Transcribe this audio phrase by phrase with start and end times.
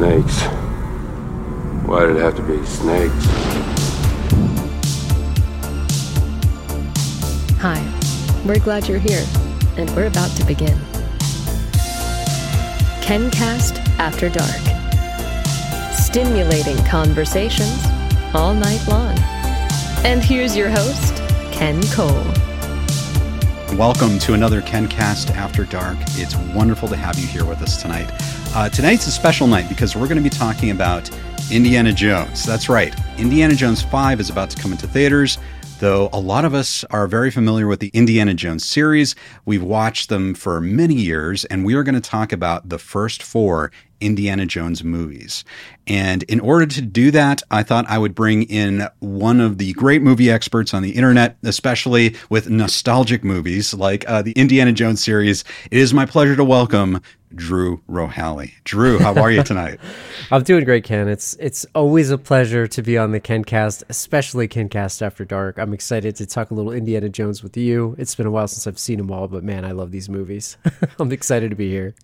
[0.00, 0.44] Snakes.
[1.84, 3.26] Why did it have to be snakes?
[7.60, 9.26] Hi, we're glad you're here,
[9.76, 10.78] and we're about to begin.
[13.02, 14.62] KenCast After Dark.
[15.92, 17.84] Stimulating conversations
[18.32, 19.14] all night long.
[20.06, 21.14] And here's your host,
[21.52, 22.24] Ken Cole.
[23.76, 25.98] Welcome to another KenCast After Dark.
[26.12, 28.10] It's wonderful to have you here with us tonight.
[28.52, 31.08] Uh, tonight's a special night because we're going to be talking about
[31.52, 32.44] Indiana Jones.
[32.44, 35.38] That's right, Indiana Jones 5 is about to come into theaters.
[35.78, 39.14] Though a lot of us are very familiar with the Indiana Jones series,
[39.44, 43.22] we've watched them for many years, and we are going to talk about the first
[43.22, 45.44] four Indiana Jones movies.
[45.86, 49.72] And in order to do that, I thought I would bring in one of the
[49.72, 55.02] great movie experts on the internet, especially with nostalgic movies like uh, the Indiana Jones
[55.02, 55.44] series.
[55.70, 57.00] It is my pleasure to welcome
[57.34, 58.52] Drew Rohaly.
[58.64, 59.78] Drew, how are you tonight?
[60.32, 61.08] I'm doing great, Ken.
[61.08, 65.58] It's it's always a pleasure to be on the KenCast, especially KenCast After Dark.
[65.58, 67.94] I'm excited to talk a little Indiana Jones with you.
[67.98, 70.56] It's been a while since I've seen them all, but man, I love these movies.
[70.98, 71.94] I'm excited to be here.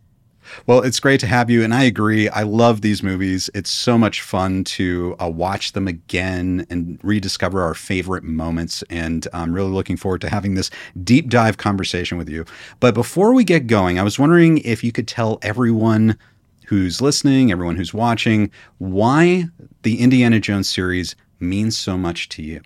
[0.67, 1.63] Well, it's great to have you.
[1.63, 2.29] And I agree.
[2.29, 3.51] I love these movies.
[3.55, 8.83] It's so much fun to uh, watch them again and rediscover our favorite moments.
[8.91, 10.71] And I'm really looking forward to having this
[11.05, 12.45] deep dive conversation with you.
[12.81, 16.19] But before we get going, I was wondering if you could tell everyone
[16.67, 19.45] who's listening, everyone who's watching, why
[19.83, 22.61] the Indiana Jones series means so much to you.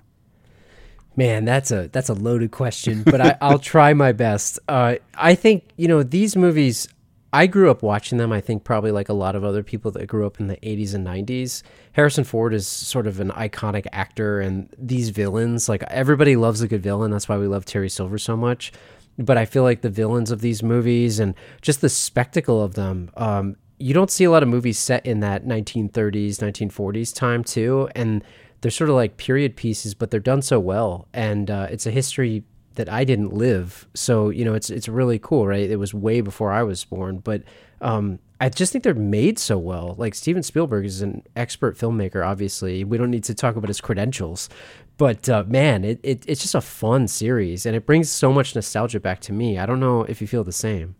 [1.16, 4.58] Man, that's a that's a loaded question, but I, will try my best.
[4.68, 6.88] Uh, I think you know these movies.
[7.32, 8.32] I grew up watching them.
[8.32, 10.94] I think probably like a lot of other people that grew up in the 80s
[10.94, 11.62] and 90s.
[11.92, 16.68] Harrison Ford is sort of an iconic actor, and these villains, like everybody loves a
[16.68, 17.10] good villain.
[17.10, 18.72] That's why we love Terry Silver so much.
[19.16, 23.10] But I feel like the villains of these movies and just the spectacle of them,
[23.16, 27.88] um, you don't see a lot of movies set in that 1930s, 1940s time, too.
[27.94, 28.24] And
[28.60, 31.06] they're sort of like period pieces, but they're done so well.
[31.12, 33.88] And uh, it's a history that I didn't live.
[33.94, 35.70] So you know, it's it's really cool, right?
[35.70, 37.42] It was way before I was born, but
[37.80, 39.94] um, I just think they're made so well.
[39.98, 42.26] Like Steven Spielberg is an expert filmmaker.
[42.26, 44.48] Obviously, we don't need to talk about his credentials,
[44.96, 48.54] but uh, man, it, it it's just a fun series, and it brings so much
[48.54, 49.58] nostalgia back to me.
[49.58, 50.94] I don't know if you feel the same.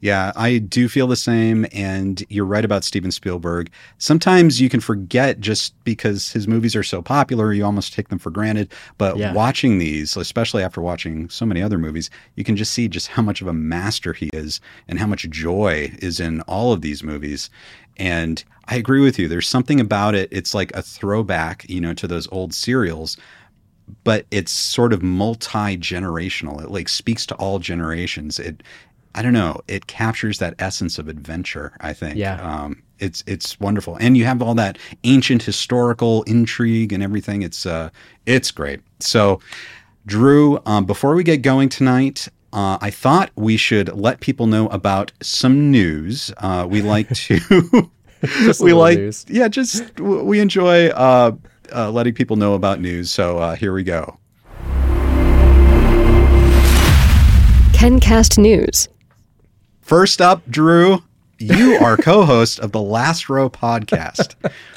[0.00, 1.66] Yeah, I do feel the same.
[1.72, 3.70] And you're right about Steven Spielberg.
[3.98, 8.18] Sometimes you can forget just because his movies are so popular, you almost take them
[8.18, 8.72] for granted.
[8.98, 9.32] But yeah.
[9.32, 13.22] watching these, especially after watching so many other movies, you can just see just how
[13.22, 17.02] much of a master he is and how much joy is in all of these
[17.02, 17.50] movies.
[17.96, 19.28] And I agree with you.
[19.28, 20.28] There's something about it.
[20.32, 23.16] It's like a throwback, you know, to those old serials
[24.04, 26.62] but it's sort of multi generational.
[26.62, 28.38] It like speaks to all generations.
[28.38, 28.62] It
[29.14, 29.60] I don't know.
[29.66, 31.72] It captures that essence of adventure.
[31.80, 32.16] I think.
[32.16, 32.40] Yeah.
[32.40, 37.42] Um, it's it's wonderful, and you have all that ancient historical intrigue and everything.
[37.42, 37.90] It's uh,
[38.26, 38.80] it's great.
[39.00, 39.40] So,
[40.06, 44.68] Drew, um, before we get going tonight, uh, I thought we should let people know
[44.68, 46.30] about some news.
[46.38, 47.90] Uh, we like to.
[48.60, 49.24] we like, news.
[49.28, 51.32] yeah, just we enjoy uh,
[51.74, 53.10] uh, letting people know about news.
[53.10, 54.18] So uh, here we go.
[57.72, 58.88] KenCast News.
[59.90, 61.02] First up, Drew,
[61.40, 64.36] you are co host of the Last Row podcast,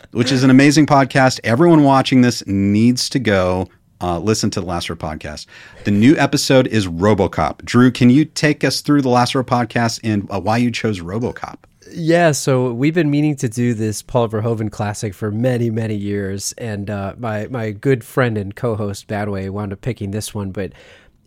[0.09, 1.39] which is an amazing podcast.
[1.43, 3.69] Everyone watching this needs to go
[4.01, 5.45] uh, listen to the Last Row podcast.
[5.83, 7.63] The new episode is Robocop.
[7.63, 10.99] Drew, can you take us through the Last Row podcast and uh, why you chose
[10.99, 11.57] Robocop?
[11.91, 16.55] Yeah, so we've been meaning to do this Paul Verhoeven classic for many, many years,
[16.57, 20.73] and uh, my my good friend and co-host Badway wound up picking this one, but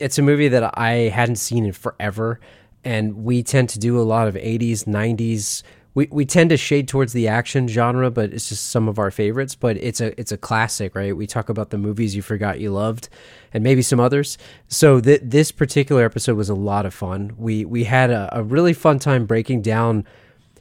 [0.00, 2.41] it's a movie that I hadn't seen in forever
[2.86, 5.62] and we tend to do a lot of 80s 90s
[5.97, 9.10] we, we tend to shade towards the action genre but it's just some of our
[9.10, 9.54] favorites.
[9.54, 11.16] But it's a it's a classic right?
[11.16, 13.08] We talk about the movies you forgot you loved
[13.54, 14.36] and maybe some others.
[14.69, 17.34] So th- this particular episode was a lot of fun.
[17.38, 20.04] We we had a, a really fun time breaking down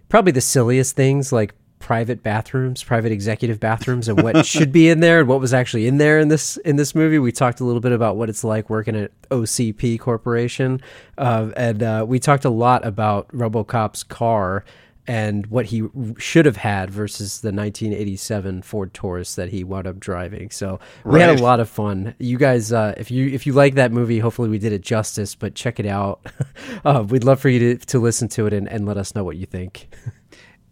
[0.07, 4.99] probably the silliest things like private bathrooms, private executive bathrooms, and what should be in
[4.99, 7.19] there and what was actually in there in this in this movie.
[7.19, 10.81] We talked a little bit about what it's like working at OCP Corporation,
[11.17, 14.63] uh, and uh, we talked a lot about RoboCop's car
[15.07, 15.83] and what he
[16.17, 20.49] should have had versus the 1987 Ford Taurus that he wound up driving.
[20.49, 21.29] So we right.
[21.29, 22.15] had a lot of fun.
[22.17, 25.35] You guys, uh, if you if you like that movie, hopefully we did it justice.
[25.35, 26.25] But check it out.
[26.85, 29.23] uh, we'd love for you to to listen to it and, and let us know
[29.23, 29.89] what you think.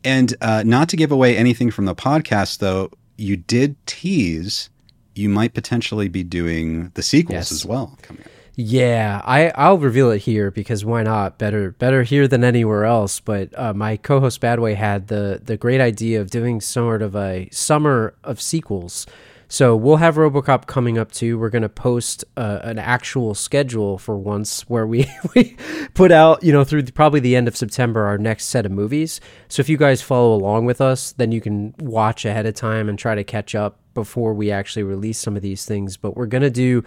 [0.04, 4.70] And uh, not to give away anything from the podcast, though, you did tease
[5.16, 7.52] you might potentially be doing the sequels yes.
[7.52, 8.30] as well coming up.
[8.56, 11.40] Yeah, I I'll reveal it here because why not?
[11.40, 13.20] Better better here than anywhere else.
[13.20, 17.50] But uh, my co-host Badway had the the great idea of doing sort of a
[17.52, 19.08] summer of sequels.
[19.54, 21.38] So we'll have RoboCop coming up too.
[21.38, 25.06] We're gonna post uh, an actual schedule for once where we
[25.36, 25.56] we
[25.94, 29.22] put out you know through probably the end of September our next set of movies.
[29.50, 32.90] So if you guys follow along with us, then you can watch ahead of time
[32.90, 35.98] and try to catch up before we actually release some of these things.
[35.98, 36.84] But we're gonna do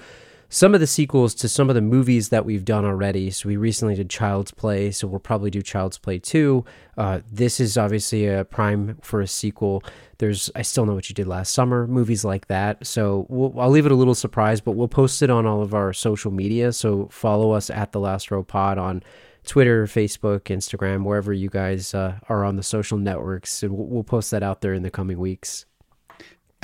[0.49, 3.31] some of the sequels to some of the movies that we've done already.
[3.31, 6.65] So we recently did Child's Play, so we'll probably do Child's Play 2.
[6.97, 9.83] Uh, this is obviously a prime for a sequel.
[10.19, 12.87] There's I still know what you did last summer, movies like that.
[12.87, 15.75] So we'll, I'll leave it a little surprise, but we'll post it on all of
[15.75, 16.73] our social media.
[16.73, 19.03] So follow us at the Last Row Pod on
[19.45, 24.05] Twitter, Facebook, Instagram, wherever you guys uh, are on the social networks, and we'll, we'll
[24.05, 25.67] post that out there in the coming weeks.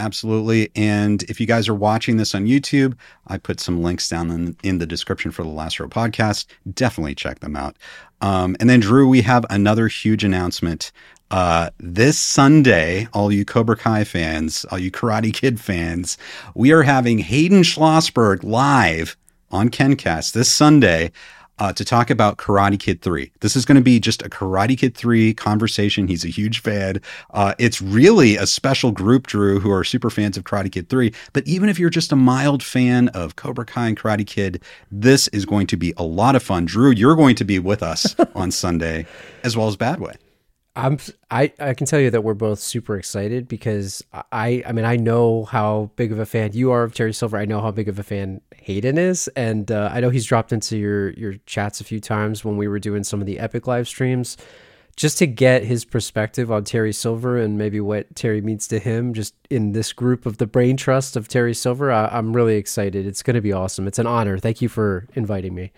[0.03, 0.69] Absolutely.
[0.75, 2.97] And if you guys are watching this on YouTube,
[3.29, 6.47] I put some links down in, in the description for the Last Row podcast.
[6.75, 7.77] Definitely check them out.
[8.21, 10.91] Um, and then, Drew, we have another huge announcement.
[11.31, 16.19] Uh, this Sunday, all you Cobra Kai fans, all you Karate Kid fans,
[16.57, 19.17] we are having Hayden Schlossberg live
[19.53, 21.13] on KenCast this Sunday
[21.63, 23.31] uh, to talk about Karate Kid 3.
[23.39, 26.09] This is going to be just a Karate Kid 3 conversation.
[26.09, 27.01] He's a huge fan.
[27.31, 31.15] Uh, it's really a special group, Drew, who are super fans of Karate Kid 3.
[31.33, 34.61] But even if you're just a mild fan of Cobra Kai and Karate Kid,
[34.91, 36.65] this is going to be a lot of fun.
[36.65, 39.07] Drew, you're going to be with us on Sunday,
[39.45, 40.17] as well as Badway.
[40.75, 40.99] I'm
[41.31, 44.03] I I can tell you that we're both super excited because
[44.33, 47.37] I I mean I know how big of a fan you are of Terry Silver.
[47.37, 50.53] I know how big of a fan Hayden is, and uh, I know he's dropped
[50.53, 53.67] into your your chats a few times when we were doing some of the epic
[53.67, 54.39] live streams,
[54.97, 59.13] just to get his perspective on Terry Silver and maybe what Terry means to him.
[59.13, 63.07] Just in this group of the brain trust of Terry Silver, I, I'm really excited.
[63.07, 63.87] It's going to be awesome.
[63.87, 64.39] It's an honor.
[64.39, 65.71] Thank you for inviting me.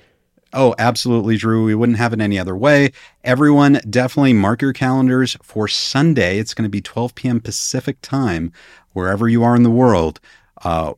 [0.57, 1.65] Oh, absolutely, Drew.
[1.65, 2.93] We wouldn't have it any other way.
[3.25, 6.39] Everyone, definitely mark your calendars for Sunday.
[6.39, 7.41] It's going to be 12 p.m.
[7.41, 8.53] Pacific time,
[8.93, 10.21] wherever you are in the world.
[10.63, 10.95] Uh,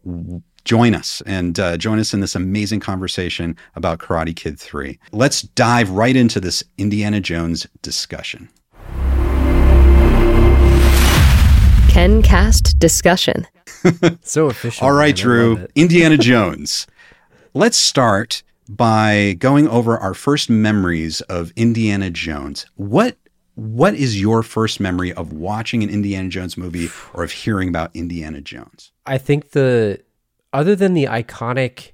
[0.64, 4.98] join us and uh, join us in this amazing conversation about Karate Kid 3.
[5.12, 8.50] Let's dive right into this Indiana Jones discussion.
[11.88, 13.46] Ken Cast discussion.
[14.20, 14.86] so official.
[14.86, 15.66] All right, Drew.
[15.74, 16.86] Indiana Jones.
[17.54, 22.66] Let's start by going over our first memories of Indiana Jones.
[22.76, 23.16] What
[23.54, 27.90] what is your first memory of watching an Indiana Jones movie or of hearing about
[27.94, 28.92] Indiana Jones?
[29.06, 30.02] I think the
[30.52, 31.92] other than the iconic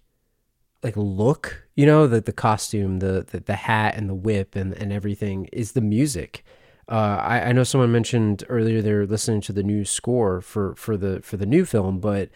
[0.82, 4.72] like look, you know, the the costume, the the, the hat and the whip and,
[4.74, 6.44] and everything is the music.
[6.88, 10.96] Uh, I, I know someone mentioned earlier they're listening to the new score for, for
[10.96, 12.28] the for the new film, but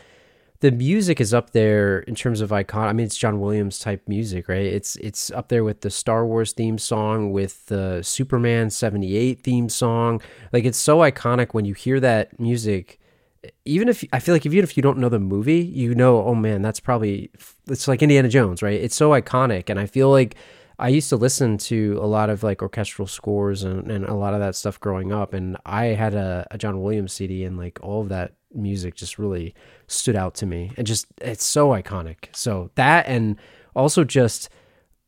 [0.60, 2.88] the music is up there in terms of icon.
[2.88, 4.64] I mean, it's John Williams type music, right?
[4.64, 9.68] It's it's up there with the Star Wars theme song, with the Superman '78 theme
[9.68, 10.20] song.
[10.52, 12.98] Like it's so iconic when you hear that music.
[13.64, 16.34] Even if I feel like even if you don't know the movie, you know, oh
[16.34, 17.30] man, that's probably
[17.68, 18.80] it's like Indiana Jones, right?
[18.80, 20.36] It's so iconic, and I feel like
[20.78, 24.34] I used to listen to a lot of like orchestral scores and, and a lot
[24.34, 27.78] of that stuff growing up, and I had a, a John Williams CD, and like
[27.82, 29.54] all of that music just really
[29.88, 32.34] stood out to me and just it's so iconic.
[32.34, 33.36] So that and
[33.74, 34.48] also just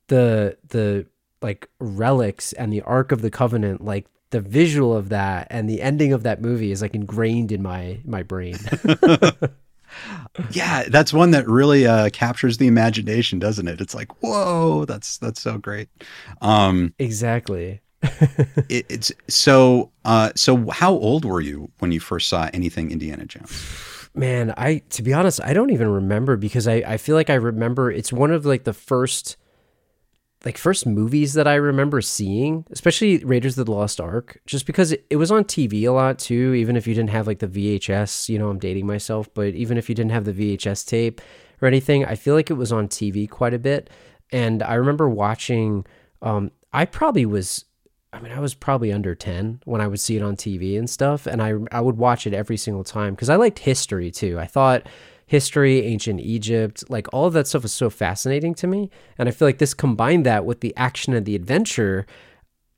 [0.09, 1.07] the the
[1.43, 5.81] like relics and the ark of the covenant like the visual of that and the
[5.81, 8.59] ending of that movie is like ingrained in my my brain.
[10.51, 13.81] Yeah that's one that really uh, captures the imagination doesn't it?
[13.81, 15.89] It's like whoa that's that's so great.
[16.43, 17.81] Um exactly.
[18.69, 23.25] it, it's so uh so how old were you when you first saw anything indiana
[23.25, 23.51] jones
[24.15, 27.35] man i to be honest i don't even remember because i i feel like i
[27.35, 29.37] remember it's one of like the first
[30.45, 34.93] like first movies that i remember seeing especially raiders of the lost ark just because
[34.93, 37.49] it, it was on tv a lot too even if you didn't have like the
[37.49, 41.21] vhs you know i'm dating myself but even if you didn't have the vhs tape
[41.61, 43.91] or anything i feel like it was on tv quite a bit.
[44.31, 45.85] And i remember watching
[46.23, 47.65] um i probably was
[48.13, 50.89] I mean, I was probably under 10 when I would see it on TV and
[50.89, 51.27] stuff.
[51.27, 54.39] And I, I would watch it every single time because I liked history too.
[54.39, 54.87] I thought
[55.27, 58.91] history, ancient Egypt, like all of that stuff was so fascinating to me.
[59.19, 62.07] And I feel like this combined that with the action and the adventure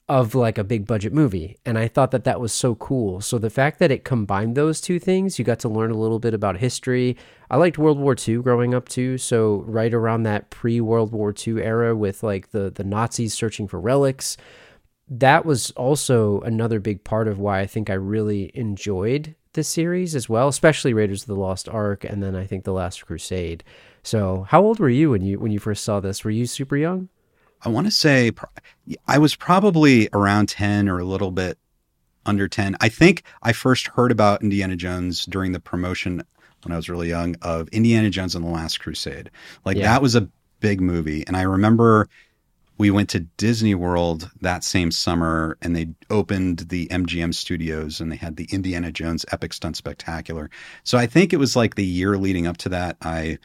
[0.08, 1.56] of like a big budget movie.
[1.64, 3.20] And I thought that that was so cool.
[3.20, 6.18] So the fact that it combined those two things, you got to learn a little
[6.18, 7.16] bit about history.
[7.48, 9.16] I liked World War II growing up too.
[9.18, 13.68] So right around that pre World War II era with like the, the Nazis searching
[13.68, 14.36] for relics
[15.10, 20.14] that was also another big part of why I think I really enjoyed this series
[20.14, 23.64] as well, especially Raiders of the Lost Ark, and then I think The Last Crusade.
[24.04, 26.24] So, how old were you when you when you first saw this?
[26.24, 27.08] Were you super young?
[27.62, 28.30] I want to say
[29.06, 31.58] I was probably around 10 or a little bit
[32.24, 32.76] under 10.
[32.80, 36.22] I think I first heard about Indiana Jones during the promotion
[36.62, 39.30] when I was really young of Indiana Jones and the Last Crusade.
[39.64, 39.84] Like Yeah.
[39.92, 40.28] that was a
[40.60, 41.26] big movie.
[41.26, 42.08] And I remember
[42.80, 48.10] we went to Disney World that same summer and they opened the MGM studios and
[48.10, 50.48] they had the Indiana Jones Epic Stunt Spectacular.
[50.82, 52.96] So I think it was like the year leading up to that.
[53.02, 53.36] I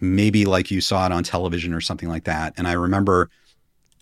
[0.00, 2.54] maybe like you saw it on television or something like that.
[2.56, 3.30] And I remember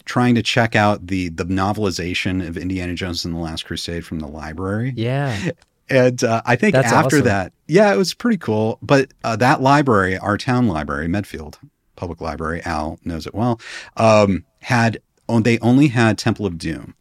[0.07, 4.21] trying to check out the the novelization of Indiana Jones and the Last Crusade from
[4.21, 4.95] the library.
[4.97, 5.51] Yeah.
[5.91, 7.27] And uh, I think That's after awesome.
[7.27, 8.79] that, yeah, it was pretty cool.
[8.81, 11.59] But uh, that library, our town library, Medfield
[11.97, 13.61] Public Library, Al knows it well,
[13.99, 15.01] um, had
[15.43, 16.95] they only had Temple of Doom.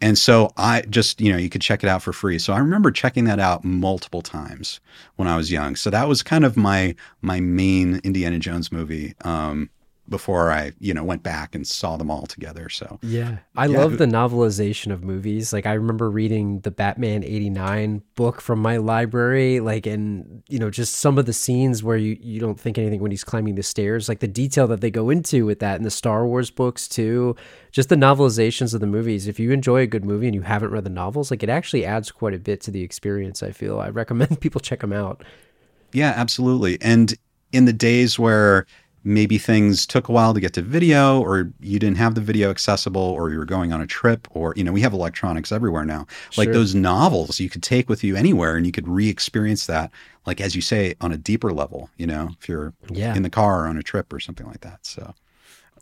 [0.00, 2.38] And so I just, you know, you could check it out for free.
[2.38, 4.80] So I remember checking that out multiple times
[5.16, 5.76] when I was young.
[5.76, 9.68] So that was kind of my my main Indiana Jones movie um,
[10.08, 12.68] before I, you know, went back and saw them all together.
[12.68, 13.38] So Yeah.
[13.56, 13.78] I Yeah.
[13.78, 15.52] love the novelization of movies.
[15.52, 20.70] Like I remember reading the Batman 89 book from my library like and you know
[20.70, 23.62] just some of the scenes where you you don't think anything when he's climbing the
[23.62, 26.88] stairs, like the detail that they go into with that and the Star Wars books
[26.88, 27.36] too.
[27.70, 29.26] Just the novelizations of the movies.
[29.28, 31.84] If you enjoy a good movie and you haven't read the novels, like it actually
[31.84, 33.78] adds quite a bit to the experience, I feel.
[33.78, 35.22] I recommend people check them out.
[35.92, 36.78] Yeah, absolutely.
[36.80, 37.14] And
[37.52, 38.66] in the days where
[39.08, 42.50] maybe things took a while to get to video or you didn't have the video
[42.50, 45.84] accessible or you were going on a trip or you know we have electronics everywhere
[45.84, 46.06] now.
[46.36, 49.90] Like those novels you could take with you anywhere and you could re-experience that
[50.26, 53.14] like as you say on a deeper level you know if you're Yeah.
[53.16, 54.80] in the car or on a trip or something like that.
[54.86, 55.14] So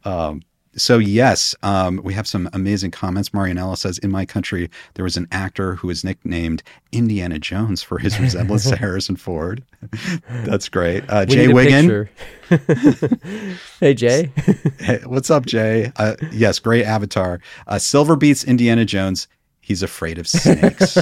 [0.04, 0.42] um
[0.76, 3.30] so yes, um, we have some amazing comments.
[3.30, 7.98] Marianella says, "In my country, there was an actor who was nicknamed Indiana Jones for
[7.98, 9.64] his resemblance to Harrison Ford."
[10.44, 11.04] That's great.
[11.08, 12.08] Uh, Jay Wiggin,
[13.80, 14.30] hey Jay.
[14.78, 15.92] Hey, what's up, Jay?
[15.96, 17.40] Uh, yes, great avatar.
[17.66, 19.28] Uh, Silver beats Indiana Jones.
[19.60, 20.98] He's afraid of snakes.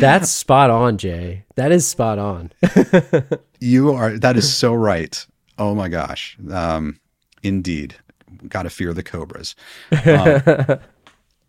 [0.00, 1.44] That's spot on, Jay.
[1.54, 2.52] That is spot on.
[3.60, 4.18] you are.
[4.18, 5.24] That is so right.
[5.58, 6.36] Oh my gosh.
[6.50, 7.00] Um,
[7.42, 7.96] indeed.
[8.48, 9.54] Got to fear the cobras.
[10.06, 10.78] Um,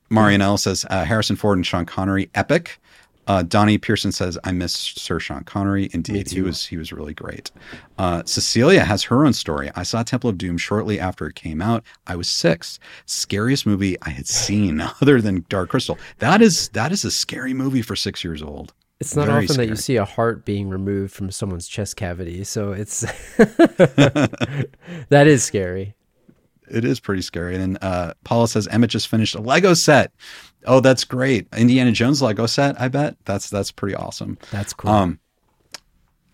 [0.10, 2.80] Marianelle says uh, Harrison Ford and Sean Connery, epic.
[3.28, 5.90] Uh, Donnie Pearson says I miss Sir Sean Connery.
[5.92, 7.52] Indeed, he was he was really great.
[7.98, 9.70] Uh, Cecilia has her own story.
[9.76, 11.84] I saw Temple of Doom shortly after it came out.
[12.08, 12.80] I was six.
[13.06, 16.00] Scariest movie I had seen, other than Dark Crystal.
[16.20, 18.74] That is that is a scary movie for six years old.
[19.00, 22.44] It's not Very often that you see a heart being removed from someone's chest cavity,
[22.44, 23.02] so it's
[23.38, 25.96] that is scary.
[26.70, 27.56] It is pretty scary.
[27.56, 30.12] And uh, Paula says Emmett just finished a Lego set.
[30.66, 31.48] Oh, that's great.
[31.56, 32.80] Indiana Jones Lego set.
[32.82, 34.38] I bet that's that's pretty awesome.
[34.52, 34.92] That's cool.
[34.92, 35.20] Um,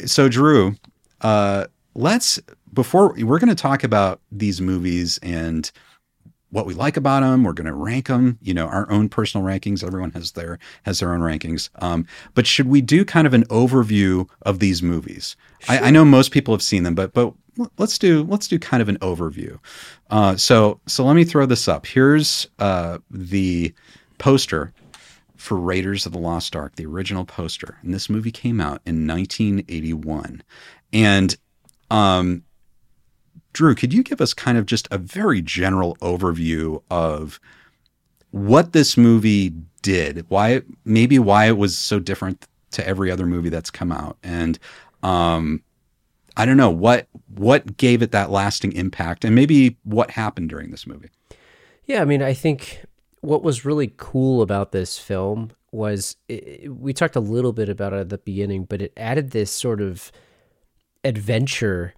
[0.06, 0.76] so Drew,
[1.22, 1.66] uh,
[1.96, 2.40] let's
[2.74, 5.70] before we're going to talk about these movies and
[6.54, 7.44] what we like about them.
[7.44, 8.38] We're going to rank them.
[8.42, 9.84] You know, our own personal rankings.
[9.84, 11.70] Everyone has their has their own rankings.
[11.82, 12.06] Um,
[12.36, 15.36] but should we do kind of an overview of these movies?
[15.68, 17.34] I, I know most people have seen them, but but
[17.78, 19.60] let's do let's do kind of an overview.
[20.10, 21.86] Uh, so so let me throw this up.
[21.86, 23.74] Here's uh, the
[24.20, 24.72] poster
[25.36, 27.78] for Raiders of the Lost Ark, the original poster.
[27.82, 30.42] And this movie came out in 1981.
[30.94, 31.36] And
[31.92, 32.44] um,
[33.54, 37.40] Drew, could you give us kind of just a very general overview of
[38.32, 40.26] what this movie did?
[40.30, 44.58] Why maybe why it was so different to every other movie that's come out, and
[45.04, 45.62] um,
[46.36, 50.72] I don't know what what gave it that lasting impact, and maybe what happened during
[50.72, 51.10] this movie.
[51.86, 52.84] Yeah, I mean, I think
[53.22, 57.94] what was really cool about this film was it, we talked a little bit about
[57.94, 60.12] it at the beginning, but it added this sort of
[61.04, 61.94] adventure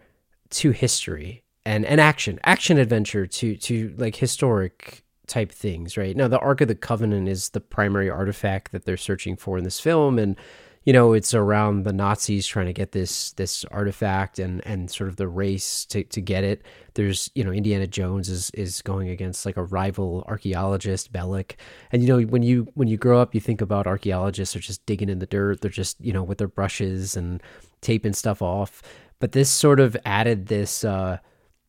[0.50, 6.15] to history and and action, action adventure to to like historic type things, right?
[6.15, 9.63] Now, the Ark of the Covenant is the primary artifact that they're searching for in
[9.63, 10.36] this film, and
[10.84, 15.10] you know it's around the Nazis trying to get this this artifact and and sort
[15.10, 16.62] of the race to to get it.
[16.93, 21.53] There's you know Indiana Jones is is going against like a rival archaeologist Belloq,
[21.91, 24.86] and you know when you when you grow up you think about archaeologists are just
[24.86, 27.41] digging in the dirt, they're just you know with their brushes and
[27.81, 28.84] taping stuff off,
[29.19, 30.84] but this sort of added this.
[30.86, 31.17] uh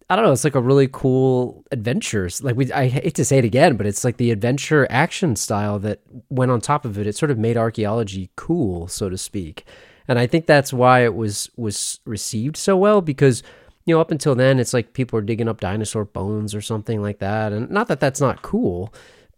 [0.08, 0.32] I don't know.
[0.32, 2.28] It's like a really cool adventure.
[2.40, 5.80] Like we, I hate to say it again, but it's like the adventure action style
[5.80, 7.06] that went on top of it.
[7.08, 9.64] It sort of made archaeology cool, so to speak.
[10.06, 13.42] And I think that's why it was was received so well because
[13.86, 17.00] you know, up until then, it's like people are digging up dinosaur bones or something
[17.00, 17.52] like that.
[17.52, 18.92] And not that that's not cool,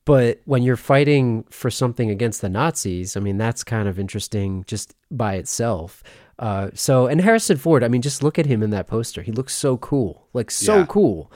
[0.06, 4.64] but when you're fighting for something against the Nazis, I mean, that's kind of interesting
[4.66, 6.02] just by itself.
[6.38, 9.22] Uh, so, and Harrison Ford, I mean, just look at him in that poster.
[9.22, 10.86] He looks so cool, like so Yeah.
[10.86, 11.32] cool.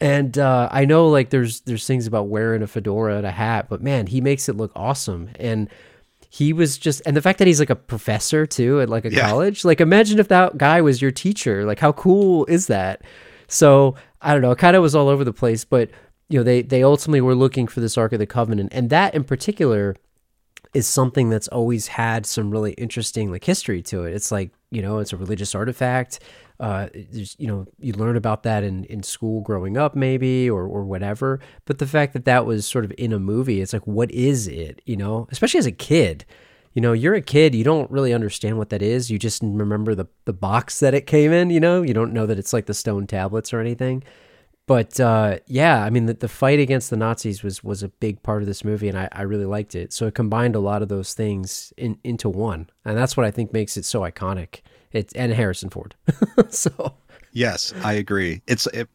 [0.00, 3.66] And uh, I know like there's there's things about wearing a fedora and a hat,
[3.68, 5.30] but man, he makes it look awesome.
[5.38, 5.68] And
[6.28, 9.10] he was just and the fact that he's like a professor too at like a
[9.12, 9.28] Yeah.
[9.28, 13.02] college like imagine if that guy was your teacher like how cool is that
[13.46, 15.90] so i don't know it kind of was all over the place but
[16.28, 19.14] you know they they ultimately were looking for this ark of the covenant and that
[19.14, 19.94] in particular
[20.74, 24.14] is something that's always had some really interesting like history to it.
[24.14, 26.18] It's like you know it's a religious artifact
[26.60, 30.84] uh you know you learn about that in in school growing up maybe or or
[30.84, 31.40] whatever.
[31.64, 34.48] But the fact that that was sort of in a movie it's like what is
[34.48, 35.28] it you know?
[35.30, 36.24] Especially as a kid.
[36.72, 39.10] You know you're a kid you don't really understand what that is.
[39.10, 41.82] You just remember the the box that it came in you know?
[41.82, 44.02] You don't know that it's like the stone tablets or anything
[44.66, 48.22] but uh, yeah, I mean, the, the fight against the Nazis was was a big
[48.22, 49.92] part of this movie, and I, I really liked it.
[49.92, 53.30] So it combined a lot of those things in, into one, and that's what I
[53.30, 54.60] think makes it so iconic.
[54.92, 55.94] It and Harrison Ford.
[56.50, 56.94] so
[57.34, 58.40] Yes, I agree.
[58.46, 58.88] It's it,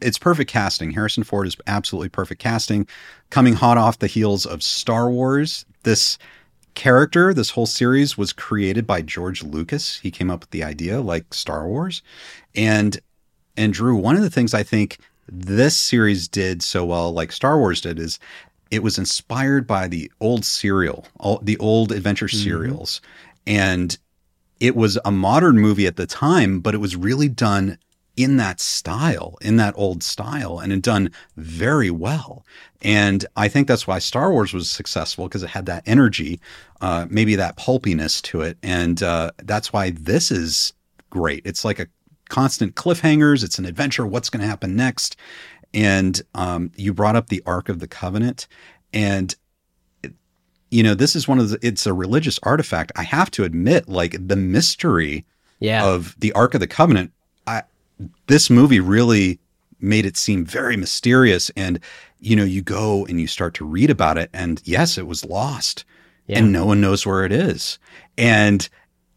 [0.00, 0.90] it's perfect casting.
[0.90, 2.86] Harrison Ford is absolutely perfect casting.
[3.30, 6.18] Coming hot off the heels of Star Wars, this
[6.74, 9.98] character, this whole series was created by George Lucas.
[10.00, 12.02] He came up with the idea like Star Wars.
[12.54, 12.98] And
[13.56, 17.58] and Drew, one of the things I think this series did so well like Star
[17.58, 18.18] Wars did is
[18.70, 23.00] it was inspired by the old serial, all, the old adventure serials.
[23.46, 23.96] And
[24.60, 27.78] it was a modern movie at the time, but it was really done
[28.16, 32.44] in that style, in that old style, and it done very well.
[32.82, 36.40] And I think that's why Star Wars was successful because it had that energy,
[36.80, 40.72] uh, maybe that pulpiness to it, and uh, that's why this is
[41.10, 41.42] great.
[41.44, 41.86] It's like a
[42.28, 43.44] constant cliffhangers.
[43.44, 44.06] It's an adventure.
[44.06, 45.16] What's going to happen next?
[45.72, 48.46] And um, you brought up the Ark of the Covenant,
[48.92, 49.34] and
[50.70, 51.58] you know this is one of the.
[51.62, 52.92] It's a religious artifact.
[52.96, 55.24] I have to admit, like the mystery
[55.60, 57.12] yeah, of the Ark of the Covenant,
[57.46, 57.62] I
[58.26, 59.38] this movie really
[59.80, 61.78] made it seem very mysterious and
[62.18, 65.24] you know you go and you start to read about it and yes it was
[65.26, 65.84] lost
[66.26, 66.38] Yeah.
[66.38, 67.78] and no one knows where it is
[68.16, 68.66] and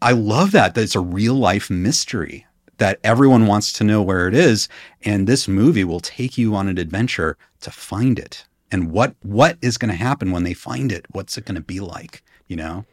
[0.02, 2.46] i love that that it's a real life mystery
[2.78, 4.68] that everyone wants to know where it is
[5.04, 9.58] and this movie will take you on an adventure to find it and what what
[9.62, 12.56] is going to happen when they find it what's it going to be like you
[12.56, 12.86] know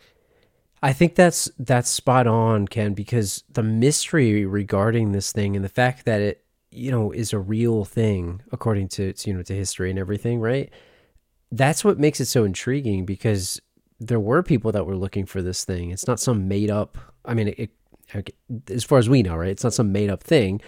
[0.85, 5.71] I think that's that's spot on, Ken, because the mystery regarding this thing and the
[5.71, 9.55] fact that it, you know, is a real thing according to, to you know to
[9.55, 10.71] history and everything, right?
[11.51, 13.63] That's what makes it so intriguing because
[13.99, 15.91] there were people that were looking for this thing.
[15.91, 16.99] It's not some made up.
[17.25, 17.71] I mean, it, it
[18.71, 19.51] as far as we know, right?
[19.51, 20.61] It's not some made up thing,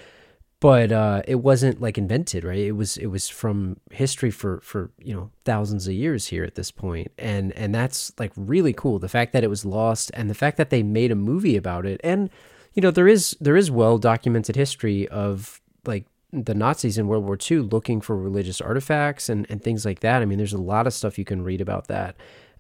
[0.61, 2.59] but uh, it wasn't like invented, right?
[2.59, 6.55] It was it was from history for for you know thousands of years here at
[6.55, 8.99] this point, and and that's like really cool.
[8.99, 11.85] The fact that it was lost, and the fact that they made a movie about
[11.85, 12.31] it, and
[12.73, 17.25] you know there is there is well documented history of like the Nazis in World
[17.25, 20.23] War II looking for religious artifacts and and things like that.
[20.23, 22.17] I mean, there's a lot of stuff you can read about that.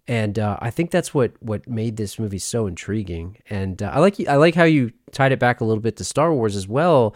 [0.08, 3.38] And uh, I think that's what, what made this movie so intriguing.
[3.50, 6.04] And uh, I like I like how you tied it back a little bit to
[6.04, 7.14] Star Wars as well,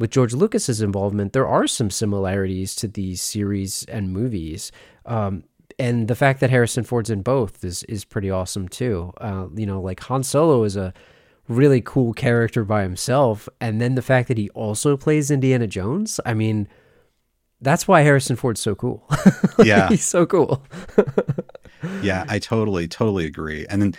[0.00, 4.72] with George Lucas's involvement, there are some similarities to these series and movies.
[5.04, 5.44] Um,
[5.78, 9.12] and the fact that Harrison Ford's in both is is pretty awesome too.
[9.18, 10.94] Uh, you know, like Han Solo is a
[11.48, 16.18] really cool character by himself, and then the fact that he also plays Indiana Jones.
[16.24, 16.66] I mean,
[17.60, 19.06] that's why Harrison Ford's so cool.
[19.62, 19.90] Yeah.
[19.90, 20.64] he's so cool.
[22.02, 23.66] yeah, I totally, totally agree.
[23.68, 23.94] And then,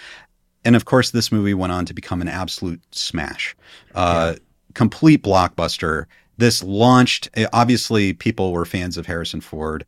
[0.65, 3.55] and of course, this movie went on to become an absolute smash,
[3.95, 4.35] uh,
[4.73, 6.05] complete blockbuster.
[6.37, 7.29] This launched.
[7.35, 9.85] eh, Obviously, people were fans of Harrison Ford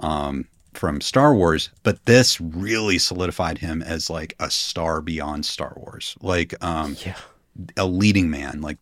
[0.00, 5.72] um, from Star Wars, but this really solidified him as like a star beyond Star
[5.76, 7.16] Wars, like um, Yeah.
[7.76, 8.60] a leading man.
[8.60, 8.78] Like,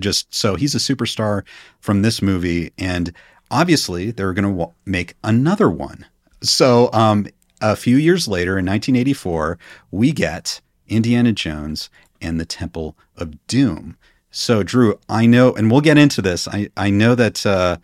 [0.00, 1.42] just so he's a superstar
[1.80, 3.12] from this movie, and
[3.52, 6.04] obviously they're going to w- make another one.
[6.42, 7.26] So, um,
[7.72, 9.58] a few years later, in 1984,
[9.90, 13.96] we get Indiana Jones and the Temple of Doom.
[14.30, 16.46] So, Drew, I know, and we'll get into this.
[16.48, 17.78] I, I know that uh,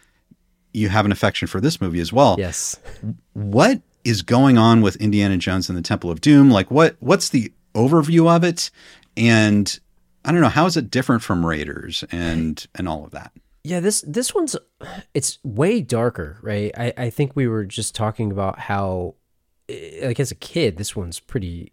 [0.73, 2.37] you have an affection for this movie as well.
[2.38, 2.79] Yes.
[3.33, 6.51] What is going on with Indiana Jones and the Temple of Doom?
[6.51, 8.71] Like, what what's the overview of it?
[9.16, 9.79] And
[10.25, 13.33] I don't know, how is it different from Raiders and and all of that?
[13.64, 14.57] Yeah, this this one's
[15.14, 16.73] it's way darker, right?
[16.77, 19.14] I I think we were just talking about how
[19.68, 21.72] like as a kid this one's pretty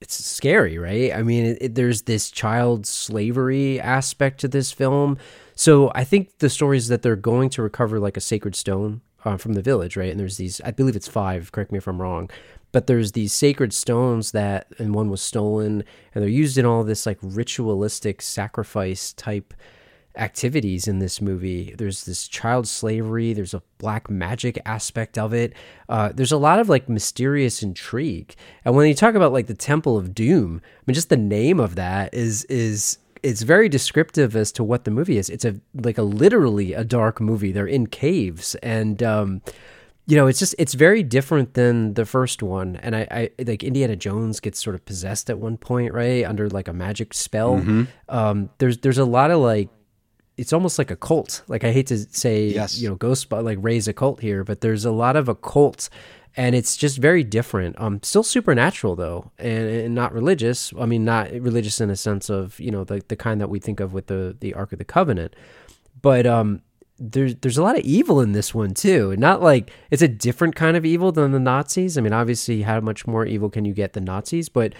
[0.00, 1.12] it's scary, right?
[1.12, 5.18] I mean, it, it, there's this child slavery aspect to this film.
[5.54, 9.02] So I think the story is that they're going to recover like a sacred stone
[9.24, 10.10] uh, from the village, right?
[10.10, 11.52] And there's these, I believe it's five.
[11.52, 12.30] Correct me if I'm wrong,
[12.72, 16.82] but there's these sacred stones that, and one was stolen, and they're used in all
[16.82, 19.52] this like ritualistic sacrifice type
[20.16, 21.74] activities in this movie.
[21.76, 23.32] There's this child slavery.
[23.32, 25.52] There's a black magic aspect of it.
[25.88, 28.34] Uh, there's a lot of like mysterious intrigue.
[28.64, 31.60] And when you talk about like the Temple of Doom, I mean, just the name
[31.60, 35.28] of that is is it's very descriptive as to what the movie is.
[35.28, 37.52] It's a like a literally a dark movie.
[37.52, 39.02] They're in caves and.
[39.02, 39.42] Um,
[40.06, 43.06] you know, it's just it's very different than the first one, and I,
[43.38, 46.72] I like Indiana Jones gets sort of possessed at one point, right, under like a
[46.72, 47.58] magic spell.
[47.58, 47.84] Mm-hmm.
[48.08, 49.68] Um, there's there's a lot of like
[50.40, 51.42] it's almost like a cult.
[51.48, 52.80] Like I hate to say, yes.
[52.80, 55.34] you know, ghost but like raise a cult here, but there's a lot of a
[55.34, 55.90] cult,
[56.34, 57.78] and it's just very different.
[57.78, 60.72] Um, still supernatural though, and, and, not religious.
[60.80, 63.58] I mean, not religious in a sense of you know the the kind that we
[63.58, 65.36] think of with the the Ark of the Covenant,
[66.00, 66.62] but um,
[66.98, 69.14] there's there's a lot of evil in this one too.
[69.18, 71.98] Not like it's a different kind of evil than the Nazis.
[71.98, 74.48] I mean, obviously, how much more evil can you get than Nazis?
[74.48, 74.74] But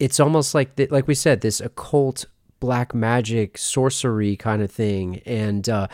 [0.00, 2.26] it's almost like the, like we said, this occult
[2.64, 5.86] black magic sorcery kind of thing and uh,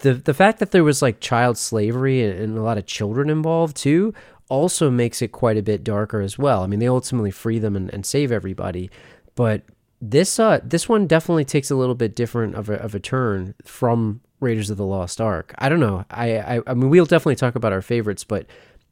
[0.00, 3.30] the the fact that there was like child slavery and, and, a lot of children
[3.30, 4.12] involved too
[4.48, 6.64] also makes it quite a bit darker as well.
[6.64, 8.90] I mean, they ultimately free them and, and save everybody,
[9.36, 9.62] but
[10.02, 13.54] this uh this one definitely takes a little bit different of a of a turn
[13.64, 15.54] from Raiders of the Lost Ark.
[15.58, 16.04] I don't know.
[16.10, 18.46] I I, I mean, we'll definitely talk about our favorites, but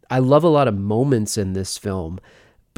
[0.08, 2.20] I love a lot of moments in this film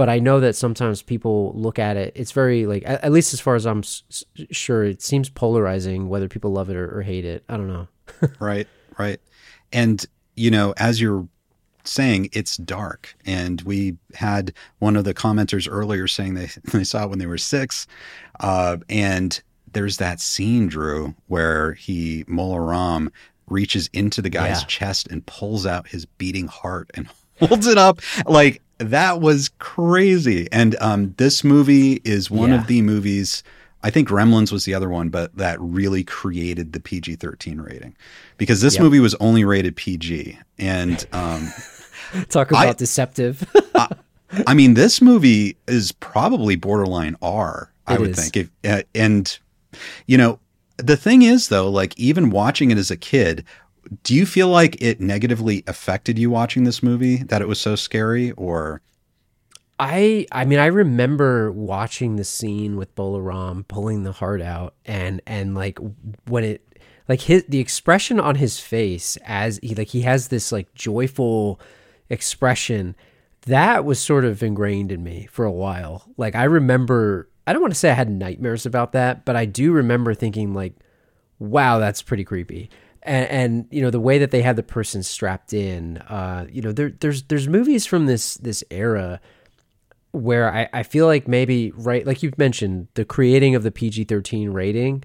[0.01, 2.15] but I know that sometimes people look at it.
[2.17, 6.09] It's very like at, at least as far as I'm s- sure, it seems polarizing
[6.09, 7.45] whether people love it or, or hate it.
[7.51, 7.87] I don't know.
[8.41, 8.67] right,
[8.99, 9.21] right,
[9.75, 10.03] and
[10.37, 11.29] you know, as you're
[11.85, 17.05] saying, it's dark, and we had one of the commenters earlier saying they they saw
[17.05, 17.87] it when they were six,
[18.41, 19.43] uh, and
[19.75, 23.13] there's that scene, Drew, where he Mola Ram
[23.49, 24.67] reaches into the guy's yeah.
[24.67, 27.07] chest and pulls out his beating heart and
[27.39, 30.49] holds it up like that was crazy.
[30.51, 32.61] And um, this movie is one yeah.
[32.61, 33.43] of the movies.
[33.83, 37.97] I think Gremlins was the other one, but that really created the PG 13 rating
[38.39, 38.83] because this yep.
[38.83, 40.39] movie was only rated PG.
[40.59, 41.49] And um,
[42.31, 43.49] talk about I, deceptive.
[43.75, 43.89] I,
[44.47, 48.31] I, mean, this movie is probably borderline R, I it would is.
[48.31, 48.37] think.
[48.37, 49.39] If, uh, and,
[50.07, 50.39] you know,
[50.79, 53.45] the thing is, though, like even watching it as a kid,
[54.03, 57.75] do you feel like it negatively affected you watching this movie that it was so
[57.75, 58.83] scary or
[59.79, 64.75] I I mean I remember watching the scene with Mola Ram pulling the heart out
[64.85, 65.79] and and like
[66.29, 70.53] when it like his the expression on his face as he like he has this
[70.53, 71.59] like joyful
[72.11, 72.95] expression
[73.47, 76.05] that was sort of ingrained in me for a while.
[76.19, 79.47] Like I remember I don't want to say I had nightmares about that, but I
[79.47, 80.75] do remember thinking like
[81.39, 82.69] wow, that's pretty creepy
[83.03, 86.61] and, and, you know the way that they had the person strapped in uh you
[86.61, 89.21] know there there's there's movies from this this era
[90.13, 94.53] where I, I feel like maybe right like you've mentioned the creating of the PG-13
[94.53, 95.05] rating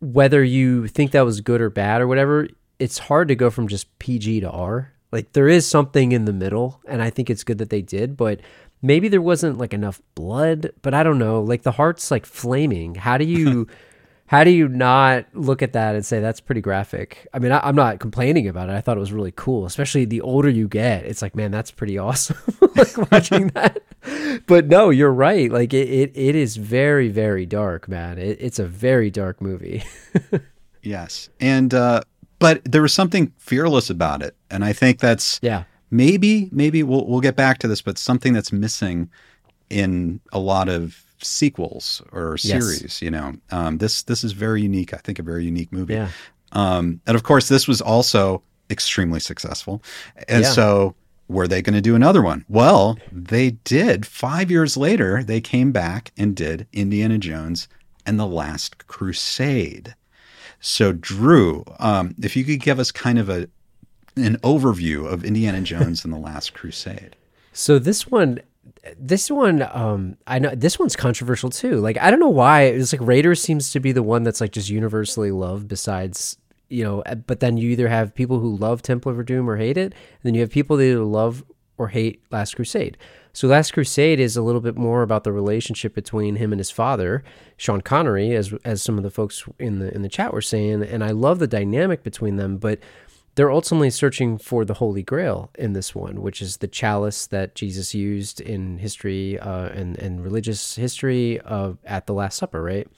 [0.00, 2.48] whether you think that was good or bad or whatever
[2.78, 4.92] it's hard to go from just PG to R.
[5.10, 8.16] Like there is something in the middle and I think it's good that they did
[8.16, 8.40] but
[8.82, 11.42] maybe there wasn't like enough blood but I don't know.
[11.42, 12.94] Like the heart's like flaming.
[12.94, 13.66] How do you
[14.28, 17.26] how do you not look at that and say that's pretty graphic?
[17.32, 18.72] I mean, I, am not complaining about it.
[18.72, 21.06] I thought it was really cool, especially the older you get.
[21.06, 22.36] It's like, man, that's pretty awesome.
[22.76, 23.82] like watching that.
[24.46, 25.50] But no, you're right.
[25.50, 28.18] Like it, it, it is very, very dark, man.
[28.18, 29.82] It, it's a very dark movie.
[30.82, 32.02] yes, and uh,
[32.38, 35.64] but there was something fearless about it, and I think that's yeah.
[35.90, 39.08] Maybe, maybe we'll we'll get back to this, but something that's missing
[39.70, 42.82] in a lot of sequels or series.
[42.82, 43.02] Yes.
[43.02, 44.94] You know, um, this this is very unique.
[44.94, 45.94] I think a very unique movie.
[45.94, 46.10] Yeah.
[46.52, 49.82] Um, and of course, this was also extremely successful.
[50.28, 50.50] And yeah.
[50.50, 50.94] so,
[51.28, 52.44] were they going to do another one?
[52.48, 54.06] Well, they did.
[54.06, 57.68] Five years later, they came back and did Indiana Jones
[58.06, 59.94] and the Last Crusade.
[60.60, 63.48] So, Drew, um, if you could give us kind of a
[64.24, 67.16] an overview of Indiana Jones and the Last Crusade.
[67.52, 68.40] So this one
[68.98, 71.76] this one um i know this one's controversial too.
[71.76, 72.62] Like i don't know why.
[72.62, 76.36] It's like raiders seems to be the one that's like just universally loved besides
[76.68, 79.56] you know eh, but then you either have people who love temple of doom or
[79.56, 81.44] hate it and then you have people that either love
[81.78, 82.96] or hate last crusade.
[83.32, 86.72] So last crusade is a little bit more about the relationship between him and his
[86.72, 87.22] father
[87.56, 90.82] sean connery as as some of the folks in the in the chat were saying
[90.82, 92.78] and i love the dynamic between them but
[93.38, 97.54] they're ultimately searching for the Holy Grail in this one, which is the chalice that
[97.54, 102.88] Jesus used in history uh, and and religious history of at the Last Supper, right?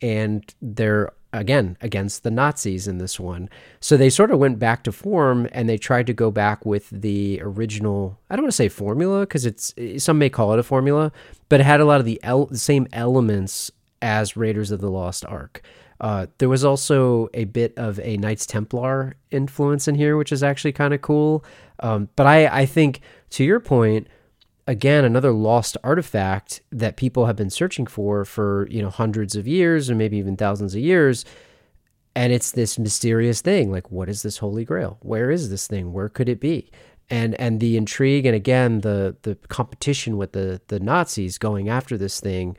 [0.00, 3.50] And they're again against the Nazis in this one.
[3.80, 6.88] So they sort of went back to form and they tried to go back with
[6.90, 8.16] the original.
[8.30, 11.10] I don't want to say formula because it's some may call it a formula,
[11.48, 14.88] but it had a lot of the, el- the same elements as Raiders of the
[14.88, 15.62] Lost Ark.
[16.00, 20.42] Uh, there was also a bit of a Knights Templar influence in here, which is
[20.42, 21.44] actually kind of cool.
[21.80, 24.08] Um, but I, I think, to your point,
[24.66, 29.46] again, another lost artifact that people have been searching for for you know hundreds of
[29.46, 31.24] years or maybe even thousands of years.
[32.16, 34.98] And it's this mysterious thing, like what is this Holy Grail?
[35.00, 35.92] Where is this thing?
[35.92, 36.70] Where could it be?
[37.08, 41.98] And and the intrigue and again the the competition with the the Nazis going after
[41.98, 42.56] this thing.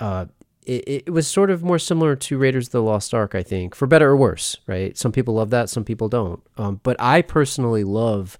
[0.00, 0.26] Uh,
[0.66, 3.74] it, it was sort of more similar to Raiders of the Lost Ark, I think,
[3.74, 4.96] for better or worse, right?
[4.96, 6.42] Some people love that, some people don't.
[6.56, 8.38] Um, but I personally love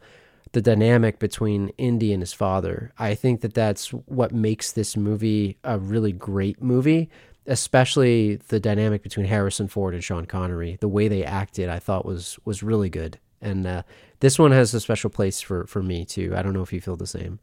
[0.52, 2.92] the dynamic between Indy and his father.
[2.98, 7.08] I think that that's what makes this movie a really great movie,
[7.46, 10.76] especially the dynamic between Harrison Ford and Sean Connery.
[10.80, 13.82] The way they acted, I thought was was really good, and uh,
[14.18, 16.34] this one has a special place for for me too.
[16.36, 17.38] I don't know if you feel the same.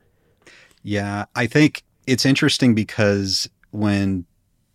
[0.84, 4.26] Yeah, I think it's interesting because when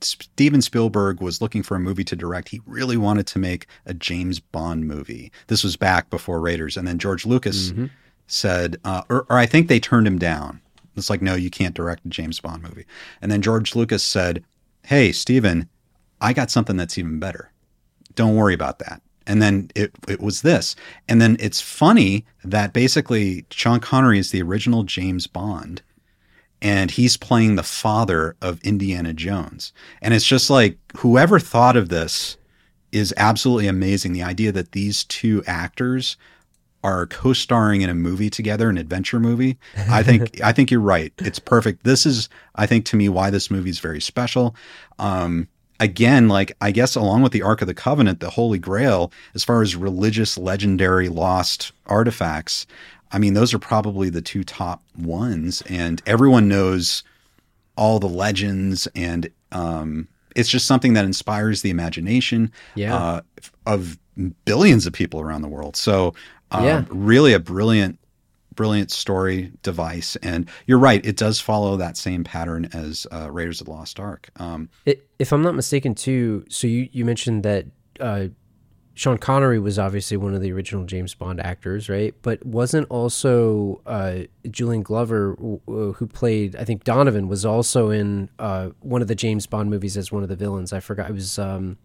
[0.04, 2.48] Steven Spielberg was looking for a movie to direct.
[2.48, 5.32] He really wanted to make a James Bond movie.
[5.46, 6.76] This was back before Raiders.
[6.76, 7.86] And then George Lucas mm-hmm.
[8.26, 10.60] said, uh, or, or I think they turned him down.
[10.96, 12.86] It's like, no, you can't direct a James Bond movie.
[13.20, 14.44] And then George Lucas said,
[14.84, 15.68] hey, Steven,
[16.20, 17.50] I got something that's even better.
[18.14, 19.00] Don't worry about that.
[19.26, 20.76] And then it, it was this.
[21.08, 25.82] And then it's funny that basically Sean Connery is the original James Bond
[26.62, 29.72] and he's playing the father of Indiana Jones.
[30.00, 32.38] And it's just like whoever thought of this
[32.92, 34.12] is absolutely amazing.
[34.12, 36.16] The idea that these two actors
[36.84, 39.58] are co-starring in a movie together, an adventure movie.
[39.90, 41.12] I think I think you're right.
[41.18, 41.84] It's perfect.
[41.84, 44.54] This is I think to me why this movie is very special.
[45.00, 45.48] Um,
[45.80, 49.42] again, like I guess along with the Ark of the Covenant, the Holy Grail, as
[49.42, 52.66] far as religious legendary lost artifacts,
[53.12, 57.04] I mean, those are probably the two top ones, and everyone knows
[57.76, 62.96] all the legends, and um, it's just something that inspires the imagination yeah.
[62.96, 63.20] uh,
[63.66, 63.98] of
[64.44, 65.76] billions of people around the world.
[65.76, 66.14] So,
[66.50, 66.84] um, yeah.
[66.88, 67.98] really a brilliant,
[68.54, 70.16] brilliant story device.
[70.16, 74.00] And you're right, it does follow that same pattern as uh, Raiders of the Lost
[74.00, 74.30] Ark.
[74.36, 76.44] Um, it, if I'm not mistaken, too.
[76.48, 77.66] So you you mentioned that.
[78.00, 78.28] Uh,
[78.94, 82.14] Sean Connery was obviously one of the original James Bond actors, right?
[82.20, 88.70] But wasn't also uh, Julian Glover, who played, I think Donovan, was also in uh,
[88.80, 90.74] one of the James Bond movies as one of the villains.
[90.74, 91.08] I forgot.
[91.08, 91.78] It was, um,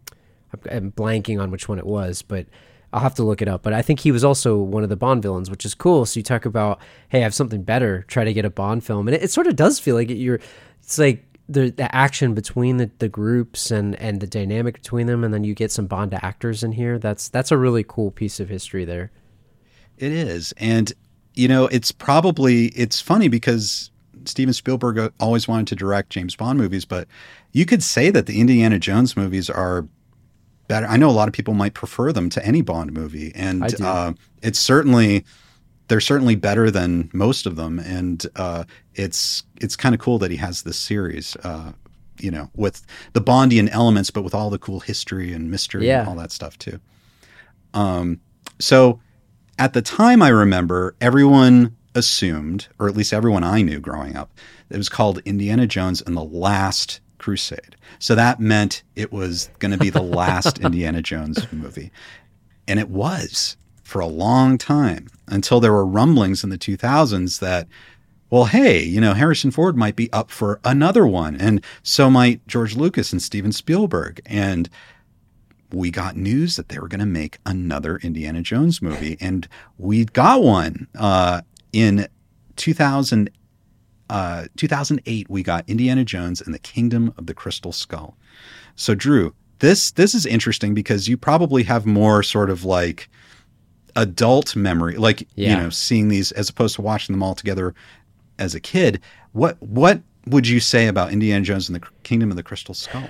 [0.70, 2.46] I'm blanking on which one it was, but
[2.92, 3.64] I'll have to look it up.
[3.64, 6.06] But I think he was also one of the Bond villains, which is cool.
[6.06, 9.08] So you talk about, hey, I have something better, try to get a Bond film.
[9.08, 10.40] And it, it sort of does feel like it, you're,
[10.82, 15.24] it's like, the the action between the, the groups and and the dynamic between them
[15.24, 18.40] and then you get some bond actors in here that's that's a really cool piece
[18.40, 19.12] of history there.
[19.98, 20.92] It is and
[21.34, 23.92] you know it's probably it's funny because
[24.26, 27.08] steven spielberg always wanted to direct james bond movies but
[27.54, 29.88] you could say that the indiana jones movies are
[30.68, 30.86] better.
[30.86, 34.14] I know a lot of people might prefer them to any bond movie and uh,
[34.42, 35.26] it's certainly
[35.88, 38.64] they're certainly better than most of them, and uh,
[38.96, 41.36] it's it's kind of cool that he has this series.
[41.44, 41.74] Uh,
[42.20, 46.00] you know, with the Bondian elements, but with all the cool history and mystery yeah.
[46.00, 46.80] and all that stuff too.
[47.76, 48.20] Um,
[48.60, 49.00] so
[49.60, 54.32] at the time, I remember everyone assumed, or at least everyone I knew growing up,
[54.70, 57.76] it was called Indiana Jones and the Last Crusade.
[58.00, 61.92] So that meant it was going to be the last Indiana Jones movie.
[62.68, 67.70] And it was for a long time until there were rumblings in the 2000s that,
[68.30, 71.38] well, hey, you know, Harrison Ford might be up for another one.
[71.38, 74.20] And so might George Lucas and Steven Spielberg.
[74.26, 74.70] And
[75.72, 79.16] we got news that they were going to make another Indiana Jones movie.
[79.22, 79.48] And
[79.78, 82.10] we got one uh, in
[82.58, 83.30] 2000,
[84.10, 85.30] uh, 2008.
[85.30, 88.18] We got Indiana Jones and the Kingdom of the Crystal Skull.
[88.76, 93.10] So, Drew, this this is interesting because you probably have more sort of like
[93.98, 95.50] adult memory, like yeah.
[95.50, 97.76] you know, seeing these as opposed to watching them all together
[98.40, 99.02] as a kid.
[99.34, 103.10] What what would you say about Indiana Jones and the Kingdom of the Crystal Skull?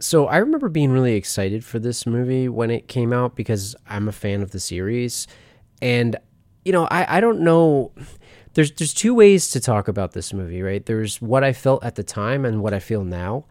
[0.00, 4.08] So I remember being really excited for this movie when it came out because I'm
[4.08, 5.26] a fan of the series,
[5.82, 6.16] and
[6.64, 7.92] you know, I I don't know.
[8.54, 10.84] There's there's two ways to talk about this movie, right?
[10.86, 13.44] There's what I felt at the time and what I feel now.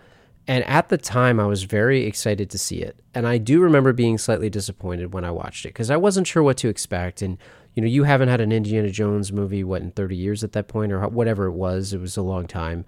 [0.47, 2.99] And at the time, I was very excited to see it.
[3.13, 6.41] And I do remember being slightly disappointed when I watched it because I wasn't sure
[6.41, 7.21] what to expect.
[7.21, 7.37] And,
[7.75, 10.69] you know, you haven't had an Indiana Jones movie, what, in 30 years at that
[10.69, 11.93] point or whatever it was.
[11.93, 12.85] It was a long time.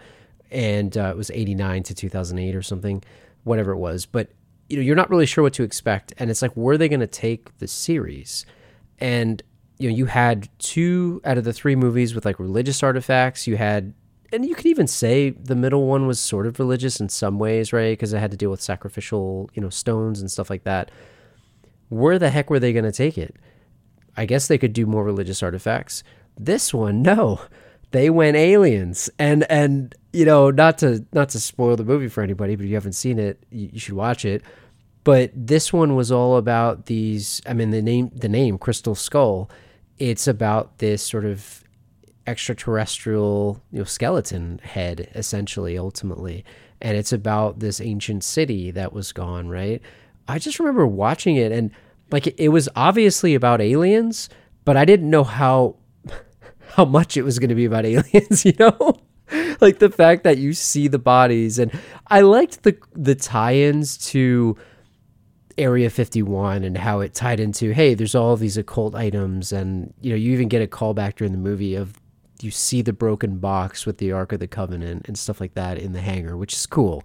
[0.52, 3.04] And uh, it was 89 to 2008 or something,
[3.44, 4.06] whatever it was.
[4.06, 4.30] But,
[4.70, 6.14] you know, you're not really sure what to expect.
[6.18, 8.46] And it's like, where are they going to take the series?
[9.00, 9.44] And,
[9.80, 13.48] you know, you had two out of the three movies with like religious artifacts.
[13.48, 13.94] You had
[14.32, 17.74] and you could even say the middle one was sort of religious in some ways,
[17.74, 17.92] right?
[17.92, 20.92] Because it had to deal with sacrificial, you know, stones and stuff like that.
[21.90, 23.36] Where the heck were they going to take it?
[24.16, 26.04] I guess they could do more religious artifacts.
[26.38, 27.42] This one, no,
[27.92, 32.22] they went aliens, and and you know, not to not to spoil the movie for
[32.22, 34.44] anybody, but if you haven't seen it, you, you should watch it.
[35.04, 37.42] But this one was all about these.
[37.48, 39.50] I mean, the name the name Crystal Skull.
[39.98, 41.59] It's about this sort of
[42.30, 46.46] extraterrestrial you know skeleton head essentially ultimately
[46.80, 49.82] and it's about this ancient city that was gone right
[50.28, 51.72] i just remember watching it and
[52.12, 54.30] like it was obviously about aliens
[54.64, 55.76] but i didn't know how
[56.76, 58.94] how much it was going to be about aliens you know
[59.60, 61.72] like the fact that you see the bodies and
[62.08, 64.56] i liked the the tie-ins to
[65.58, 69.52] Area 51 and how it tied into, hey, there's all these occult items.
[69.52, 72.00] And, you know, you even get a callback during the movie of
[72.42, 75.78] you see the broken box with the Ark of the Covenant and stuff like that
[75.78, 77.04] in the hangar, which is cool.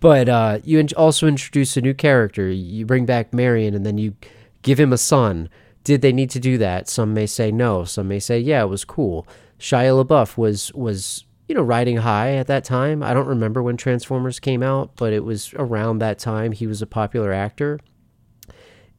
[0.00, 2.48] But uh, you also introduce a new character.
[2.50, 4.14] You bring back Marion, and then you
[4.62, 5.48] give him a son.
[5.82, 6.88] Did they need to do that?
[6.88, 7.84] Some may say no.
[7.84, 9.26] Some may say yeah, it was cool.
[9.58, 13.02] Shia LaBeouf was was you know riding high at that time.
[13.02, 16.52] I don't remember when Transformers came out, but it was around that time.
[16.52, 17.80] He was a popular actor.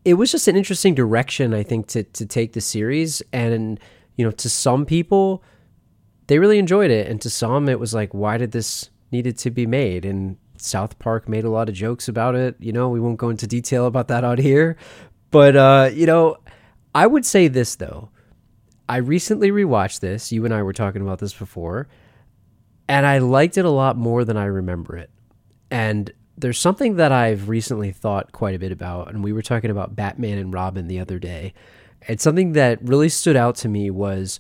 [0.04, 3.80] It was just an interesting direction, I think, to to take the series, and
[4.15, 5.43] you know, to some people
[6.28, 7.08] they really enjoyed it.
[7.08, 10.06] And to some, it was like, why did this needed to be made?
[10.06, 12.56] And South Park made a lot of jokes about it.
[12.60, 14.78] You know, we won't go into detail about that out here.
[15.32, 16.38] But, uh, you know,
[16.94, 18.10] I would say this, though.
[18.88, 20.32] I recently rewatched this.
[20.32, 21.88] You and I were talking about this before.
[22.88, 25.10] And I liked it a lot more than I remember it.
[25.72, 29.10] And there's something that I've recently thought quite a bit about.
[29.10, 31.54] And we were talking about Batman and Robin the other day.
[32.08, 34.40] And something that really stood out to me was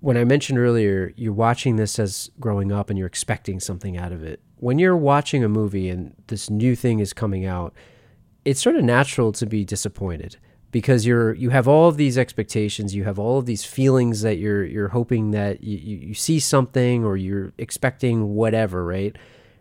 [0.00, 4.12] when I mentioned earlier, you're watching this as growing up and you're expecting something out
[4.12, 4.40] of it.
[4.56, 7.74] When you're watching a movie and this new thing is coming out,
[8.44, 10.36] it's sort of natural to be disappointed
[10.70, 14.38] because you're you have all of these expectations, you have all of these feelings that
[14.38, 19.16] you're you're hoping that you, you see something or you're expecting whatever, right?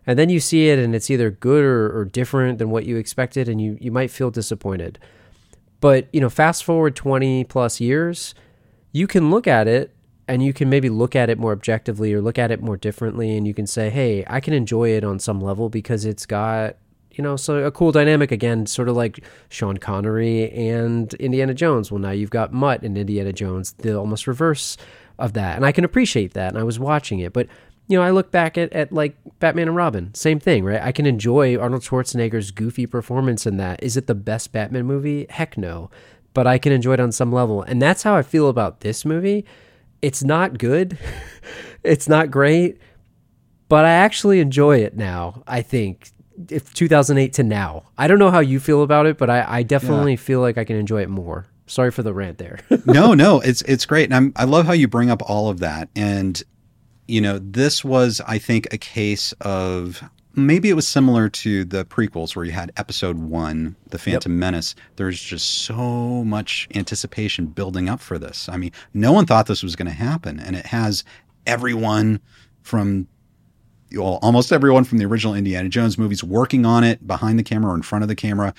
[0.06, 2.96] And then you see it and it's either good or, or different than what you
[2.96, 5.00] expected and you, you might feel disappointed.
[5.82, 8.34] But, you know, fast forward 20 plus years,
[8.94, 9.94] you can look at it
[10.28, 13.36] and you can maybe look at it more objectively or look at it more differently
[13.38, 16.76] and you can say hey i can enjoy it on some level because it's got
[17.12, 21.92] you know so a cool dynamic again sort of like sean connery and indiana jones.
[21.92, 24.78] Well now you've got mutt and indiana jones the almost reverse
[25.18, 27.48] of that and i can appreciate that and i was watching it but
[27.88, 30.82] you know i look back at, at like batman and robin same thing right?
[30.82, 33.82] I can enjoy arnold schwarzenegger's goofy performance in that.
[33.82, 35.26] Is it the best batman movie?
[35.30, 35.90] Heck no
[36.34, 39.04] but i can enjoy it on some level and that's how i feel about this
[39.04, 39.44] movie
[40.02, 40.98] it's not good.
[41.84, 42.80] it's not great,
[43.70, 45.44] but I actually enjoy it now.
[45.48, 46.12] I think
[46.50, 47.84] if 2008 to now.
[47.98, 50.18] I don't know how you feel about it, but I, I definitely yeah.
[50.18, 51.48] feel like I can enjoy it more.
[51.66, 52.60] Sorry for the rant there.
[52.86, 55.60] no, no, it's it's great, and I'm, I love how you bring up all of
[55.60, 55.90] that.
[55.96, 56.42] And
[57.08, 60.02] you know, this was, I think, a case of
[60.38, 64.40] maybe it was similar to the prequels where you had episode one, The Phantom yep.
[64.40, 64.76] Menace.
[64.96, 68.48] There's just so much anticipation building up for this.
[68.48, 71.04] I mean, no one thought this was going to happen, and it has
[71.46, 72.22] everyone
[72.62, 73.08] from
[73.96, 77.72] well, almost everyone from the original Indiana Jones movies working on it behind the camera
[77.72, 78.54] or in front of the camera,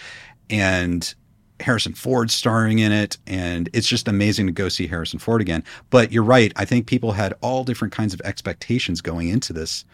[0.49, 1.15] and
[1.61, 5.63] Harrison Ford starring in it, and it's just amazing to go see Harrison Ford again.
[5.91, 9.85] But you're right; I think people had all different kinds of expectations going into this,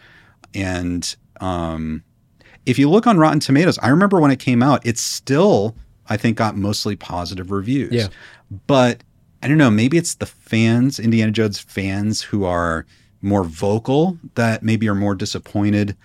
[0.53, 2.03] and um,
[2.65, 5.75] if you look on Rotten Tomatoes, I remember when it came out, it still,
[6.09, 7.93] I think, got mostly positive reviews.
[7.93, 8.07] Yeah.
[8.67, 9.03] But
[9.43, 12.85] I don't know, maybe it's the fans, Indiana Jones fans, who are
[13.21, 15.95] more vocal that maybe are more disappointed.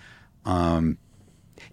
[0.45, 0.97] Um,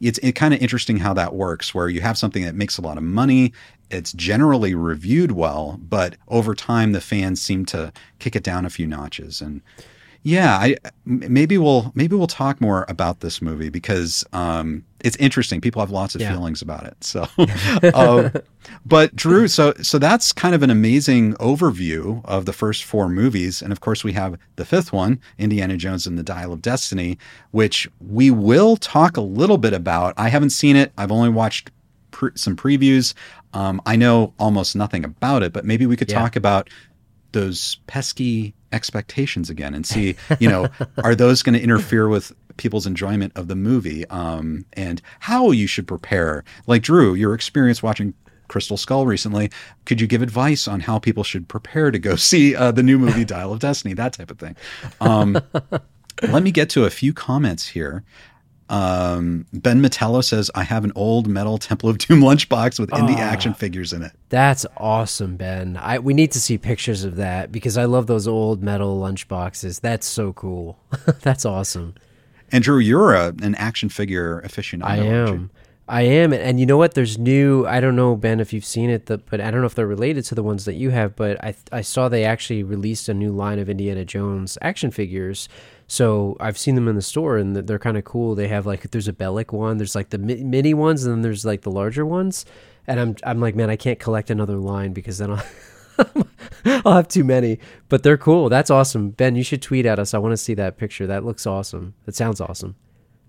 [0.01, 2.83] it's it kind of interesting how that works, where you have something that makes a
[2.83, 3.53] lot of money.
[3.91, 8.71] It's generally reviewed well, but over time, the fans seem to kick it down a
[8.71, 9.41] few notches.
[9.41, 9.63] And
[10.23, 15.61] yeah, I maybe we'll maybe we'll talk more about this movie because um, it's interesting.
[15.61, 16.33] People have lots of Yeah.
[16.33, 17.03] feelings about it.
[17.03, 17.27] So,
[17.95, 18.33] um,
[18.85, 23.63] but Drew, so so that's kind of an amazing overview of the first four movies,
[23.63, 27.17] and of course we have the fifth one, Indiana Jones and the Dial of Destiny,
[27.53, 30.15] which we will talk a little bit about.
[30.17, 30.93] I haven't seen it.
[30.99, 31.71] I've only watched
[32.11, 33.15] pre- some previews.
[33.55, 36.19] Um, I know almost nothing about it, but maybe we could Yeah.
[36.19, 36.69] talk about
[37.33, 40.69] those pesky expectations again and see, you know,
[41.05, 45.67] are those going to interfere with people's enjoyment of the movie um, and how you
[45.67, 46.45] should prepare?
[46.67, 48.15] Like, Drew, your experience watching
[48.49, 49.51] Crystal Skull recently,
[49.85, 52.99] could you give advice on how people should prepare to go see uh, the new
[52.99, 54.57] movie Dial of Destiny, that type of thing?
[55.01, 55.41] Um,
[56.23, 58.03] let me get to a few comments here.
[58.71, 63.17] Um, ben Metello says, I have an old metal Temple of Doom lunchbox with indie
[63.17, 64.13] action figures in it.
[64.29, 65.77] That's awesome, Ben.
[65.77, 69.81] I we need to see pictures of that because I love those old metal lunchboxes.
[69.81, 70.79] That's so cool.
[71.23, 71.95] That's awesome.
[72.51, 74.85] And Drew, you're a, an action figure aficionado.
[74.85, 75.51] I am.
[75.89, 76.35] I am.
[76.35, 76.95] And you know what?
[76.95, 79.67] There's new, I don't know, Ben, if you've seen it, the, but I don't know
[79.67, 82.63] if they're related to the ones that you have, but I, I saw they actually
[82.63, 85.49] released a new line of Indiana Jones action figures.
[85.91, 88.35] So I've seen them in the store and they're kind of cool.
[88.35, 91.47] They have like, there's a Belloq one, there's like the mini ones, and then there's
[91.47, 92.45] like the larger ones.
[92.87, 95.45] And I'm, I'm like, man, I can't collect another line because then I'll,
[96.85, 97.59] I'll have too many.
[97.89, 98.51] But they're cool.
[98.51, 99.11] That's awesome.
[99.11, 100.13] Ben, you should tweet at us.
[100.13, 101.07] I want to see that picture.
[101.07, 101.95] That looks awesome.
[102.05, 102.77] That sounds awesome.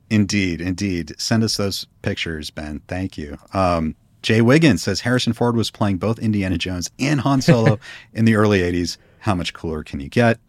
[0.09, 1.13] Indeed, indeed.
[1.17, 2.81] Send us those pictures, Ben.
[2.87, 3.37] Thank you.
[3.53, 7.79] Um, Jay Wiggins says Harrison Ford was playing both Indiana Jones and Han Solo
[8.13, 8.97] in the early 80s.
[9.19, 10.39] How much cooler can you get?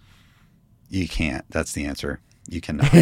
[0.91, 1.45] You can't.
[1.51, 2.21] That's the answer.
[2.49, 2.93] You cannot.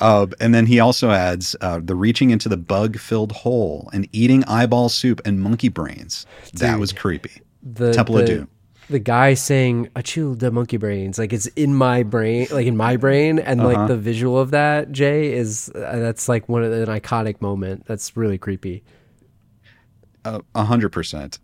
[0.00, 4.08] uh, and then he also adds uh, the reaching into the bug filled hole and
[4.12, 6.26] eating eyeball soup and monkey brains.
[6.54, 7.40] That was creepy.
[7.62, 8.48] the Temple the, of Doom.
[8.90, 12.96] The guy saying "achoo the monkey brains" like it's in my brain, like in my
[12.96, 13.72] brain, and Uh-huh.
[13.72, 17.40] like the visual of that Jay is uh, that's like one of the, an iconic
[17.40, 17.86] moment.
[17.86, 18.82] That's really creepy.
[20.24, 21.38] A hundred percent.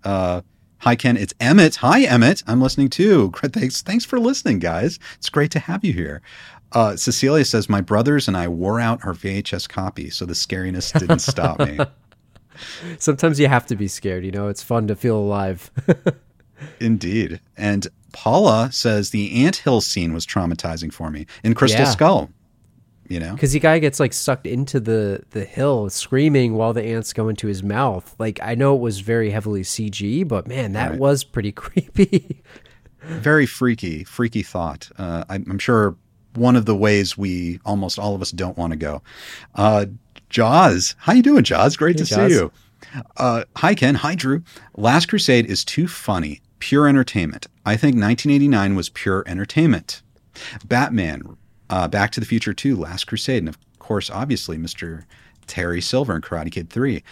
[0.83, 1.77] Hi Ken, it's Emmett.
[1.77, 3.33] Hi Emmett, I'm listening too.
[3.43, 4.99] Thanks, thanks for listening, guys.
[5.17, 6.23] It's great to have you here.
[6.73, 10.97] Uh, Cecilia says my brothers and I wore out our VHS copy, so the scariness
[10.99, 11.79] didn't stop me.
[12.99, 14.25] Sometimes you have to be scared.
[14.25, 15.71] You know, it's fun to feel alive.
[16.81, 17.41] Indeed.
[17.57, 21.91] And Paula says the anthill scene was traumatizing for me in Crystal Yeah.
[21.91, 22.31] Skull.
[23.09, 26.85] You know, Because the guy gets like sucked into the the hill, screaming while the
[26.85, 28.15] ants go into his mouth.
[28.19, 30.99] Like I know it was very heavily CG, but man, that Right.
[31.01, 32.43] was pretty creepy.
[33.03, 34.91] very freaky, freaky thought.
[34.99, 35.97] Uh, I'm, I'm sure
[36.35, 39.03] one of the ways we almost all of us don't want to go.
[39.55, 39.87] Uh,
[40.29, 41.77] Jaws, how you doing, Jaws?
[41.79, 42.31] Great Hey, to Jaws.
[42.31, 42.53] see you.
[43.17, 43.95] Uh, hi, Ken.
[43.95, 44.43] Hi, Drew.
[44.77, 47.47] Last Crusade is too funny, pure entertainment.
[47.65, 50.03] I think 1989 was pure entertainment.
[50.67, 51.38] Batman,
[51.71, 55.05] uh, Back to the Future 2, Last Crusade, and of course, obviously, Mr.
[55.47, 57.03] Terry Silver in Karate Kid 3.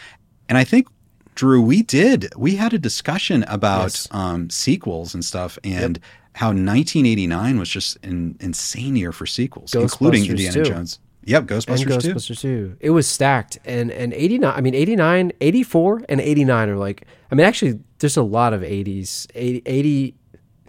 [0.49, 0.89] And I think,
[1.35, 4.09] Drew, we did, we had a discussion about Yes.
[4.11, 5.99] um, sequels and stuff, and
[6.35, 10.71] how 1989 was just an insane year for sequels, including Indiana 2.
[10.71, 10.99] Jones.
[11.25, 12.15] Yep, and Ghostbusters, too.
[12.15, 12.77] Ghostbusters too.
[12.79, 13.59] It was stacked.
[13.65, 18.17] And and 89, I mean 89, 84 and 89 are like I mean actually there's
[18.17, 20.15] a lot of 80s, 80, 80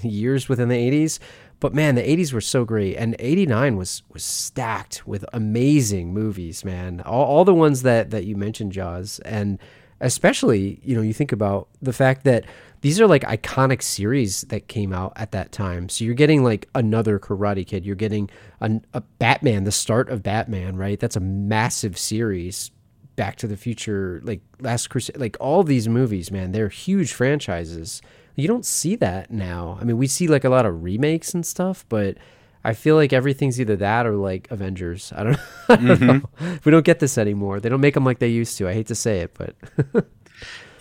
[0.01, 1.19] years within the 80s,
[1.59, 6.63] but man, the 80s were so great and 89 was was stacked with amazing movies,
[6.63, 7.01] man.
[7.01, 9.59] All, all the ones that that you mentioned Jaws and
[9.99, 12.45] especially, you know, you think about the fact that
[12.81, 15.89] these are like iconic series that came out at that time.
[15.89, 17.85] So you're getting like another Karate Kid.
[17.85, 18.29] You're getting
[18.61, 20.99] an, a Batman, the start of Batman, right?
[20.99, 22.71] That's a massive series.
[23.15, 27.99] Back to the Future, like Last Crusade, like all these movies, man, they're huge franchises.
[28.37, 29.77] You don't see that now.
[29.81, 32.17] I mean, we see like a lot of remakes and stuff, but
[32.63, 35.11] I feel like everything's either that or like Avengers.
[35.15, 36.21] I don't, I don't know.
[36.63, 37.59] We don't get this anymore.
[37.59, 38.69] They don't make them like they used to.
[38.69, 39.55] I hate to say it, but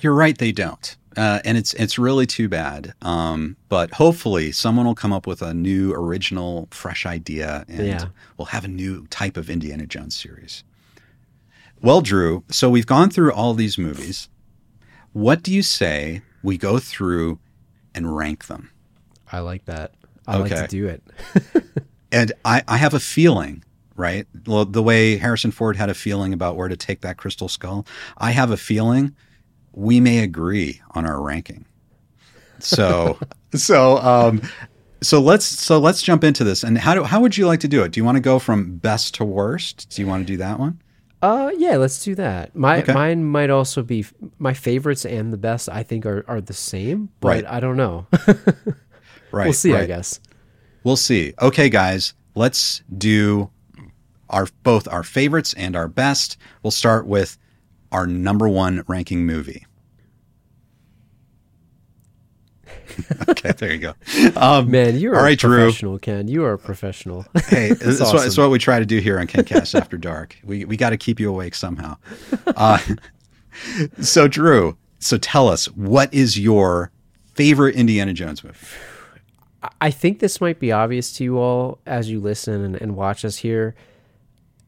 [0.00, 0.96] You're right, they don't.
[1.16, 2.92] Uh, and it's it's really too bad.
[3.00, 8.04] Um, but hopefully, someone will come up with a new, original, fresh idea, and Yeah.
[8.36, 10.62] we'll have a new type of Indiana Jones series.
[11.80, 14.28] Well, Drew, so we've gone through all these movies.
[15.14, 17.38] What do you say we go through
[17.96, 18.70] and rank them?
[19.32, 19.94] I like that.
[20.26, 21.02] I like to do it.
[22.12, 23.64] And I, I have a feeling,
[23.96, 24.26] right?
[24.46, 27.86] Well, the way Harrison Ford had a feeling about where to take that crystal skull,
[28.16, 29.14] I have a feeling
[29.72, 31.66] we may agree on our ranking.
[32.58, 33.18] So,
[33.54, 34.40] so, um,
[35.02, 36.62] so let's so let's jump into this.
[36.62, 37.92] And how do how would you like to do it?
[37.92, 39.90] Do you want to go from best to worst?
[39.90, 40.80] Do you want to do that one?
[41.22, 42.54] Uh, yeah, let's do that.
[42.54, 42.92] My Okay.
[42.92, 44.04] mine might also be
[44.38, 45.68] my favorites and the best.
[45.68, 47.46] I think are are the same, but Right.
[47.46, 48.06] I don't know.
[49.32, 49.44] Right.
[49.46, 49.74] we'll see.
[49.74, 50.20] I guess.
[50.84, 51.34] We'll see.
[51.42, 53.50] Okay, guys, let's do
[54.30, 56.36] our both our favorites and our best.
[56.62, 57.36] We'll start with
[57.92, 59.65] our number one ranking movie.
[63.28, 63.94] okay, there you go.
[64.36, 65.56] Um, Man, you're all right, a right, Drew.
[65.64, 66.28] professional, Ken.
[66.28, 67.24] You are a professional.
[67.46, 70.36] Hey, it's, what, it's what we try to do here on KenCast After Dark.
[70.42, 71.96] We we got to keep you awake somehow.
[72.56, 72.78] Uh,
[74.00, 76.90] so, Drew, so tell us what is your
[77.34, 78.58] favorite Indiana Jones movie?
[79.80, 83.24] I think this might be obvious to you all as you listen and, and watch
[83.24, 83.74] us here.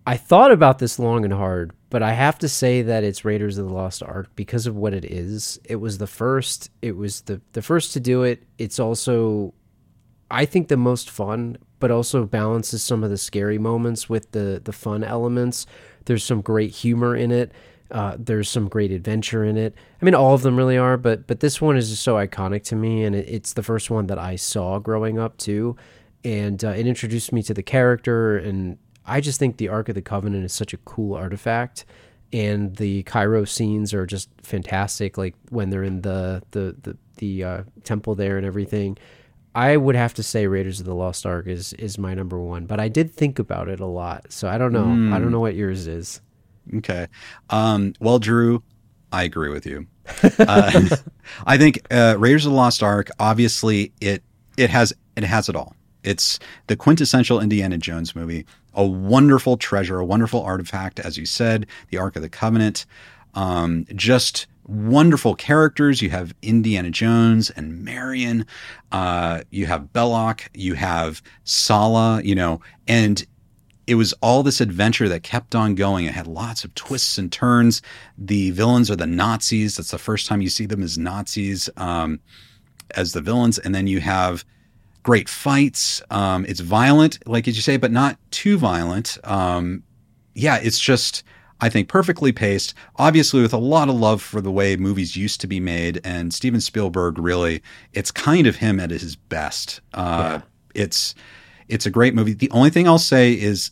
[0.09, 3.59] I thought about this long and hard, but I have to say that it's Raiders
[3.59, 5.61] of the Lost Ark because of what it is.
[5.65, 6.71] It was the first.
[6.81, 8.43] It was the the first to do it.
[8.57, 9.53] It's also,
[10.31, 14.63] I think, the most fun, but also balances some of the scary moments with the
[14.65, 15.67] the fun elements.
[16.07, 17.53] There's some great humor in it.
[17.91, 19.75] Uh, there's some great adventure in it.
[20.01, 22.63] I mean, all of them really are, but but this one is just so iconic
[22.65, 25.77] to me, and it, it's the first one that I saw growing up too,
[26.25, 28.79] and uh, it introduced me to the character, and
[29.09, 31.85] I just think the Ark of the Covenant is such a cool artifact,
[32.33, 35.19] and the Cairo scenes are just fantastic.
[35.19, 38.99] Like when they're in the the the, the uh, temple there and everything.
[39.55, 42.67] I would have to say Raiders of the Lost Ark is is my number one,
[42.67, 45.15] but I did think about it a lot, so I don't know.
[45.15, 46.21] I don't know what yours is.
[46.77, 47.09] Okay.
[47.51, 48.63] Um, well, Drew,
[49.11, 49.87] I agree with you.
[50.39, 50.89] Uh,
[51.47, 53.11] I think uh, Raiders of the Lost Ark.
[53.19, 54.23] Obviously, it
[54.57, 55.75] it has it has it all.
[56.09, 56.39] It's
[56.69, 58.47] the quintessential Indiana Jones movie.
[58.73, 62.87] A wonderful treasure, a wonderful artifact, as you said, the Ark of the Covenant.
[63.35, 66.01] Um, just wonderful characters.
[66.01, 68.47] You have Indiana Jones and Marion.
[68.91, 70.49] Uh, you have Belloq.
[70.55, 72.23] You have Sallah.
[72.25, 73.27] You know, and
[73.87, 76.07] it was all this adventure that kept on going.
[76.07, 77.83] It had lots of twists and turns.
[78.17, 79.77] The villains are the Nazis.
[79.77, 82.21] That's the first time you see them as Nazis, um,
[82.95, 83.59] as the villains.
[83.59, 84.43] And then you have
[85.03, 86.03] great fights.
[86.11, 89.19] Um, it's violent, like as you say, but not too violent.
[89.25, 89.83] Um,
[90.35, 91.23] yeah, it's just,
[91.61, 92.75] I think, perfectly paced.
[92.97, 96.01] Obviously, with a lot of love for the way movies used to be made.
[96.05, 99.81] And Steven Spielberg, really, it's kind of him at his best.
[99.95, 100.41] Uh,
[100.75, 101.15] It's
[101.69, 102.35] it's a great movie.
[102.35, 103.71] The only thing I'll say is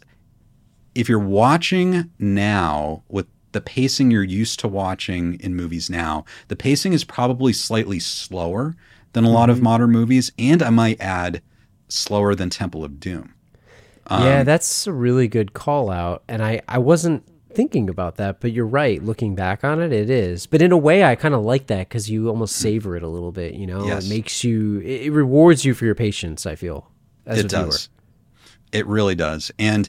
[0.94, 6.56] if you're watching now with the pacing you're used to watching in movies now, the
[6.56, 8.74] pacing is probably slightly slower
[9.16, 9.64] than a lot of mm-hmm.
[9.64, 11.40] modern movies, and I might add
[11.88, 13.32] slower than Temple of Doom.
[14.10, 16.22] yeah, um, that's a really good call out.
[16.28, 19.02] And I, I wasn't thinking about that, but you're right.
[19.02, 20.44] Looking back on it, it is.
[20.44, 22.60] But in a way, I kind of like that because you almost mm.
[22.60, 23.54] savor it a little bit.
[23.54, 24.04] You know, Yes.
[24.04, 26.44] it makes you, it rewards you for your patience.
[26.44, 26.92] I feel
[27.24, 27.70] as it a viewer.
[27.70, 27.88] does.
[28.72, 29.50] It really does.
[29.58, 29.88] And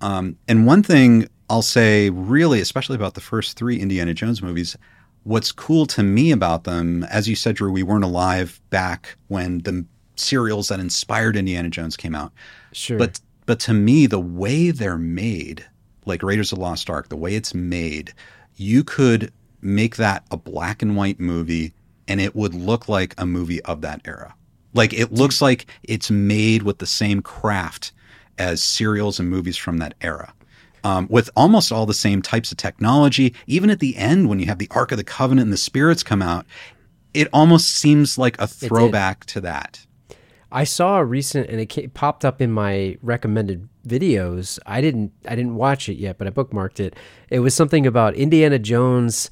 [0.00, 4.78] um, and one thing I'll say, really, especially about the first three Indiana Jones movies,
[5.24, 9.58] what's cool to me about them, as you said, Drew, we weren't alive back when
[9.58, 9.84] the
[10.16, 12.32] serials that inspired Indiana Jones came out.
[12.72, 12.98] Sure.
[12.98, 15.66] But but to me, the way they're made,
[16.06, 18.14] like Raiders of the Lost Ark, the way it's made,
[18.56, 21.72] you could make that a black and white movie
[22.08, 24.34] and it would look like a movie of that era.
[24.74, 27.92] Like it looks like it's made with the same craft
[28.38, 30.32] as serials and movies from that era.
[30.84, 33.34] Um, with almost all the same types of technology.
[33.46, 36.02] Even at the end, when you have the Ark of the Covenant and the spirits
[36.02, 36.44] come out,
[37.14, 39.86] it almost seems like a throwback to that.
[40.50, 44.58] I saw a recent, and it popped up in my recommended videos.
[44.66, 46.94] I didn't, I didn't watch it yet, but I bookmarked it.
[47.30, 49.30] It was something about Indiana Jones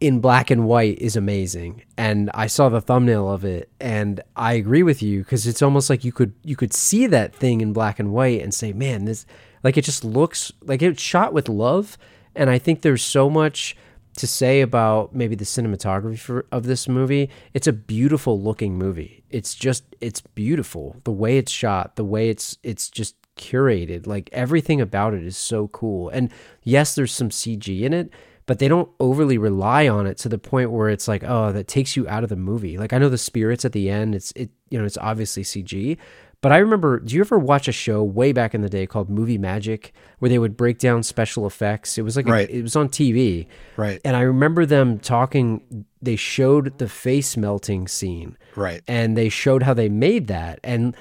[0.00, 4.54] in black and white is amazing, and I saw the thumbnail of it, and I
[4.54, 7.74] agree with you because it's almost like you could, you could see that thing in
[7.74, 9.26] black and white and say, man, this,
[9.62, 11.98] like it just looks like it's shot with love,
[12.34, 13.76] and I think there's so much
[14.16, 17.30] to say about maybe the cinematography for, of this movie.
[17.54, 19.24] It's a beautiful looking movie.
[19.30, 20.96] It's just it's beautiful.
[21.04, 24.06] The way it's shot, the way it's it's just curated.
[24.06, 26.08] Like everything about it is so cool.
[26.10, 26.30] And
[26.62, 28.10] yes, there's some CG in it,
[28.46, 31.68] but they don't overly rely on it to the point where it's like, oh, that
[31.68, 32.78] takes you out of the movie.
[32.78, 35.96] Like I know the spirits at the end, it's it you know, it's obviously CG,
[36.42, 39.10] but I remember, do you ever watch a show way back in the day called
[39.10, 41.98] Movie Magic where they would break down special effects?
[41.98, 43.46] It was like, a- it was on TV.
[43.76, 44.00] Right.
[44.04, 48.38] And I remember them talking, they showed the face melting scene.
[48.56, 48.82] Right.
[48.88, 50.60] And they showed how they made that.
[50.64, 50.96] And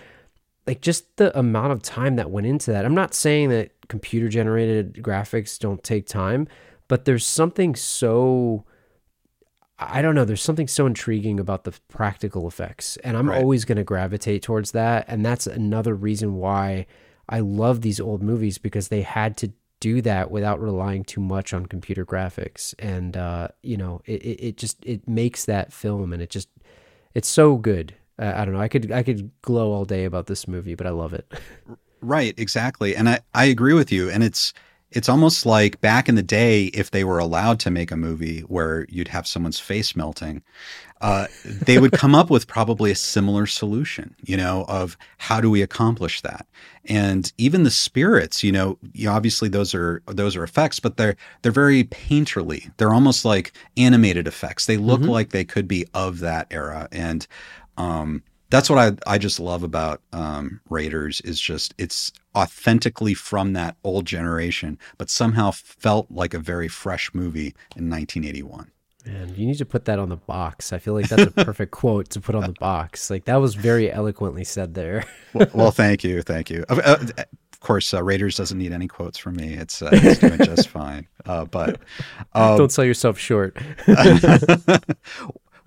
[0.67, 2.85] like just the amount of time that went into that.
[2.85, 6.47] I'm not saying that computer generated graphics don't take time,
[6.87, 8.65] but there's something so
[9.79, 10.25] I don't know.
[10.25, 13.41] There's something so intriguing about the practical effects, and I'm Right.
[13.41, 15.05] always going to gravitate towards that.
[15.07, 16.85] And that's another reason why
[17.29, 21.53] I love these old movies because they had to do that without relying too much
[21.53, 22.75] on computer graphics.
[22.79, 26.49] And uh, you know, it, it, it just it makes that film, and it just
[27.13, 27.93] it's so good.
[28.17, 28.59] Uh, I don't know.
[28.59, 31.31] I could I could glow all day about this movie, but I love it.
[32.01, 32.95] Right, exactly.
[32.95, 34.09] And I, I agree with you.
[34.09, 34.53] And it's
[34.91, 38.41] it's almost like back in the day, if they were allowed to make a movie
[38.41, 40.41] where you'd have someone's face melting,
[41.01, 45.49] uh, they would come up with probably a similar solution, you know, of how do
[45.49, 46.45] we accomplish that?
[46.85, 51.15] And even the spirits, you know, you, obviously those are those are effects, but they're
[51.41, 52.71] they're very painterly.
[52.77, 54.65] They're almost like animated effects.
[54.65, 55.09] They look mm-hmm.
[55.09, 56.89] like they could be of that era.
[56.91, 57.25] And
[57.77, 63.53] um, that's what I I just love about um, Raiders is just it's authentically from
[63.53, 68.71] that old generation, but somehow felt like a very fresh movie in 1981.
[69.05, 70.73] And you need to put that on the box.
[70.73, 73.09] I feel like that's a perfect quote to put on the box.
[73.09, 75.05] Like that was very eloquently said there.
[75.33, 76.65] well, well, thank you, thank you.
[76.69, 79.53] Uh, of course, uh, Raiders doesn't need any quotes from me.
[79.53, 81.07] It's, uh, it's doing just fine.
[81.25, 81.79] Uh, but
[82.33, 83.57] um, don't sell yourself short.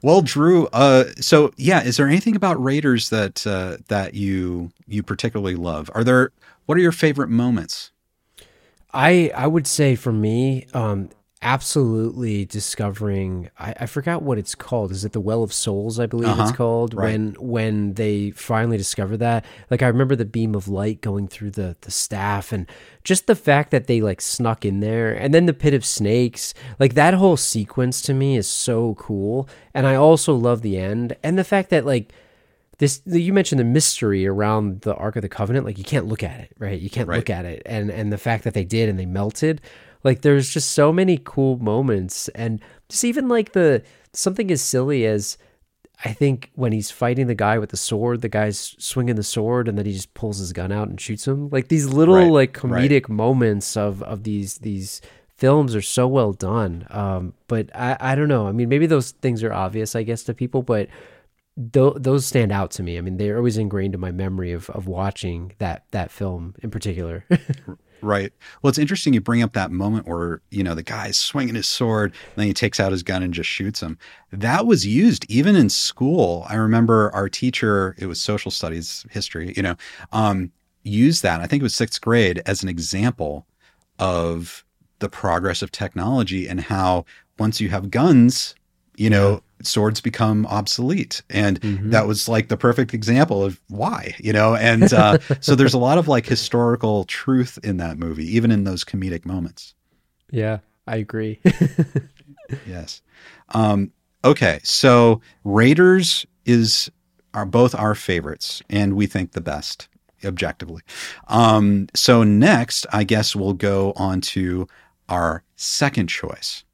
[0.03, 5.03] Well, Drew, uh, so yeah, is there anything about Raiders that uh, that you you
[5.03, 5.90] particularly love?
[5.94, 6.32] Are there
[6.66, 7.92] what are your favorite moments?
[8.92, 11.09] I I would say for me, um,
[11.43, 14.93] absolutely discovering I, I, forgot what it's called.
[14.93, 16.95] Is it the well of souls i believe uh-huh, it's called?
[16.95, 17.05] Right.
[17.12, 21.51] when when they finally discover that like i remember the beam of light going through
[21.51, 22.66] the the staff and
[23.05, 26.55] just the fact that they like snuck in there and then the pit of snakes.
[26.78, 29.49] Like that whole sequence to me is so cool.
[29.74, 32.12] And i also love the end and the fact that like
[32.78, 35.66] this you mentioned the mystery around the ark of the covenant.
[35.66, 36.80] Like you can't look at it right?
[36.80, 37.16] You can't right.
[37.16, 37.62] look at it.
[37.66, 39.61] And and the fact that they did and they melted
[40.05, 43.82] like there's just so many cool moments and just even like the
[44.12, 45.38] something as silly as
[46.05, 49.68] I think when he's fighting the guy with the sword, the guy's swinging the sword,
[49.68, 51.48] and then he just pulls his gun out and shoots him.
[51.50, 53.09] Like these little right, like comedic right.
[53.09, 55.00] moments of of these these
[55.36, 56.86] films are so well done.
[56.90, 58.48] Um, but I I don't know.
[58.48, 60.88] I mean, maybe those things are obvious, I guess, to people, but
[61.72, 62.98] th- those stand out to me.
[62.98, 66.70] I mean, they're always ingrained in my memory of of watching that that film in
[66.70, 67.24] particular.
[68.03, 68.32] Right.
[68.61, 71.68] Well, it's interesting you bring up that moment where, you know, the guy's swinging his
[71.68, 73.96] sword, and then he takes out his gun and just shoots him.
[74.32, 76.44] That was used even in school.
[76.48, 79.76] I remember our teacher, it was social studies, history, you know,
[80.11, 80.50] um,
[80.82, 81.40] used that.
[81.40, 83.46] I think it was sixth grade as an example
[84.00, 84.64] of
[84.98, 87.05] the progress of technology and how
[87.38, 88.57] once you have guns,
[88.97, 91.22] you know, swords become obsolete.
[91.30, 91.90] And mm-hmm.
[91.90, 94.55] that was like the perfect example of why you know?
[94.55, 98.64] And uh, so there's a lot of like historical truth in that movie even in
[98.64, 99.74] those comedic moments.
[100.30, 101.40] Yeah i agree.
[102.66, 103.01] Yes.
[103.51, 103.93] Um,
[104.24, 106.90] okay so raiders is
[107.32, 109.88] are both our favorites and we think the best
[110.22, 110.82] objectively.
[111.28, 114.68] Um, so next i guess we'll go on to
[115.09, 116.64] our second choice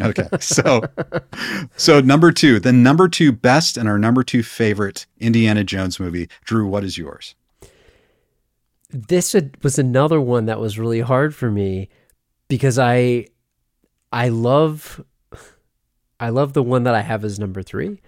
[0.00, 0.28] Okay.
[0.40, 0.82] So
[1.76, 6.28] so number 2, the number 2 best and our number 2 favorite Indiana Jones movie.
[6.44, 7.34] Drew, what is yours?
[8.90, 11.88] This was another one that was really hard for me
[12.48, 13.26] because I
[14.12, 15.02] I love
[16.20, 18.00] I love the one that I have as number 3.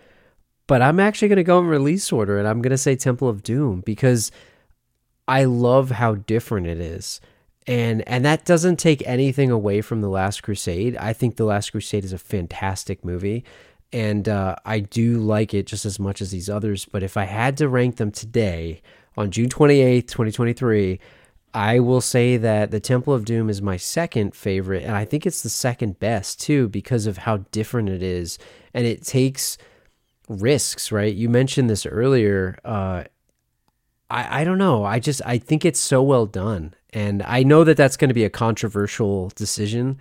[0.66, 3.28] But I'm actually going to go in release order and I'm going to say Temple
[3.28, 4.30] of Doom because
[5.28, 7.20] I love how different it is
[7.66, 11.70] and and that doesn't take anything away from the last crusade i think the last
[11.70, 13.44] crusade is a fantastic movie
[13.92, 17.24] and uh, i do like it just as much as these others but if i
[17.24, 18.80] had to rank them today
[19.16, 21.00] on june 28th 2023
[21.54, 25.24] i will say that the temple of doom is my second favorite and i think
[25.24, 28.38] it's the second best too because of how different it is
[28.74, 29.56] and it takes
[30.28, 33.04] risks right you mentioned this earlier uh,
[34.10, 34.84] I, I don't know.
[34.84, 38.14] I just I think it's so well done, and I know that that's going to
[38.14, 39.98] be a controversial decision,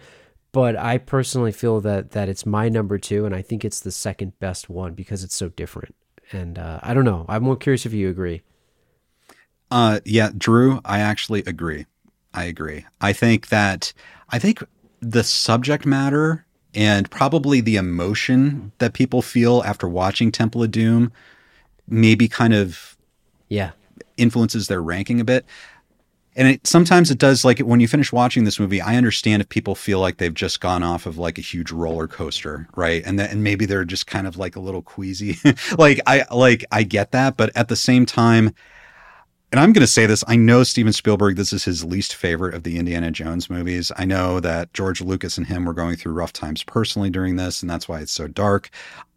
[0.52, 3.92] but I personally feel that that it's my number two, and I think it's the
[3.92, 5.96] second best one because it's so different.
[6.32, 7.26] And uh, I don't know.
[7.28, 8.44] I'm more curious if you agree.
[9.72, 11.88] Uh, yeah, Drew, I actually agree.
[12.32, 12.86] I agree.
[13.02, 13.92] I think that
[14.30, 14.64] I think
[15.00, 21.12] the subject matter and probably the emotion that people feel after watching Temple of Doom
[21.88, 22.96] maybe kind of
[23.50, 23.72] yeah
[24.18, 25.46] influences their ranking a bit.
[26.36, 29.50] And it, sometimes it does like when you finish watching this movie, I understand if
[29.50, 33.04] people feel like they've just gone off of like a huge roller coaster, right?
[33.06, 35.38] And that, and maybe they're just kind of like a little queasy.
[35.78, 38.54] like I like I get that, but at the same time,
[39.52, 42.56] and I'm going to say this, I know Steven Spielberg this is his least favorite
[42.56, 43.92] of the Indiana Jones movies.
[43.96, 47.62] I know that George Lucas and him were going through rough times personally during this
[47.62, 48.72] and that's why it's so dark.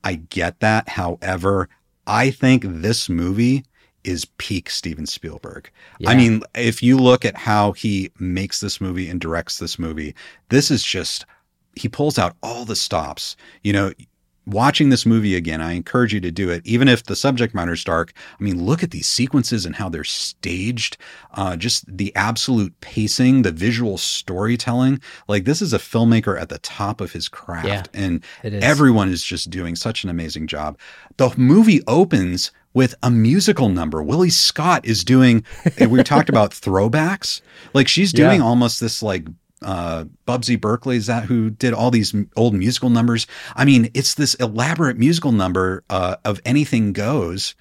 [0.04, 0.90] I get that.
[0.90, 1.70] However,
[2.06, 3.64] I think this movie
[4.06, 5.70] is peak Steven Spielberg.
[5.98, 6.10] Yeah.
[6.10, 10.14] I mean, if you look at how he makes this movie and directs this movie,
[10.48, 11.26] this is just
[11.74, 13.36] he pulls out all the stops.
[13.62, 13.92] You know,
[14.46, 17.72] watching this movie again, I encourage you to do it, even if the subject matter
[17.72, 18.12] is dark.
[18.38, 20.96] I mean, look at these sequences and how they're staged,
[21.34, 25.00] uh, just the absolute pacing, the visual storytelling.
[25.28, 28.62] Like, this is a filmmaker at the top of his craft, Yeah, and is.
[28.62, 30.78] everyone is just doing such an amazing job.
[31.16, 34.02] The movie opens with a musical number.
[34.02, 35.42] Willie Scott is doing,
[35.88, 37.40] we talked about throwbacks.
[37.72, 38.46] Like, she's doing Yeah.
[38.46, 39.26] almost this, like,
[39.62, 43.26] uh Busby Berkeley is that who did all these old musical numbers.
[43.56, 47.54] I mean, it's this elaborate musical number uh, of anything goes,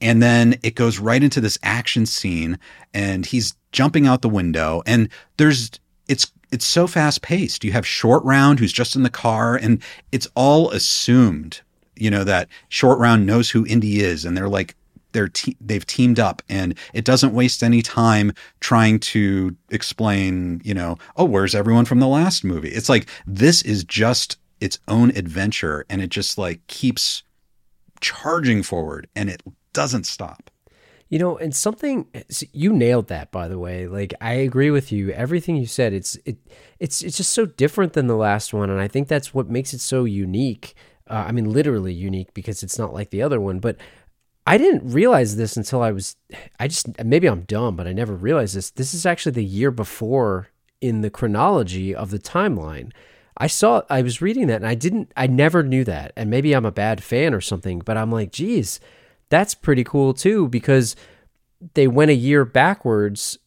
[0.00, 2.60] and then it goes right into this action scene,
[2.94, 5.08] and he's jumping out the window, and
[5.38, 5.72] there's
[6.06, 7.64] it's it's so fast paced.
[7.64, 9.82] You have Short Round who's just in the car, and
[10.12, 11.62] it's all assumed,
[12.02, 14.74] you know, that Short Round knows who Indy is, and they're like
[15.12, 20.72] they're te- they've teamed up and it doesn't waste any time trying to explain you
[20.72, 25.10] know oh where's everyone from the last movie it's like this is just its own
[25.10, 27.24] adventure and it just like keeps
[28.00, 29.42] charging forward and it
[29.72, 30.50] doesn't stop
[31.12, 32.06] You know, and something
[32.54, 33.86] you nailed that by the way.
[33.86, 35.10] Like I agree with you.
[35.10, 36.38] Everything you said, it's it
[36.78, 39.74] it's it's just so different than the last one and I think that's what makes
[39.74, 40.74] it so unique.
[41.08, 43.76] Uh, I mean literally unique because it's not like the other one, but
[44.46, 46.16] I didn't realize this until I was
[46.58, 48.70] I just maybe I'm dumb, but I never realized this.
[48.70, 50.48] This is actually the year before
[50.80, 52.92] in the chronology of the timeline.
[53.36, 56.12] I saw I was reading that and I didn't I never knew that.
[56.16, 58.80] And maybe I'm a bad fan or something, but I'm like, geez,
[59.28, 60.96] that's pretty cool too because
[61.74, 63.38] they went a year backwards.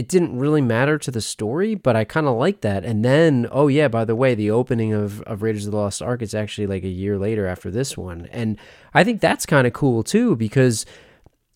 [0.00, 2.86] It didn't really matter to the story, but I kind of like that.
[2.86, 6.00] And then, oh yeah, by the way, the opening of, of Raiders of the Lost
[6.00, 8.56] Ark is actually like a year later after this one, and
[8.94, 10.86] I think that's kind of cool too because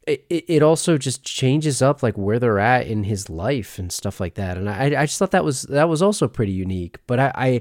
[0.06, 4.20] it, it also just changes up like where they're at in his life and stuff
[4.20, 4.58] like that.
[4.58, 6.98] And I I just thought that was that was also pretty unique.
[7.06, 7.60] But I I,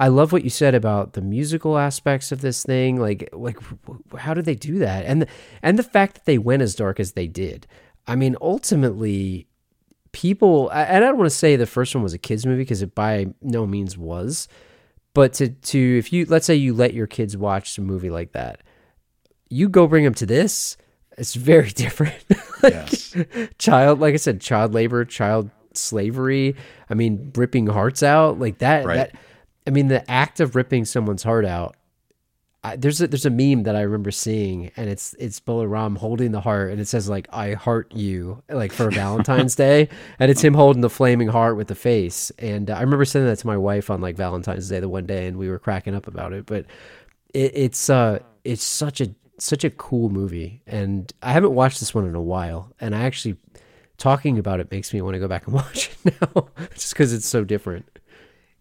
[0.00, 2.96] I love what you said about the musical aspects of this thing.
[2.96, 3.58] Like like
[4.18, 5.04] how did they do that?
[5.04, 5.28] And the,
[5.62, 7.68] and the fact that they went as dark as they did.
[8.04, 9.46] I mean, ultimately,
[10.14, 10.70] people.
[10.70, 12.94] And I don't want to say the first one was a kids movie because it
[12.94, 14.48] by no means was.
[15.12, 18.32] But to to if you let's say you let your kids watch a movie like
[18.32, 18.62] that,
[19.50, 20.76] you go bring them to this.
[21.18, 22.14] It's very different.
[22.62, 23.14] like, Yes.
[23.58, 26.56] child, like I said, child labor, child slavery.
[26.90, 28.84] I mean, ripping hearts out like that.
[28.86, 28.96] Right.
[28.96, 29.14] That
[29.66, 31.76] I mean, the act of ripping someone's heart out.
[32.64, 35.96] I, there's a, there's a meme that I remember seeing, and it's it's Mola Ram
[35.96, 40.30] holding the heart, and it says like "I heart you" like for Valentine's Day, and
[40.30, 42.32] it's him holding the flaming heart with the face.
[42.38, 45.26] And I remember sending that to my wife on like Valentine's Day the one day,
[45.26, 46.46] and we were cracking up about it.
[46.46, 46.64] But
[47.34, 51.94] it, it's uh it's such a such a cool movie, and I haven't watched this
[51.94, 53.36] one in a while, and I actually
[53.98, 57.12] talking about it makes me want to go back and watch it now, just because
[57.12, 57.93] it's so different.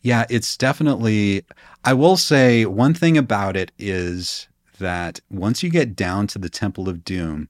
[0.03, 1.43] Yeah, it's definitely.
[1.83, 4.47] I will say one thing about it is
[4.79, 7.49] that once you get down to the Temple of Doom,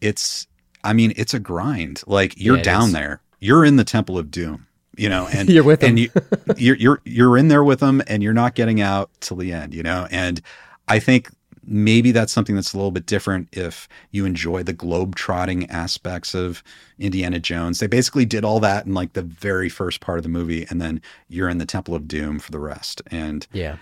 [0.00, 0.46] it's.
[0.86, 2.02] I mean, it's a grind.
[2.06, 2.92] Like you're Yeah, down is.
[2.92, 3.22] there.
[3.40, 4.66] You're in the Temple of Doom.
[4.96, 6.10] You know, and You're with and them.
[6.56, 9.52] you, you're you're you're in there with them, and you're not getting out till the
[9.52, 9.74] end.
[9.74, 10.40] You know, and
[10.86, 11.30] I think
[11.66, 16.34] maybe that's something that's a little bit different if you enjoy the globe trotting aspects
[16.34, 16.62] of
[16.98, 17.78] Indiana Jones.
[17.80, 20.80] They basically did all that in like the very first part of the movie, and
[20.80, 23.02] then you're in the Temple of Doom for the rest.
[23.10, 23.76] And Yeah.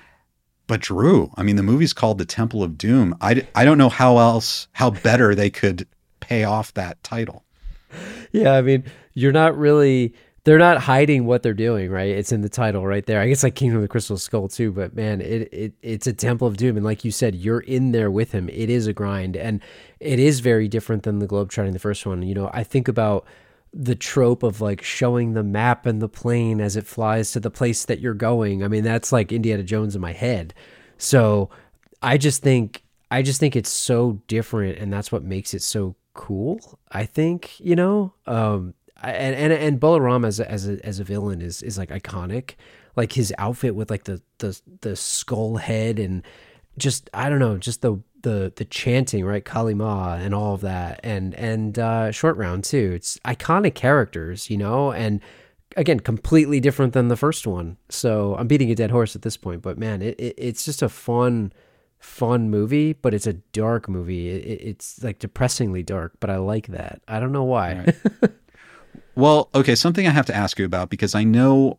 [0.66, 3.14] but Drew, I mean, the movie's called the Temple of Doom.
[3.20, 5.86] I I don't know how else how better they could
[6.20, 7.44] pay off that title.
[8.32, 10.14] Yeah, I mean, you're not really
[10.44, 12.08] they're not hiding what they're doing, right?
[12.08, 13.20] It's in the title right there.
[13.20, 16.12] I guess like Kingdom of the Crystal Skull too, but man, it, it it's a
[16.12, 18.48] Temple of Doom and like you said, you're in there with him.
[18.48, 19.60] It is a grind and
[20.00, 22.22] it is very different than the Globetrotting the first one.
[22.22, 23.24] You know, I think about
[23.72, 27.50] the trope of like showing the map and the plane as it flies to the
[27.50, 28.64] place that you're going.
[28.64, 30.54] I mean, that's like Indiana Jones in my head.
[30.98, 31.50] So,
[32.02, 32.82] I just think
[33.12, 36.80] I just think it's so different and that's what makes it so cool.
[36.90, 38.74] I think, you know, um
[39.10, 41.90] and and and Mola Ram as a, as a as a villain is is like
[41.90, 42.54] iconic.
[42.94, 46.22] Like his outfit with like the the the skull head and
[46.78, 49.44] just I don't know, just the the the chanting, right?
[49.44, 51.00] Kali Ma and all of that.
[51.02, 52.92] And and uh short round too.
[52.94, 55.20] It's iconic characters, you know, and
[55.76, 57.78] again, completely different than the first one.
[57.88, 60.82] So I'm beating a dead horse at this point, but man, it, it it's just
[60.82, 61.50] a fun
[61.98, 64.28] fun movie, but it's a dark movie.
[64.28, 67.00] It, it- it's like depressingly dark, but I like that.
[67.08, 67.94] I don't know why.
[69.14, 71.78] Well, okay, something I have to ask you about because I know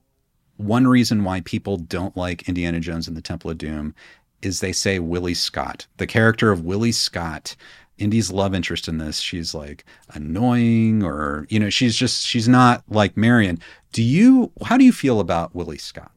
[0.58, 3.96] one reason why people don't like Indiana Jones and the Temple of Doom
[4.42, 5.88] is they say Willie Scott.
[5.98, 7.56] The character of Willie Scott,
[7.98, 12.84] Indy's love interest in this, she's like annoying or, you know, she's just, she's not
[12.88, 13.60] like Marion.
[13.94, 16.12] Do you, how do you feel about Willie Scott?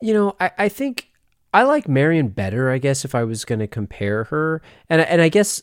[0.00, 1.08] You know, I, I think
[1.52, 4.62] I like Marion better, I guess, if I was going to compare her.
[4.88, 5.62] And and I guess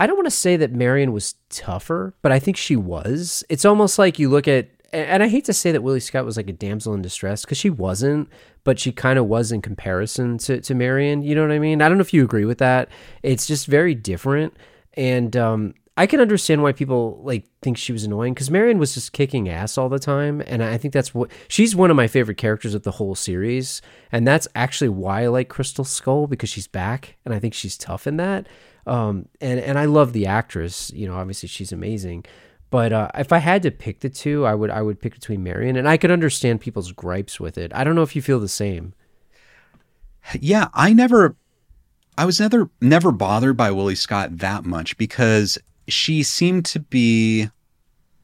[0.00, 3.44] I don't want to say that Marion was tougher, but I think she was.
[3.50, 6.36] It's almost like you look at and I hate to say that Willie Scott was
[6.36, 8.28] like a damsel in distress because she wasn't,
[8.64, 11.22] but she kind of was in comparison to, to Marion.
[11.22, 11.80] You know what I mean?
[11.80, 12.88] I don't know if you agree with that.
[13.22, 14.56] It's just very different.
[14.94, 18.94] And um, I can understand why people like think she was annoying because Marion was
[18.94, 22.08] just kicking ass all the time, and I think that's what she's one of my
[22.08, 26.48] favorite characters of the whole series, and that's actually why I like Crystal Skull because
[26.48, 28.46] she's back, and I think she's tough in that.
[28.86, 30.90] Um, and and I love the actress.
[30.94, 32.24] You know, obviously she's amazing.
[32.70, 35.42] But uh, if I had to pick the two, I would I would pick between
[35.42, 37.72] Marion, and I could understand people's gripes with it.
[37.74, 38.94] I don't know if you feel the same.
[40.38, 41.34] Yeah, I never,
[42.16, 45.58] I was never never bothered by Willie Scott that much because
[45.88, 47.48] she seemed to be.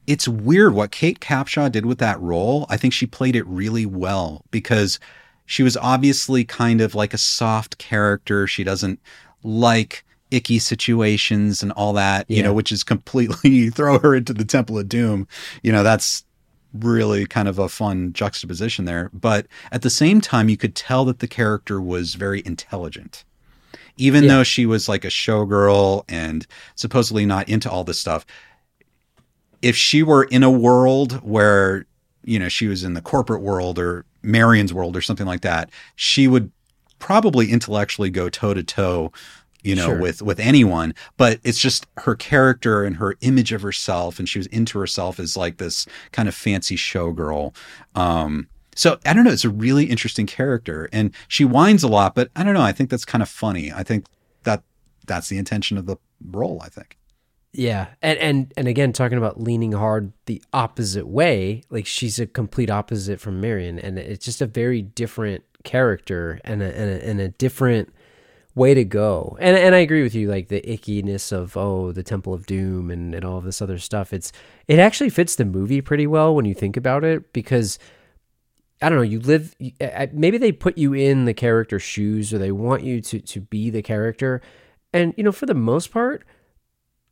[0.07, 2.67] It's weird what Kate Capshaw did with that role.
[2.69, 5.01] I think she played it really well because
[5.47, 8.47] she was obviously kind of like a soft character.
[8.47, 9.01] She doesn't
[9.43, 14.45] like icky situations and all that, you know, which is completely throw her into the
[14.45, 15.29] Temple of Doom.
[15.63, 16.25] You know, that's
[16.73, 19.11] really kind of a fun juxtaposition there.
[19.13, 23.25] But at the same time, you could tell that the character was very intelligent.
[23.97, 24.29] Even yeah.
[24.31, 28.27] though she was like a showgirl and supposedly not into all this stuff,
[29.63, 31.87] if she were in a world where,
[32.25, 35.71] you know, she was in the corporate world or Marion's world or something like that,
[35.95, 36.51] she would
[36.99, 39.13] probably intellectually go toe to toe
[39.67, 39.99] you know, sure.
[39.99, 40.95] with with anyone.
[41.17, 45.19] But it's just her character and her image of herself, and she was into herself
[45.19, 47.55] as like this kind of fancy showgirl.
[47.95, 49.33] Um, so I don't know.
[49.33, 52.63] It's a really interesting character, and she whines a lot, but I don't know.
[52.63, 53.73] I think that's kind of funny.
[53.73, 54.07] I think
[54.45, 54.63] that
[55.07, 55.97] that's the intention of the
[56.31, 56.61] role.
[56.63, 56.97] I think.
[57.53, 62.27] Yeah, and and and again, talking about leaning hard the opposite way, like she's a
[62.27, 67.09] complete opposite from Marion, and it's just a very different character and a, and a,
[67.09, 67.93] and a different
[68.57, 69.37] way to go.
[69.39, 72.91] And and I agree with you, like the ickiness of oh the Temple of Doom
[72.91, 74.13] and and all of this other stuff.
[74.13, 74.33] It's
[74.67, 77.79] it actually fits the movie pretty well when you think about it because.
[78.83, 79.05] I don't know.
[79.05, 79.55] You live.
[80.13, 83.71] Maybe they put you in the character's shoes, or they want you to to be
[83.71, 84.43] the character.
[84.93, 86.27] And you know, for the most part,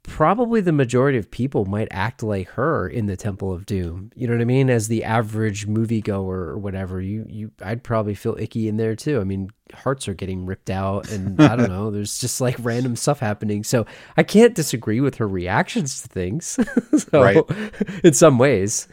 [0.05, 4.13] probably the majority of people might act like her in the Temple of Doom.
[4.15, 4.71] You know what I mean?
[4.71, 9.21] As the average moviegoer or whatever, you you I'd probably feel icky in there too.
[9.21, 12.97] I mean, hearts are getting ripped out and I don't know, there's just like random
[12.97, 13.65] stuff happening.
[13.65, 13.87] So
[14.17, 16.59] I can't disagree with her reactions to things.
[16.97, 17.39] so right.
[18.05, 18.87] in some ways.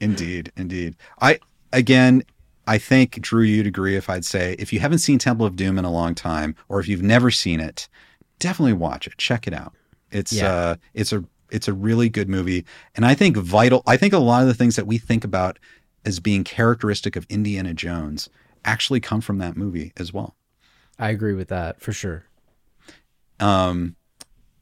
[0.00, 0.96] indeed, indeed.
[1.20, 1.38] I
[1.72, 2.24] again
[2.66, 5.78] I think Drew, you'd agree if I'd say if you haven't seen Temple of Doom
[5.78, 7.88] in a long time, or if you've never seen it,
[8.38, 9.16] definitely watch it.
[9.16, 9.74] Check it out.
[10.12, 10.52] It's yeah.
[10.52, 13.82] uh, it's a it's a really good movie, and I think vital.
[13.86, 15.58] I think a lot of the things that we think about
[16.04, 18.28] as being characteristic of Indiana Jones
[18.64, 20.36] actually come from that movie as well.
[20.98, 22.24] I agree with that for sure.
[23.40, 23.96] Um,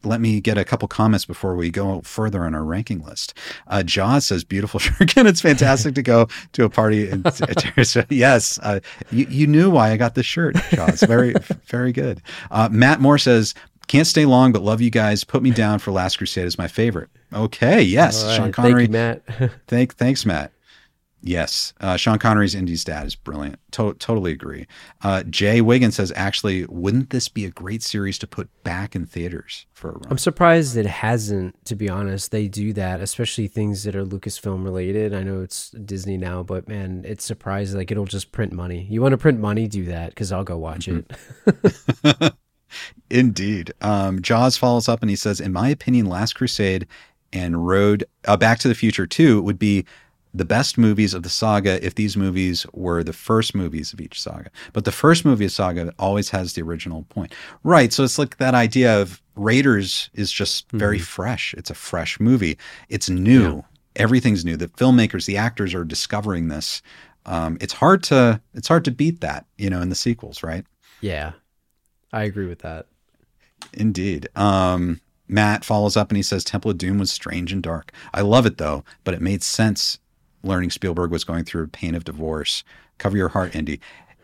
[0.02, 3.34] let me get a couple comments before we go further on our ranking list.
[3.66, 7.26] Uh, Jaws says, "Beautiful shirt, and it's fantastic to go to a party." And,
[8.08, 8.80] yes, uh,
[9.10, 11.02] you, you knew why I got this shirt, Jaws.
[11.02, 11.34] Very,
[11.66, 12.22] very good.
[12.50, 13.54] Uh, Matt Moore says,
[13.90, 15.24] can't stay long, but love you guys.
[15.24, 17.10] Put me down for Last Crusade is my favorite.
[17.32, 18.36] Okay, yes, right.
[18.36, 18.86] Sean Connery.
[18.86, 19.52] Thank you, Matt.
[19.66, 20.52] thank, thanks, Matt.
[21.22, 23.58] Yes, uh, Sean Connery's Indy's dad is brilliant.
[23.72, 24.68] To- totally agree.
[25.02, 29.06] Uh, Jay Wiggins says, actually, wouldn't this be a great series to put back in
[29.06, 30.06] theaters for a run?
[30.08, 31.62] I'm surprised it hasn't.
[31.66, 35.12] To be honest, they do that, especially things that are Lucasfilm related.
[35.12, 37.76] I know it's Disney now, but man, it's surprising.
[37.76, 38.86] Like it'll just print money.
[38.88, 39.66] You want to print money?
[39.66, 42.22] Do that because I'll go watch mm-hmm.
[42.24, 42.34] it.
[43.10, 43.72] Indeed.
[43.80, 46.86] Um, Jaws follows up and he says, In my opinion, Last Crusade
[47.32, 49.84] and Road uh, Back to the Future 2 would be
[50.32, 54.20] the best movies of the saga if these movies were the first movies of each
[54.20, 54.50] saga.
[54.72, 57.34] But the first movie of saga always has the original point.
[57.64, 57.92] Right.
[57.92, 60.78] So it's like that idea of Raiders is just mm-hmm.
[60.78, 61.54] very fresh.
[61.54, 62.58] It's a fresh movie.
[62.88, 63.56] It's new.
[63.56, 63.62] Yeah.
[63.96, 64.56] Everything's new.
[64.56, 66.80] The filmmakers, the actors are discovering this.
[67.26, 70.64] Um, it's hard to it's hard to beat that, you know, in the sequels, right?
[71.00, 71.32] Yeah.
[72.12, 72.86] I agree with that.
[73.72, 74.28] Indeed.
[74.36, 77.92] Um, Matt follows up and he says Temple of Doom was strange and dark.
[78.12, 79.98] I love it though, but it made sense
[80.42, 82.64] learning Spielberg was going through a pain of divorce.
[82.98, 83.80] Cover your heart, Indy.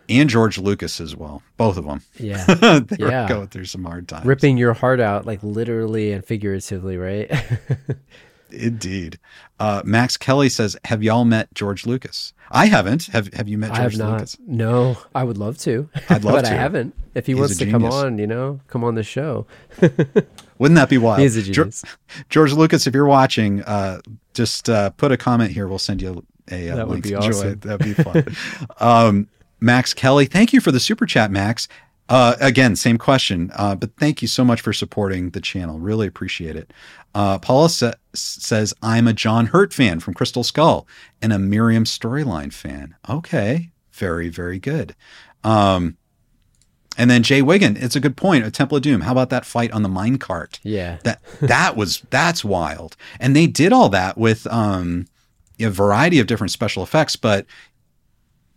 [0.09, 1.43] And George Lucas as well.
[1.57, 2.03] Both of them.
[2.19, 2.45] Yeah.
[2.47, 3.23] they yeah.
[3.23, 4.25] were going through some hard times.
[4.25, 7.31] Ripping your heart out, like literally and figuratively, right?
[8.51, 9.19] Indeed.
[9.59, 13.07] Uh, Max Kelly says, "Have y'all met George Lucas?" I haven't.
[13.07, 14.13] Have Have you met George I have not.
[14.13, 14.37] Lucas?
[14.47, 15.89] No, I would love to.
[16.09, 16.53] I'd love but to.
[16.53, 16.95] I haven't.
[17.15, 19.47] If he He's wants to come on, you know, come on the show.
[20.59, 21.21] Wouldn't that be wild?
[21.21, 21.83] He's a genius.
[21.83, 24.01] George, George Lucas, if you're watching, uh,
[24.35, 25.67] just uh, put a comment here.
[25.67, 27.59] We'll send you a, a that link would be awesome.
[27.61, 28.27] That'd be fun.
[28.81, 29.29] um,
[29.61, 31.69] Max Kelly, thank you for the super chat, Max.
[32.09, 35.79] Uh, again, same question, uh, but thank you so much for supporting the channel.
[35.81, 36.73] Really appreciate it.
[37.15, 40.87] Uh, Paula sa- says, I'm a John Hurt fan from Crystal Skull
[41.21, 42.95] and a Miriam storyline fan.
[43.09, 44.95] Okay, very, very good.
[45.45, 45.97] Um,
[46.99, 48.45] and then Jay Wiggin, it's a good point.
[48.45, 49.03] A Temple of Doom.
[49.03, 50.59] How about that fight on the minecart?
[50.63, 50.99] Yeah.
[51.05, 52.97] That that was that's wild.
[53.21, 55.07] And they did all that with um
[55.61, 57.47] a variety of different special effects, but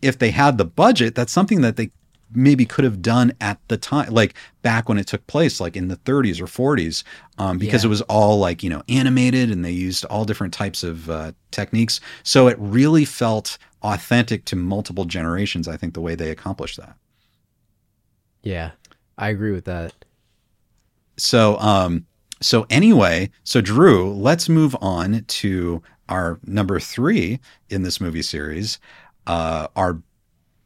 [0.02, 1.92] if they had the budget, that's something that they
[2.34, 5.88] maybe could have done at the time, like back when it took place, like in
[5.88, 7.04] the 30s or 40s,
[7.38, 7.88] um, because Yeah.
[7.88, 11.32] it was all like, you know, animated and they used all different types of uh,
[11.52, 12.00] techniques.
[12.24, 16.96] So it really felt authentic to multiple generations, I think, the way they accomplished that.
[18.44, 18.72] Yeah.
[19.18, 19.94] I agree with that.
[21.18, 22.06] So, um,
[22.42, 28.80] so anyway, so Drew, let's move on to our number three in this movie series,
[29.28, 30.02] uh, our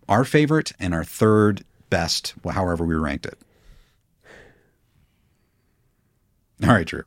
[0.10, 3.38] our favorite and our third best, however we ranked it.
[6.64, 7.04] All right, Drew.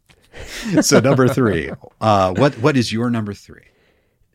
[0.82, 1.70] So number three,
[2.00, 3.64] uh, what what is your number three?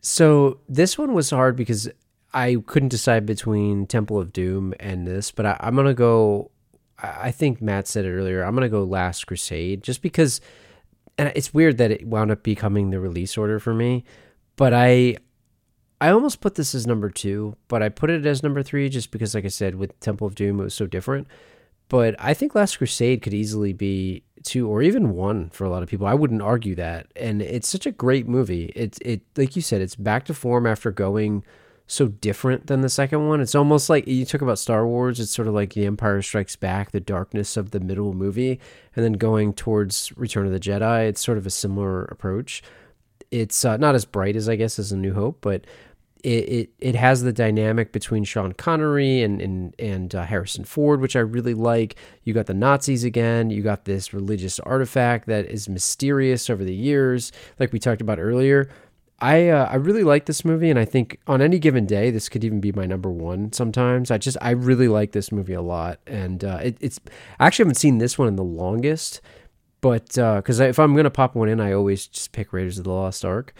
[0.00, 1.88] So this one was hard because
[2.34, 6.50] I couldn't decide between Temple of Doom and this, but I, I'm gonna go.
[6.98, 8.42] I I think Matt said it earlier.
[8.42, 10.40] I'm gonna go Last Crusade, just because.
[11.18, 14.02] And it's weird that it wound up becoming the release order for me,
[14.56, 15.18] but I,
[16.02, 19.12] I almost put this as number two, but I put it as number three just
[19.12, 21.28] because, like I said, with Temple of Doom it was so different.
[21.88, 25.84] But I think Last Crusade could easily be two or even one for a lot
[25.84, 26.08] of people.
[26.08, 27.06] I wouldn't argue that.
[27.14, 28.72] And it's such a great movie.
[28.74, 31.44] It's it like you said, it's back to form after going
[31.86, 33.40] so different than the second one.
[33.40, 36.56] It's almost like you talk about Star Wars, it's sort of like The Empire Strikes
[36.56, 38.58] Back, the darkness of the middle movie,
[38.96, 41.06] and then going towards Return of the Jedi.
[41.06, 42.60] It's sort of a similar approach.
[43.30, 45.64] It's uh, not as bright as I guess as A New Hope, but
[46.22, 51.00] it, it, it has the dynamic between Sean Connery and and and uh, Harrison Ford,
[51.00, 51.96] which I really like.
[52.24, 53.50] You got the Nazis again.
[53.50, 58.20] You got this religious artifact that is mysterious over the years, like we talked about
[58.20, 58.68] earlier.
[59.18, 62.28] I uh, I really like this movie, and I think on any given day, this
[62.28, 63.52] could even be my number one.
[63.52, 67.00] Sometimes I just I really like this movie a lot, and uh, it, it's
[67.40, 69.20] I actually haven't seen this one in the longest,
[69.80, 72.92] but because if I'm gonna pop one in, I always just pick Raiders of the
[72.92, 73.54] Lost Ark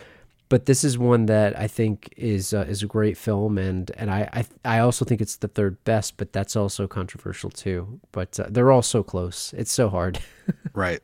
[0.52, 4.10] but this is one that I think is uh, is a great film, and and
[4.10, 7.98] I, I I also think it's the third best, but that's also controversial too.
[8.12, 10.20] But uh, they're all so close; it's so hard.
[10.74, 11.00] Right.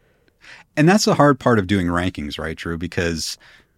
[0.76, 2.76] And that's the hard part of doing rankings, right, Drew?
[2.78, 3.36] Because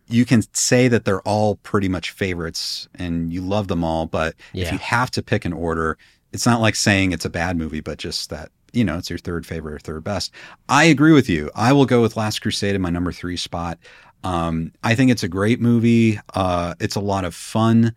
[0.08, 4.34] you can say that they're all pretty much favorites and you love them all, but
[4.54, 5.98] if you have to pick an order,
[6.32, 9.18] it's not like saying it's a bad movie, but just that, you know, it's your
[9.18, 10.32] third favorite or third best.
[10.68, 11.50] I agree with you.
[11.56, 13.78] I will go with Last Crusade in my number three spot.
[14.22, 16.18] Um, I think it's a great movie.
[16.34, 17.94] Uh, it's a lot of fun.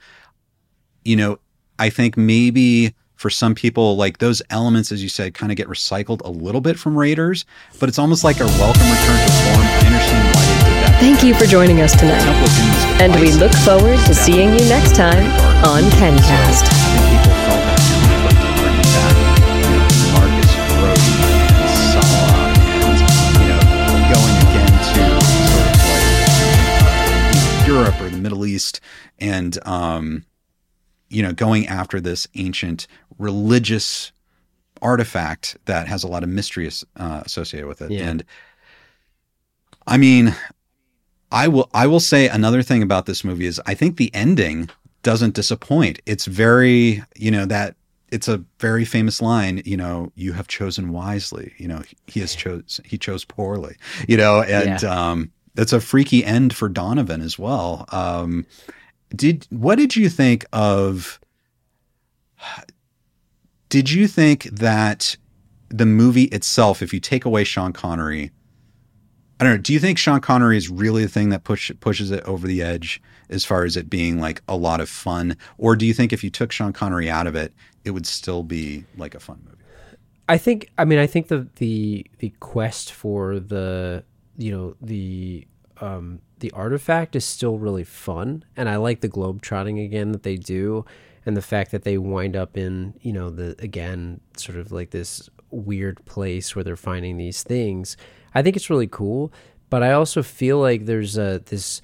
[1.03, 1.39] You know,
[1.79, 5.67] I think maybe for some people, like those elements, as you said, kind of get
[5.67, 7.45] recycled a little bit from Raiders,
[7.79, 9.61] but it's almost like a welcome return to form.
[9.61, 10.97] I understand why they did that.
[10.99, 12.19] Thank you for joining us tonight.
[12.19, 15.25] Temple of Doom is And we look forward to seeing you next time
[15.63, 15.83] on.
[15.93, 17.12] Kencast.
[28.47, 28.79] Europe or the Middle East
[29.19, 30.25] and, um,
[31.09, 32.87] you know, going after this ancient
[33.17, 34.11] religious
[34.81, 37.91] artifact that has a lot of mystery uh, associated with it.
[37.91, 38.09] Yeah.
[38.09, 38.25] And
[39.87, 40.35] I mean,
[41.31, 44.69] I will I will say another thing about this movie is I think the ending
[45.03, 45.99] doesn't disappoint.
[46.05, 47.75] It's very, you know, that
[48.09, 52.35] it's a very famous line, you know, you have chosen wisely, you know, he has
[52.35, 53.75] chose he chose poorly,
[54.07, 55.09] you know, and Yeah.
[55.09, 57.85] um it's a freaky end for Donovan as well.
[57.91, 58.45] Um
[59.15, 61.19] did what did you think of
[63.69, 65.17] did you think that
[65.69, 68.31] the movie itself if you take away Sean Connery
[69.39, 69.61] I don't know.
[69.61, 72.61] Do you think Sean Connery is really the thing that push, pushes it over the
[72.61, 75.35] edge as far as it being like a lot of fun?
[75.57, 77.51] Or do you think if you took Sean Connery out of it,
[77.83, 79.57] it would still be like a fun movie?
[80.29, 84.05] I think I mean I think the the the quest for the
[84.37, 85.47] you know the
[85.81, 90.23] um the artifact is still really fun and I like the globe trotting again that
[90.23, 90.85] they do
[91.25, 94.91] and the fact that they wind up in you know the again sort of like
[94.91, 97.95] this weird place where they're finding these things.
[98.33, 99.31] I think it's really cool,
[99.69, 101.81] but I also feel like there's a this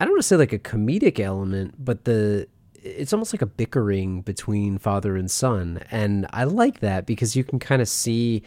[0.00, 2.48] I don't want to say like a comedic element, but the
[2.80, 7.44] it's almost like a bickering between father and son, and I like that because you
[7.44, 8.42] can kind of see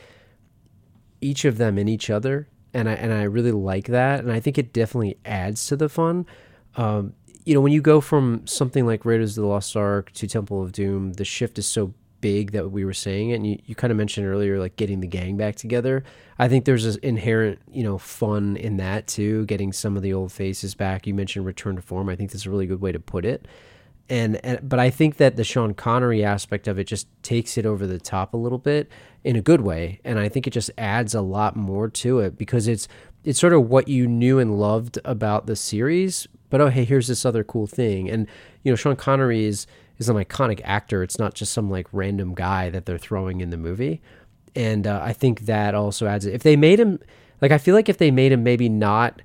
[1.19, 4.39] each of them in each other, and I and I really like that, and I
[4.39, 6.25] think it definitely adds to the fun.
[6.75, 7.13] Um,
[7.45, 10.61] you know, when you go from something like Raiders of the Lost Ark to Temple
[10.61, 13.75] of Doom, the shift is so big that we were saying, it, and you, you
[13.75, 16.03] kind of mentioned earlier, like getting the gang back together.
[16.37, 20.13] I think there's an inherent, you know, fun in that too, getting some of the
[20.13, 21.07] old faces back.
[21.07, 22.09] You mentioned return to form.
[22.09, 23.47] I think that's a really good way to put it.
[24.09, 27.65] And, and but I think that the Sean Connery aspect of it just takes it
[27.65, 28.91] over the top a little bit
[29.23, 32.37] in a good way, and I think it just adds a lot more to it
[32.37, 32.87] because it's
[33.23, 37.07] it's sort of what you knew and loved about the series, but oh hey, here's
[37.07, 38.09] this other cool thing.
[38.09, 38.27] And
[38.63, 41.03] you know, Sean Connery is is an iconic actor.
[41.03, 44.01] It's not just some like random guy that they're throwing in the movie.
[44.55, 46.33] And uh, I think that also adds it.
[46.33, 46.99] If they made him
[47.41, 49.21] like I feel like if they made him maybe not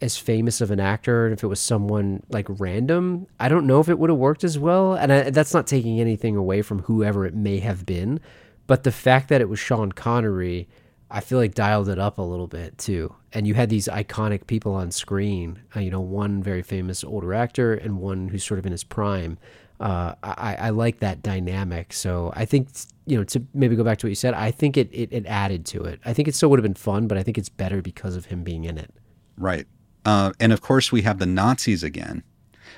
[0.00, 3.80] as famous of an actor, and if it was someone like random, I don't know
[3.80, 4.94] if it would have worked as well.
[4.94, 8.20] And I, that's not taking anything away from whoever it may have been,
[8.66, 10.68] but the fact that it was Sean Connery,
[11.10, 13.14] I feel like dialed it up a little bit too.
[13.32, 17.32] And you had these iconic people on screen, uh, you know, one very famous older
[17.32, 19.38] actor and one who's sort of in his prime.
[19.78, 21.92] Uh, I, I like that dynamic.
[21.92, 22.70] So I think,
[23.04, 25.26] you know, to maybe go back to what you said, I think it, it, it
[25.26, 26.00] added to it.
[26.04, 28.24] I think it still would have been fun, but I think it's better because of
[28.24, 28.90] him being in it.
[29.36, 29.66] Right.
[30.06, 32.22] Uh, and of course, we have the Nazis again.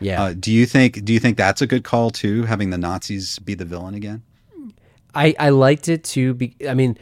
[0.01, 0.23] Yeah.
[0.23, 3.39] Uh, do you think do you think that's a good call too, having the Nazis
[3.39, 4.23] be the villain again?
[5.15, 6.35] I, I liked it too.
[6.35, 6.97] Be, I mean,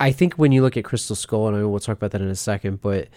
[0.00, 2.20] I think when you look at Crystal Skull, and I mean, we'll talk about that
[2.20, 3.08] in a second, but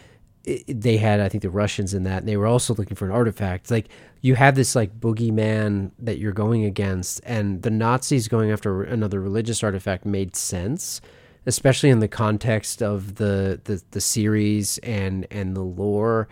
[0.44, 3.06] it, they had, I think, the Russians in that, and they were also looking for
[3.06, 3.72] an artifact.
[3.72, 3.88] Like
[4.22, 9.20] you have this like boogeyman that you're going against, and the Nazis going after another
[9.22, 11.02] religious artifact made sense,
[11.48, 16.28] especially in the context of the the, the series and and the lore.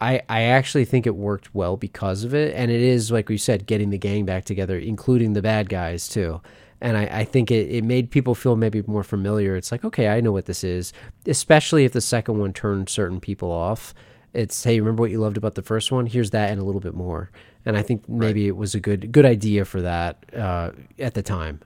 [0.00, 3.38] I, I actually think it worked well because of it, and it is like we
[3.38, 6.40] said, getting the gang back together, including the bad guys too
[6.82, 9.54] and I, I think it, it made people feel maybe more familiar.
[9.54, 10.92] It's like, okay, I know what this is,
[11.26, 13.94] especially if the second one turned certain people off.
[14.34, 16.06] It's hey, remember what you loved about the first one?
[16.06, 17.30] Here's that and a little bit more.
[17.64, 18.48] And I think maybe right.
[18.48, 21.60] it was a good good idea for that uh, at the time.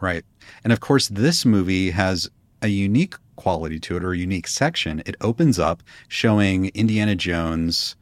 [0.00, 0.24] Right,
[0.62, 2.30] and of course, this movie has
[2.62, 5.02] a unique quality to it or a unique section.
[5.06, 7.96] It opens up showing Indiana Jones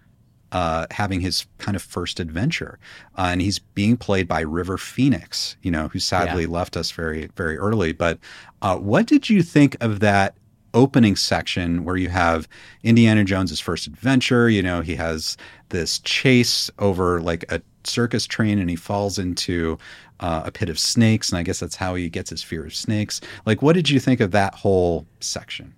[0.53, 2.79] uh, having his kind of first adventure,
[3.17, 6.49] uh, and he's being played by River Phoenix, you know, who sadly yeah.
[6.49, 7.93] left us very very early.
[7.93, 8.19] But
[8.61, 10.37] uh, what did you think of that
[10.75, 12.49] opening section where you have
[12.83, 14.51] Indiana Jones's first adventure?
[14.51, 15.39] You know, he has
[15.71, 19.79] this chase over like a circus train, and he falls into
[20.23, 22.75] uh, a pit of snakes, and I guess that's how he gets his fear of
[22.75, 23.21] snakes.
[23.45, 25.75] Like, what did you think of that whole section?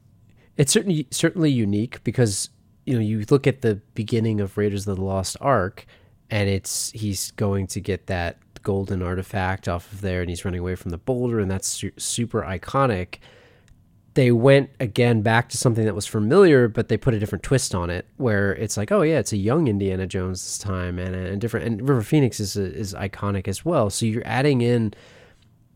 [0.57, 2.51] It's certainly certainly unique because
[2.85, 5.87] you know, you look at the beginning of Raiders of the Lost Ark,
[6.31, 10.61] and it's he's going to get that golden artifact off of there, and he's running
[10.61, 13.17] away from the boulder, and that's su- super iconic.
[14.15, 17.75] They went again back to something that was familiar, but they put a different twist
[17.75, 21.15] on it, where it's like, oh yeah, it's a young Indiana Jones this time, and
[21.15, 21.67] and different.
[21.67, 23.91] And River Phoenix is is iconic as well.
[23.91, 24.95] So you're adding in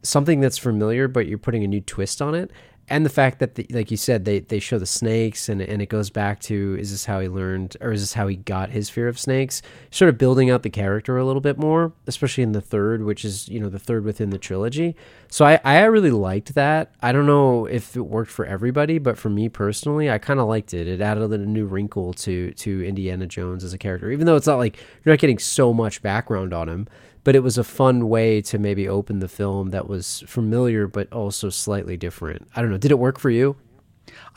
[0.03, 2.51] something that's familiar, but you're putting a new twist on it
[2.91, 5.83] and the fact that the, like you said they, they show the snakes and, and
[5.83, 8.71] it goes back to is this how he learned or is this how he got
[8.71, 9.63] his fear of snakes?
[9.91, 13.25] Sort of building out the character a little bit more especially in the third which
[13.25, 14.97] is you know the third within the trilogy.
[15.31, 16.93] So i, I really liked that.
[17.03, 20.49] I don't know if it worked for everybody but for me personally i kind of
[20.49, 20.89] liked it.
[20.89, 24.47] It added a new wrinkle to to indiana jones as a character even though it's
[24.47, 26.89] not like you're not getting so much background on him
[27.29, 31.13] but it was a fun way to maybe open the film that was familiar but
[31.13, 32.49] also slightly different.
[32.57, 32.79] I don't know.
[32.79, 33.55] Did it work for you?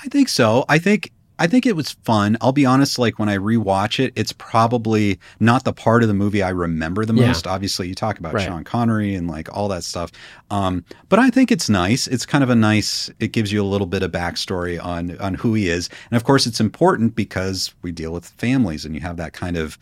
[0.04, 0.66] I think so.
[0.68, 2.38] I think I think it was fun.
[2.42, 6.14] I'll be honest, like when I rewatch it, it's probably not the part of the
[6.14, 7.46] movie I remember the most.
[7.46, 7.54] Yeah.
[7.54, 8.46] Obviously, you talk about right.
[8.46, 10.12] Sean Connery and like all that stuff.
[10.50, 12.08] Um, but I think it's nice.
[12.08, 15.34] It's kind of a nice, it gives you a little bit of backstory on on
[15.34, 15.89] who he is.
[16.12, 19.56] And of course, it's important because we deal with families and you have that kind
[19.56, 19.80] of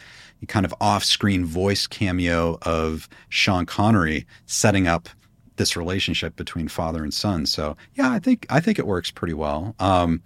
[0.48, 5.10] kind of off-screen voice cameo of Sean Connery setting up
[5.58, 7.46] this relationship between father and son.
[7.46, 9.76] So yeah, I think I think it works pretty well.
[9.80, 10.22] Um,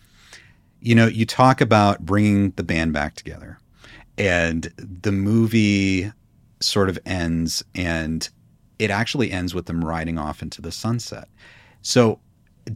[0.80, 3.58] you know, you talk about bringing the band back together,
[4.18, 6.12] and the movie
[6.60, 8.30] sort of ends, and
[8.80, 11.28] it actually ends with them riding off into the sunset.
[11.82, 12.20] So,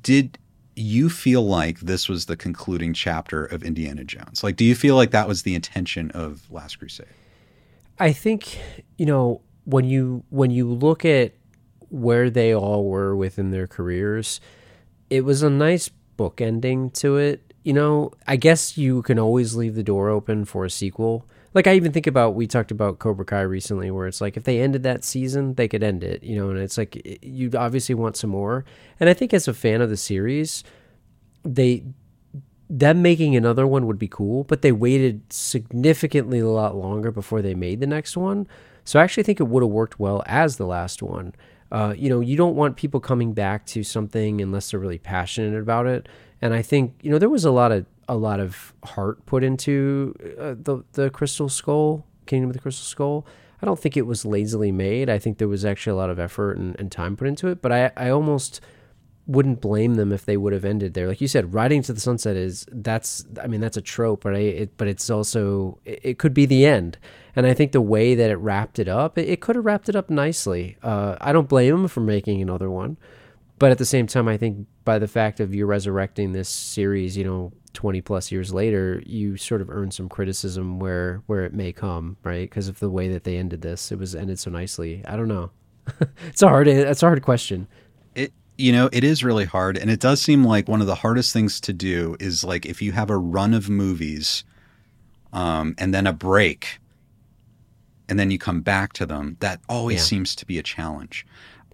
[0.01, 0.37] did
[0.75, 4.43] you feel like this was the concluding chapter of Indiana Jones?
[4.43, 7.07] Like, do you feel like that was the intention of Last Crusade?
[7.99, 8.59] I think
[8.97, 11.33] you know when you when you look at
[11.89, 14.39] where they all were within their careers,
[15.09, 19.53] it was a nice book ending to it you know, I guess you can always
[19.53, 21.25] leave the door open for a sequel.
[21.53, 24.45] Like I even think about we talked about Cobra Kai recently, where it's like if
[24.45, 27.93] they ended that season, they could end it, you know, and it's like you obviously
[27.93, 28.63] want some more.
[29.01, 30.63] And I think as a fan of the series,
[31.43, 31.83] they
[32.69, 37.41] them making another one would be cool, but they waited significantly a lot longer before
[37.41, 38.47] they made the next one.
[38.83, 41.33] So I actually think it would have worked well as the last one.
[41.71, 45.59] Uh, you know, you don't want people coming back to something unless they're really passionate
[45.59, 46.07] about it.
[46.41, 49.43] And I think you know there was a lot of a lot of heart put
[49.43, 53.25] into uh, the the Crystal Skull, Kingdom of the Crystal Skull.
[53.61, 55.09] I don't think it was lazily made.
[55.09, 57.61] I think there was actually a lot of effort and, and time put into it.
[57.61, 58.61] But I, I almost
[59.27, 61.07] wouldn't blame them if they would have ended there.
[61.07, 64.31] Like you said, riding to the sunset is that's I mean that's a trope, I
[64.31, 66.97] it, but it's also it, it, could be the end.
[67.35, 69.89] And I think the way that it wrapped it up, it, it could have wrapped
[69.89, 70.77] it up nicely.
[70.81, 72.97] Uh, I don't blame them for making another one,
[73.59, 77.17] but at the same time, I think by the fact of you resurrecting this series,
[77.17, 81.53] you know, twenty plus years later, you sort of earn some criticism where where it
[81.53, 82.49] may come, right?
[82.49, 85.03] Because of the way that they ended this, it was ended so nicely.
[85.05, 85.51] I don't know.
[86.27, 87.67] it's a hard it's a hard question
[88.57, 89.77] you know, it is really hard.
[89.77, 92.81] And it does seem like one of the hardest things to do is like if
[92.81, 94.43] you have a run of movies
[95.31, 96.79] um, and then a break
[98.09, 100.03] and then you come back to them, that always yeah.
[100.03, 101.25] seems to be a challenge.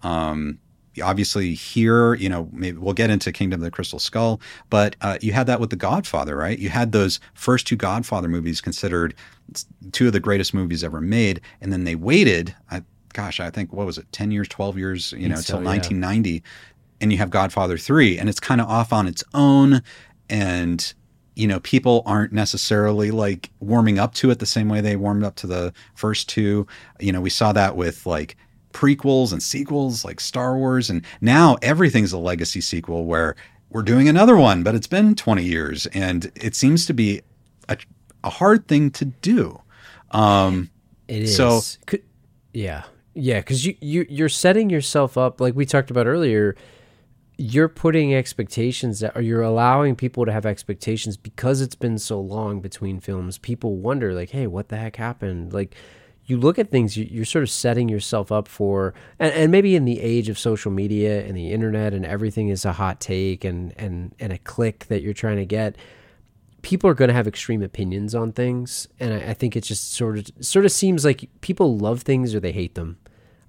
[0.02, 0.58] Um,
[1.02, 5.16] obviously, here, you know, maybe we'll get into Kingdom of the Crystal Skull, but uh,
[5.22, 6.58] you had that with The Godfather, right?
[6.58, 9.14] You had those first two Godfather movies considered
[9.92, 11.40] two of the greatest movies ever made.
[11.60, 12.82] And then they waited, I,
[13.12, 16.30] gosh, I think, what was it, 10 years, 12 years, you know, until so, 1990
[16.30, 16.40] yeah
[17.04, 19.82] and you have Godfather 3 and it's kind of off on its own
[20.30, 20.94] and
[21.36, 25.22] you know people aren't necessarily like warming up to it the same way they warmed
[25.22, 26.66] up to the first two.
[26.98, 28.36] You know we saw that with like
[28.72, 33.36] prequels and sequels like Star Wars and now everything's a legacy sequel where
[33.68, 37.20] we're doing another one but it's been 20 years and it seems to be
[37.68, 37.76] a,
[38.24, 39.60] a hard thing to do.
[40.10, 40.70] Um
[41.06, 41.36] it is.
[41.36, 42.02] so Could,
[42.54, 42.84] yeah.
[43.12, 46.56] Yeah because you, you you're setting yourself up like we talked about earlier
[47.36, 52.20] you're putting expectations that or you're allowing people to have expectations because it's been so
[52.20, 53.38] long between films.
[53.38, 55.52] People wonder like hey what the heck happened?
[55.52, 55.74] Like
[56.26, 59.74] you look at things you, are sort of setting yourself up for and, and maybe
[59.74, 63.44] in the age of social media and the internet and everything is a hot take
[63.44, 65.76] and and and a click that you're trying to get
[66.64, 68.88] people are going to have extreme opinions on things.
[68.98, 72.34] And I, I think it just sort of sort of seems like people love things
[72.34, 72.98] or they hate them.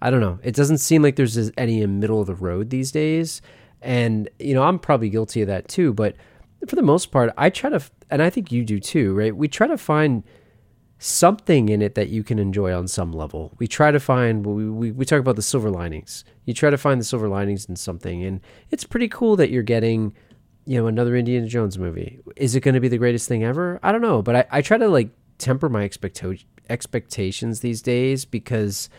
[0.02, 0.40] I don't know.
[0.44, 3.42] It doesn't seem like there's any middle of the road these days
[3.82, 5.94] and, you know, I'm probably guilty of that too.
[5.94, 6.16] But
[6.68, 9.36] for the most part, I try to, and I think you do too, right?
[9.36, 10.24] We try to find
[10.98, 13.54] something in it that you can enjoy on some level.
[13.60, 16.24] We try to find, we, we, we talk about the silver linings.
[16.46, 18.24] You try to find the silver linings in something.
[18.24, 18.42] And
[18.72, 20.16] it's pretty cool that you're getting,
[20.66, 22.20] you know, another Indiana Jones movie.
[22.38, 23.80] Is it going to be the greatest thing ever?
[23.84, 24.22] I don't know.
[24.22, 28.90] But I, I try to like temper my expecto- expectations these days because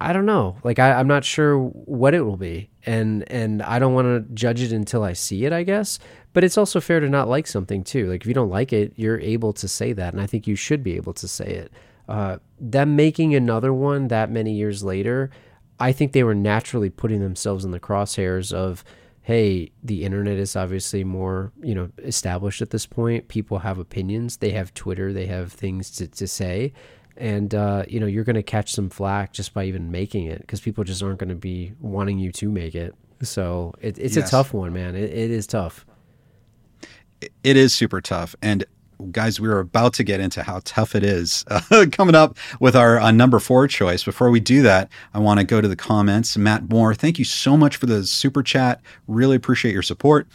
[0.00, 0.58] I don't know.
[0.62, 4.34] Like I, I'm not sure what it will be, and and I don't want to
[4.34, 5.52] judge it until I see it.
[5.52, 5.98] I guess,
[6.32, 8.10] but it's also fair to not like something too.
[8.10, 10.56] Like if you don't like it, you're able to say that, and I think you
[10.56, 11.72] should be able to say it.
[12.08, 15.30] Uh, them making another one that many years later,
[15.80, 18.84] I think they were naturally putting themselves in the crosshairs of,
[19.22, 23.28] hey, the internet is obviously more you know established at this point.
[23.28, 24.36] People have opinions.
[24.36, 25.14] They have Twitter.
[25.14, 26.74] They have things to, to say
[27.16, 30.40] and uh, you know you're going to catch some flack just by even making it
[30.40, 32.94] because people just aren't going to be wanting you to make it.
[33.22, 34.28] So it, it's yes.
[34.28, 34.94] a tough one, man.
[34.94, 35.86] It, it is tough.
[37.42, 38.64] It is super tough, and
[39.10, 42.74] guys, we are about to get into how tough it is uh, coming up with
[42.74, 44.04] our uh, number four choice.
[44.04, 46.36] Before we do that, I want to go to the comments.
[46.36, 48.80] Matt Moore, thank you so much for the super chat.
[49.06, 50.26] Really appreciate your support.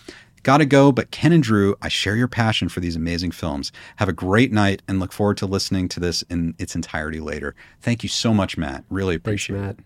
[0.43, 3.71] Gotta go, but Ken and Drew, I share your passion for these amazing films.
[3.97, 7.55] Have a great night and look forward to listening to this in its entirety later.
[7.81, 8.83] Thank you so much, Matt.
[8.89, 9.85] Really appreciate Thanks, it.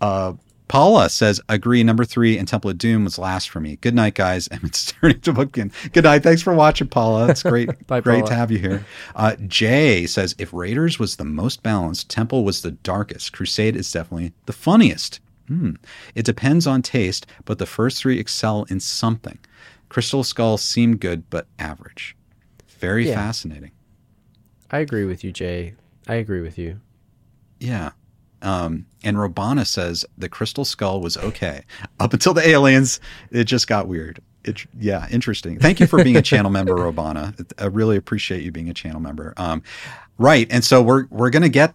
[0.00, 0.32] Uh,
[0.68, 1.82] Paula says, agree.
[1.82, 3.76] Number three and Temple of Doom was last for me.
[3.76, 4.48] Good night, guys.
[4.58, 5.72] And it's turning to bookend.
[5.92, 6.22] Good night.
[6.22, 7.28] Thanks for watching, Paula.
[7.28, 7.86] It's great.
[7.86, 8.28] Bye, great Paula.
[8.30, 8.84] to have you here.
[9.14, 13.32] Uh, Jay says, if Raiders was the most balanced, Temple was the darkest.
[13.32, 15.20] Crusade is definitely the funniest.
[15.48, 15.72] Hmm.
[16.14, 19.38] It depends on taste, but the first three excel in something.
[19.88, 22.14] Crystal Skull seemed good, but average.
[22.78, 23.14] Very yeah.
[23.14, 23.72] fascinating.
[24.70, 25.74] I agree with you, Jay.
[26.06, 26.80] I agree with you.
[27.58, 27.92] Yeah.
[28.42, 31.64] Um, and Robana says the Crystal Skull was okay
[31.98, 33.00] up until the aliens.
[33.30, 34.20] It just got weird.
[34.44, 35.58] It, yeah, interesting.
[35.58, 37.34] Thank you for being a channel member, Robana.
[37.58, 39.34] I really appreciate you being a channel member.
[39.36, 39.62] Um,
[40.18, 41.74] right, and so we're we're gonna get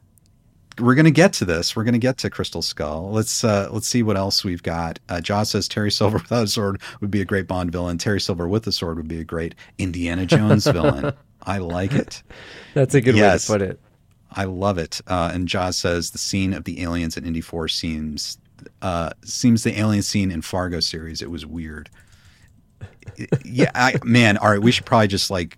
[0.79, 1.75] we're going to get to this.
[1.75, 3.11] We're going to get to Crystal Skull.
[3.11, 4.99] Let's uh, let's see what else we've got.
[5.09, 7.97] Uh, Jaws says Terry Silver without a sword would be a great Bond villain.
[7.97, 11.13] Terry Silver with a sword would be a great Indiana Jones villain.
[11.43, 12.23] I like it.
[12.73, 13.79] That's a good yes, way to put it.
[14.31, 15.01] I love it.
[15.07, 18.37] Uh, and Jaws says the scene of the aliens in Indy Four seems
[18.81, 21.21] uh, seems the alien scene in Fargo series.
[21.21, 21.89] It was weird.
[23.43, 24.37] yeah, I, man.
[24.37, 25.57] All right, we should probably just like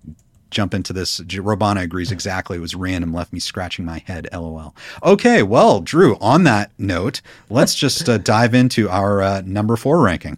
[0.51, 1.19] jump into this.
[1.19, 2.57] Robana agrees exactly.
[2.57, 4.27] It was random, left me scratching my head.
[4.31, 4.75] LOL.
[5.03, 6.17] Okay, well, Drew.
[6.21, 10.37] On that note, let's just uh, dive into our uh, number four ranking.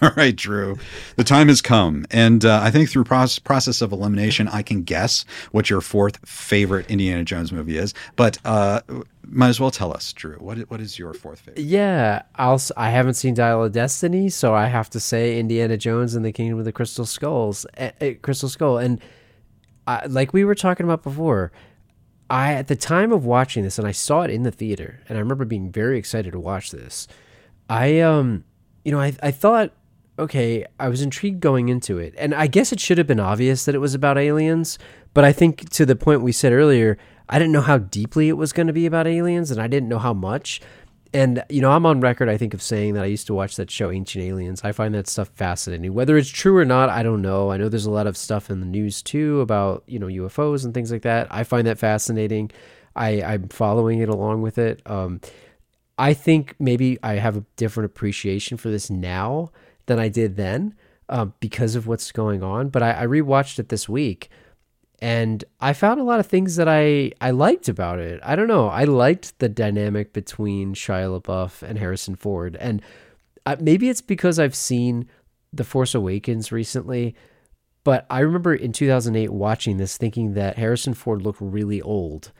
[0.02, 0.78] All right, Drew.
[1.16, 4.82] The time has come, and uh, I think through process, process of elimination, I can
[4.82, 7.92] guess what your fourth favorite Indiana Jones movie is.
[8.16, 8.80] But uh,
[9.26, 10.36] might as well tell us, Drew.
[10.36, 11.62] What what is your fourth favorite?
[11.62, 12.60] Yeah, I'll.
[12.78, 16.32] I haven't seen Dial of Destiny, so I have to say Indiana Jones and the
[16.32, 19.00] Kingdom of the Crystal Skulls, uh, uh, Crystal Skull, and
[19.86, 21.52] I, like we were talking about before.
[22.30, 25.18] I at the time of watching this, and I saw it in the theater, and
[25.18, 27.06] I remember being very excited to watch this.
[27.68, 28.44] I um,
[28.84, 29.72] you know, I I thought
[30.20, 32.14] okay, I was intrigued going into it.
[32.18, 34.78] And I guess it should have been obvious that it was about aliens,
[35.14, 36.98] but I think to the point we said earlier,
[37.28, 39.88] I didn't know how deeply it was going to be about aliens and I didn't
[39.88, 40.60] know how much.
[41.12, 43.56] And you know, I'm on record I think of saying that I used to watch
[43.56, 44.60] that show Ancient Aliens.
[44.62, 45.92] I find that stuff fascinating.
[45.92, 47.50] Whether it's true or not, I don't know.
[47.50, 50.64] I know there's a lot of stuff in the news too about, you know, UFOs
[50.64, 51.26] and things like that.
[51.30, 52.52] I find that fascinating.
[52.94, 54.82] I I'm following it along with it.
[54.86, 55.20] Um
[55.98, 59.50] I think maybe I have a different appreciation for this now
[59.90, 60.74] than I did then
[61.08, 62.68] um, because of what's going on.
[62.68, 64.30] But I, I rewatched it this week
[65.02, 68.20] and I found a lot of things that I, I liked about it.
[68.22, 68.68] I don't know.
[68.68, 72.56] I liked the dynamic between Shia LaBeouf and Harrison Ford.
[72.60, 72.82] And
[73.46, 75.08] uh, maybe it's because I've seen
[75.52, 77.14] The Force Awakens recently.
[77.82, 82.30] But I remember in 2008 watching this thinking that Harrison Ford looked really old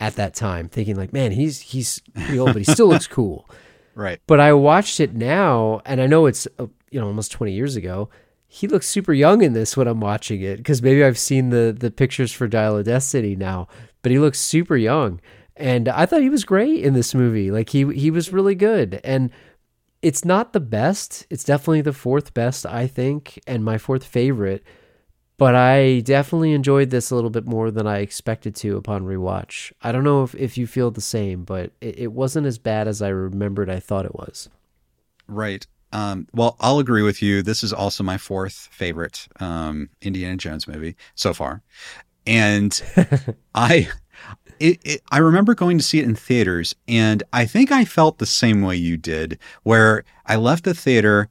[0.00, 3.48] at that time, thinking like, man, he's he's pretty old, but he still looks cool.
[3.94, 4.20] Right.
[4.26, 7.76] But I watched it now, and I know it's uh, you know almost 20 years
[7.76, 8.08] ago
[8.46, 11.74] he looks super young in this when i'm watching it because maybe i've seen the
[11.78, 13.68] the pictures for dial of destiny now
[14.02, 15.20] but he looks super young.
[15.56, 17.50] And i thought he was great in this movie.
[17.50, 19.00] Like he he was really good.
[19.04, 19.30] And
[20.02, 21.26] it's not the best.
[21.30, 24.62] It's definitely the fourth best i think and my fourth favorite.
[25.36, 29.72] But i definitely enjoyed this a little bit more than i expected to upon rewatch.
[29.82, 32.86] I don't know if, if you feel the same but it, it wasn't as bad
[32.88, 34.48] as i remembered i thought it was.
[35.26, 37.42] Right um, well, I'll agree with you.
[37.42, 41.62] This is also my fourth favorite um, Indiana Jones movie so far,
[42.26, 42.80] and
[43.54, 43.88] I,
[44.60, 48.18] it, it, I remember going to see it in theaters, and I think I felt
[48.18, 51.28] the same way you did, where I left the theater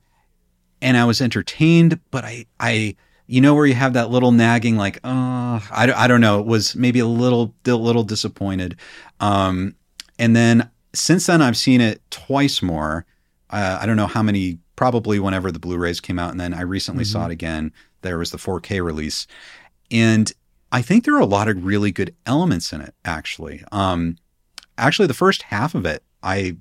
[0.81, 4.77] and I was entertained, but I, I, you know, where you have that little nagging,
[4.77, 8.77] like, oh, I, I don't know, it was maybe a little, a little disappointed,
[9.19, 9.75] um,
[10.17, 13.05] and then since then I've seen it twice more
[13.49, 16.61] uh, I don't know how many, probably whenever the Blu-rays came out, and then I
[16.61, 17.11] recently mm-hmm.
[17.11, 17.71] saw it again.
[18.01, 19.27] There was the 4K release,
[19.91, 20.31] and
[20.71, 22.93] I think there are a lot of really good elements in it.
[23.05, 24.17] Actually, um,
[24.77, 26.57] actually, the first half of it, I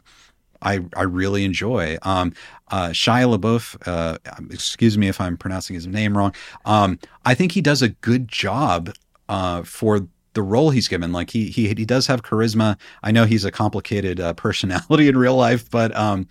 [0.62, 1.98] I, I really enjoy.
[2.02, 2.32] Um,
[2.70, 4.18] uh, Shia LaBeouf, uh,
[4.50, 6.34] excuse me if I'm pronouncing his name wrong.
[6.64, 8.92] Um, I think he does a good job
[9.28, 11.12] uh, for the role he's given.
[11.12, 12.78] Like he he he does have charisma.
[13.02, 16.28] I know he's a complicated uh, personality in real life, but um,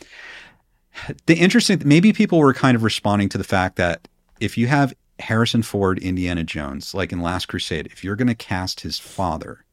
[1.26, 4.08] the interesting, maybe people were kind of responding to the fact that
[4.40, 8.36] if you have Harrison Ford, Indiana Jones, like in Last Crusade, if you're going to
[8.36, 9.66] cast his father,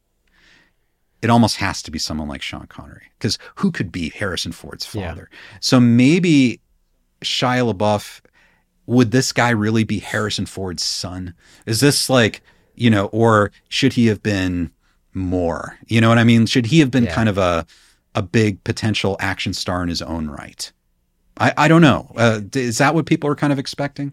[1.20, 4.84] it almost has to be someone like Sean Connery because who could be Harrison Ford's
[4.84, 5.28] father?
[5.30, 5.58] Yeah.
[5.60, 6.60] So maybe
[7.22, 8.20] Shia LaBeouf,
[8.86, 11.34] would this guy really be Harrison Ford's son?
[11.66, 12.42] Is this like,
[12.74, 14.72] you know, or should he have been
[15.14, 15.78] more?
[15.86, 16.46] You know what I mean?
[16.46, 17.14] Should he have been yeah.
[17.14, 17.66] kind of a,
[18.14, 20.72] a big potential action star in his own right?
[21.38, 22.12] I, I don't know.
[22.16, 24.12] Uh, is that what people are kind of expecting?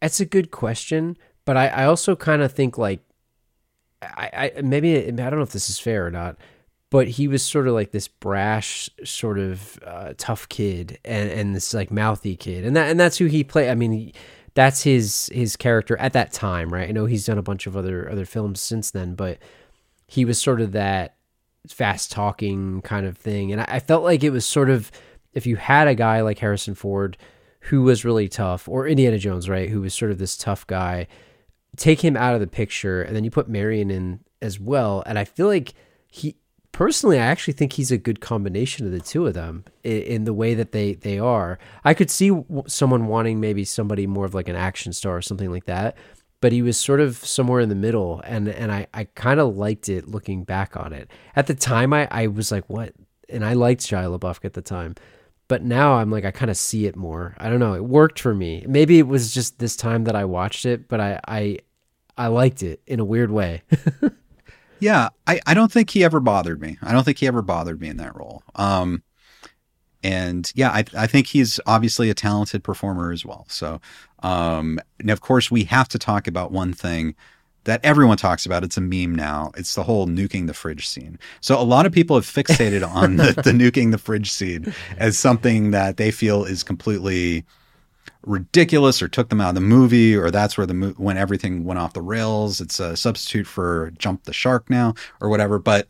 [0.00, 3.00] That's a good question, but I, I also kind of think like
[4.02, 6.36] I, I maybe I don't know if this is fair or not,
[6.90, 11.56] but he was sort of like this brash, sort of uh, tough kid, and and
[11.56, 13.70] this like mouthy kid, and that and that's who he played.
[13.70, 14.14] I mean, he,
[14.54, 16.88] that's his his character at that time, right?
[16.88, 19.38] I know he's done a bunch of other other films since then, but
[20.06, 21.16] he was sort of that
[21.66, 24.90] fast talking kind of thing, and I, I felt like it was sort of
[25.34, 27.16] if you had a guy like Harrison Ford
[27.60, 31.06] who was really tough, or Indiana Jones, right, who was sort of this tough guy,
[31.76, 35.02] take him out of the picture, and then you put Marion in as well.
[35.06, 35.72] And I feel like
[36.06, 36.36] he
[36.72, 40.24] personally, I actually think he's a good combination of the two of them in, in,
[40.24, 41.58] the way that they they are.
[41.84, 42.30] I could see
[42.66, 45.96] someone wanting maybe somebody more of like an action star or something like that,
[46.42, 49.56] but he was sort of somewhere in the middle, and and I I kind of
[49.56, 51.10] liked it looking back on it.
[51.34, 52.92] At the time, I I was like, what?
[53.30, 54.96] And I liked Shia LaBeouf at the time
[55.48, 57.34] but now I'm like I kind of see it more.
[57.38, 57.74] I don't know.
[57.74, 58.64] It worked for me.
[58.68, 61.58] Maybe it was just this time that I watched it, but I I
[62.16, 63.62] I liked it in a weird way.
[64.80, 66.78] yeah, I I don't think he ever bothered me.
[66.82, 68.42] I don't think he ever bothered me in that role.
[68.54, 69.02] Um
[70.04, 73.46] and yeah, I, I think he's obviously a talented performer as well.
[73.48, 73.80] So,
[74.22, 77.14] um, and of course, we have to talk about one thing
[77.64, 78.64] that everyone talks about.
[78.64, 79.52] It's a meme now.
[79.56, 81.18] It's the whole nuking the fridge scene.
[81.40, 85.18] So a lot of people have fixated on the, the nuking the fridge scene as
[85.18, 87.44] something that they feel is completely
[88.22, 91.62] ridiculous or took them out of the movie or that's where the mo- when everything
[91.64, 95.86] went off the rails it's a substitute for jump the shark now or whatever but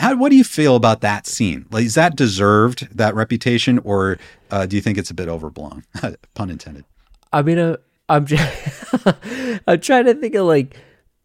[0.00, 4.18] how, what do you feel about that scene like is that deserved that reputation or
[4.50, 5.84] uh, do you think it's a bit overblown
[6.34, 6.84] pun intended
[7.32, 7.76] I mean, uh,
[8.08, 9.06] I'm just
[9.66, 10.76] I'm trying to think of like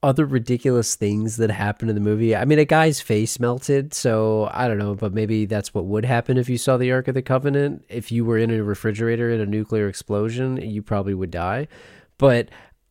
[0.04, 2.36] other ridiculous things that happened in the movie.
[2.36, 6.06] I mean, a guy's face melted, so I don't know, but maybe that's what would
[6.06, 7.84] happen if you saw the Ark of the Covenant.
[7.90, 11.68] If you were in a refrigerator in a nuclear explosion, you probably would die.
[12.20, 12.50] But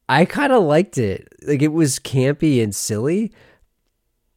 [0.08, 1.28] I kind of liked it.
[1.46, 3.32] Like it was campy and silly.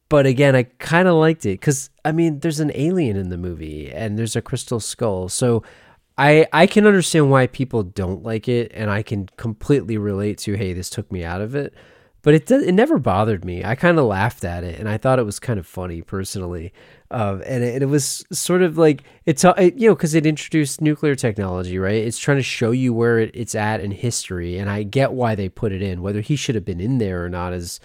[0.08, 3.38] But again, I kind of liked it cuz I mean, there's an alien in the
[3.38, 5.28] movie and there's a crystal skull.
[5.28, 5.62] So
[6.18, 10.54] I I can understand why people don't like it and I can completely relate to
[10.54, 11.74] hey, this took me out of it
[12.22, 13.64] but it it never bothered me.
[13.64, 16.72] I kind of laughed at it, and I thought it was kind of funny personally.
[17.12, 20.80] Um, and it, it, was sort of like it's it, you know because it introduced
[20.80, 21.96] nuclear technology, right?
[21.96, 25.34] It's trying to show you where it, it's at in history, and I get why
[25.34, 26.02] they put it in.
[26.02, 27.80] Whether he should have been in there or not is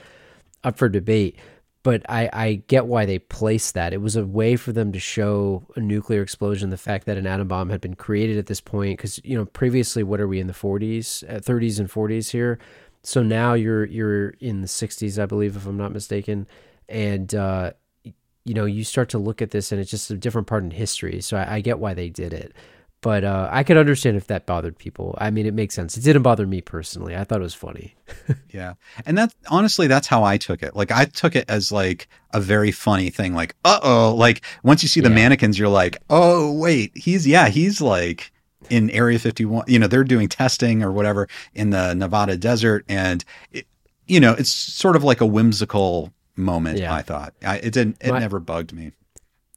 [0.63, 1.37] up for debate.
[1.81, 3.93] But I, I get why they placed that.
[3.93, 7.27] It was a way for them to show a nuclear explosion, the fact that an
[7.27, 8.97] atom bomb had been created at this point.
[8.97, 12.57] Because you know previously, what are we in the 40s, 30s, uh, and 40s here?
[13.05, 16.47] So now you're you're in the 60s, I believe, if I'm not mistaken,
[16.89, 17.71] and uh,
[18.03, 20.71] you know you start to look at this, and it's just a different part in
[20.71, 21.21] history.
[21.21, 22.53] So I, I get why they did it,
[23.01, 25.15] but uh, I could understand if that bothered people.
[25.19, 25.95] I mean, it makes sense.
[25.95, 27.15] It didn't bother me personally.
[27.15, 27.95] I thought it was funny.
[28.49, 28.73] yeah,
[29.05, 30.75] and that honestly, that's how I took it.
[30.75, 33.35] Like I took it as like a very funny thing.
[33.35, 35.15] Like, uh oh, like once you see the yeah.
[35.15, 38.31] mannequins, you're like, oh wait, he's yeah, he's like
[38.69, 39.65] in Area 51.
[39.67, 43.67] You know, they're doing testing or whatever in the Nevada desert, and it,
[44.07, 46.79] you know, it's sort of like a whimsical moment.
[46.79, 46.93] Yeah.
[46.93, 47.97] I thought I, it didn't.
[48.01, 48.91] It my, never bugged me.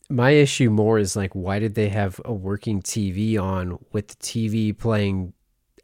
[0.08, 4.16] My issue more is like, why did they have a working TV on with the
[4.16, 5.32] TV playing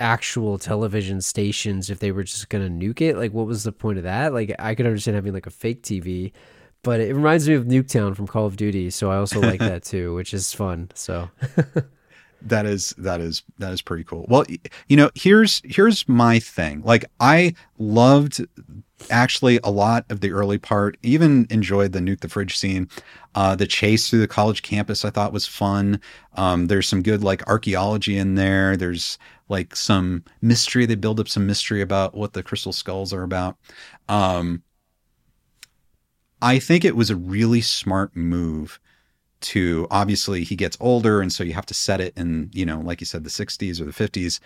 [0.00, 3.16] actual television stations if they were just gonna nuke it?
[3.16, 4.32] Like, what was the point of that?
[4.32, 6.32] Like, I could understand having like a fake TV,
[6.82, 9.84] but it reminds me of Nuketown from Call of Duty, so I also like that
[9.84, 10.90] too, which is fun.
[10.94, 11.30] So.
[12.44, 14.26] that is that is that is pretty cool.
[14.28, 14.44] Well,
[14.88, 16.82] you know, here's here's my thing.
[16.82, 18.44] Like I loved
[19.10, 20.96] actually a lot of the early part.
[21.02, 22.88] Even enjoyed the nuke the fridge scene.
[23.34, 26.00] Uh, the chase through the college campus I thought was fun.
[26.34, 28.76] Um, there's some good like archaeology in there.
[28.76, 29.18] There's
[29.48, 30.86] like some mystery.
[30.86, 33.56] They build up some mystery about what the crystal skulls are about.
[34.08, 34.62] Um,
[36.40, 38.78] I think it was a really smart move
[39.44, 42.80] to obviously he gets older and so you have to set it in you know
[42.80, 44.40] like you said the 60s or the 50s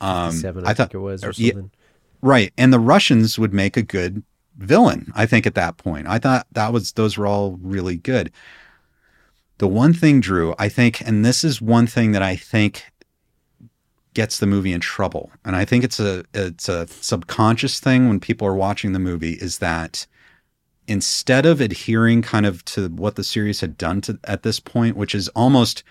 [0.00, 1.56] um I, I thought it was or something.
[1.56, 1.78] Yeah,
[2.20, 4.22] right and the russians would make a good
[4.58, 6.06] villain i think at that point.
[6.08, 8.30] I thought that was those were all really good.
[9.58, 12.84] The one thing drew i think and this is one thing that i think
[14.14, 18.20] gets the movie in trouble and i think it's a it's a subconscious thing when
[18.20, 20.06] people are watching the movie is that
[20.86, 24.96] instead of adhering kind of to what the series had done to, at this point,
[24.96, 25.82] which is almost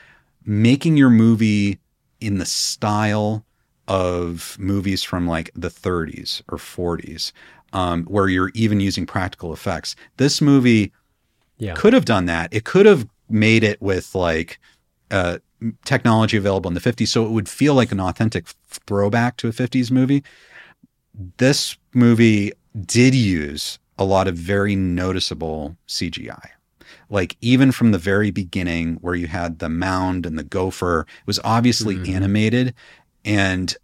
[0.46, 1.80] making your movie
[2.20, 3.46] in the style
[3.88, 7.32] of movies from like the 30s or 40s,
[7.74, 9.96] um, where you're even using practical effects.
[10.18, 10.92] This movie
[11.58, 11.74] yeah.
[11.74, 12.54] could have done that.
[12.54, 14.60] It could have made it with like
[15.10, 15.40] uh,
[15.86, 19.52] technology available in the 50s, so it would feel like an authentic throwback to a
[19.52, 20.24] 50s movie.
[21.38, 22.52] This movie
[22.86, 26.50] did use a lot of very noticeable CGI.
[27.10, 31.28] Like even from the very beginning, where you had the mound and the gopher, it
[31.28, 32.14] was obviously mm-hmm.
[32.14, 32.74] animated.
[33.26, 33.76] And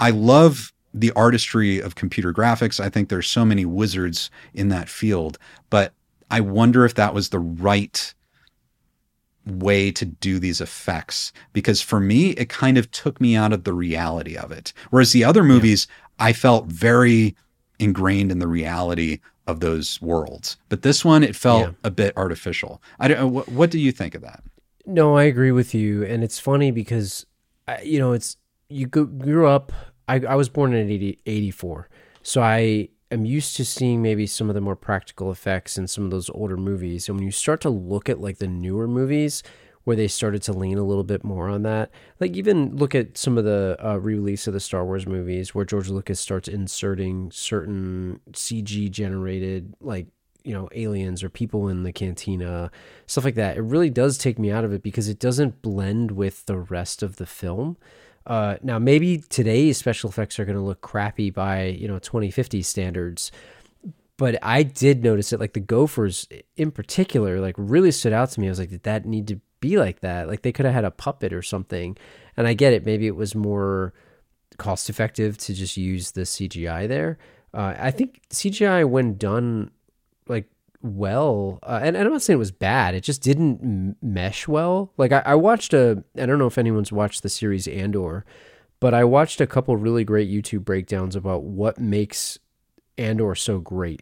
[0.00, 2.80] I love the artistry of computer graphics.
[2.80, 5.38] I think there's so many wizards in that field,
[5.70, 5.92] but
[6.30, 8.14] I wonder if that was the right
[9.46, 13.64] way to do these effects because for me it kind of took me out of
[13.64, 16.26] the reality of it whereas the other movies yeah.
[16.26, 17.34] i felt very
[17.78, 20.56] ingrained in the reality of those worlds.
[20.68, 21.72] But this one, it felt yeah.
[21.84, 22.82] a bit artificial.
[22.98, 23.32] I don't.
[23.32, 24.42] What, what do you think of that?
[24.86, 27.24] No, I agree with you, and it's funny because,
[27.82, 28.36] you know, it's
[28.68, 29.72] you grew up.
[30.08, 31.88] I, I was born in 80, 84,
[32.22, 36.04] so I am used to seeing maybe some of the more practical effects in some
[36.04, 37.08] of those older movies.
[37.08, 39.42] And when you start to look at like the newer movies,
[39.84, 41.90] where they started to lean a little bit more on that.
[42.20, 45.64] Like even look at some of the uh, re-release of the Star Wars movies where
[45.64, 50.06] George Lucas starts inserting certain CG generated like
[50.44, 52.70] you know aliens or people in the cantina
[53.06, 53.56] stuff like that.
[53.56, 57.02] It really does take me out of it because it doesn't blend with the rest
[57.02, 57.76] of the film.
[58.24, 62.62] Uh, now maybe today's special effects are going to look crappy by you know 2050
[62.62, 63.32] standards
[64.16, 68.40] but i did notice it like the gophers in particular like really stood out to
[68.40, 68.46] me.
[68.46, 70.28] I was like did that need to be like that.
[70.28, 71.96] Like they could have had a puppet or something.
[72.36, 72.84] And i get it.
[72.84, 73.94] Maybe it was more
[74.58, 77.18] cost effective to just use the cgi there.
[77.54, 79.70] Uh, i think cgi when done
[80.26, 80.50] like
[80.82, 82.94] well uh, and, and, i'm not saying it was bad.
[82.94, 84.92] It just didn't m- mesh well.
[84.98, 88.24] Like I, I, watched a i don't know if anyone's watched the series andor
[88.78, 92.38] but i watched a couple really great youtube breakdowns about what makes
[92.98, 94.00] andor so great.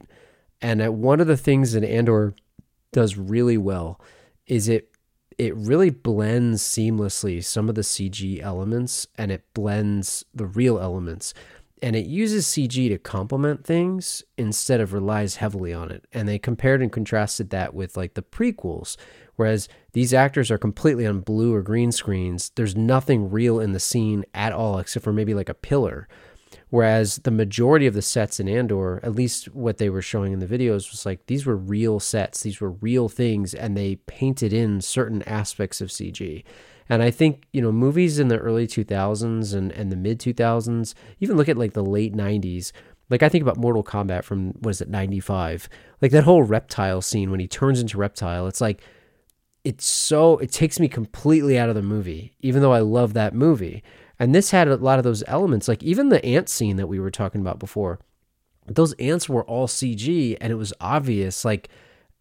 [0.63, 2.35] And uh, one of the things that andor
[2.93, 4.01] does really well
[4.47, 4.90] is it
[5.41, 11.33] it really blends seamlessly some of the cg elements and it blends the real elements
[11.83, 16.07] and it uses CG to complement things instead of relies heavily on it.
[16.13, 18.97] And they compared and contrasted that with like the prequels,
[19.37, 22.51] whereas these actors are completely on blue or green screens.
[22.55, 26.07] There's nothing real in the scene at all, except for maybe like a pillar.
[26.71, 30.39] Whereas the majority of the sets in Andor, at least what they were showing in
[30.39, 34.53] the videos, was like these were real sets, these were real things, and they painted
[34.53, 36.45] in certain aspects of CG.
[36.89, 40.95] And I think, you know, movies in the early 2000s and, and the mid 2000s,
[41.21, 42.73] even look at like the late 90s.
[43.09, 45.69] Like I think about Mortal Kombat from, what is it, 95?
[46.01, 48.83] Like that whole reptile scene when he turns into reptile, it's like,
[49.63, 53.35] it's so, it takes me completely out of the movie, even though I love that
[53.35, 53.85] movie.
[54.21, 57.01] And this had a lot of those elements, like even the ant scene that we
[57.01, 57.99] were talking about before.
[58.67, 61.45] Those ants were all CG and it was obvious.
[61.45, 61.71] Like,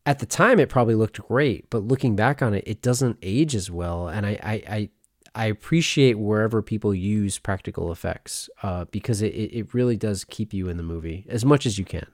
[0.05, 3.53] at the time it probably looked great, but looking back on it, it doesn't age
[3.53, 4.07] as well.
[4.07, 4.89] And I I I,
[5.35, 10.69] I appreciate wherever people use practical effects uh, because it, it really does keep you
[10.69, 12.07] in the movie as much as you can.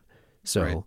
[0.44, 0.64] So.
[0.64, 0.84] Right.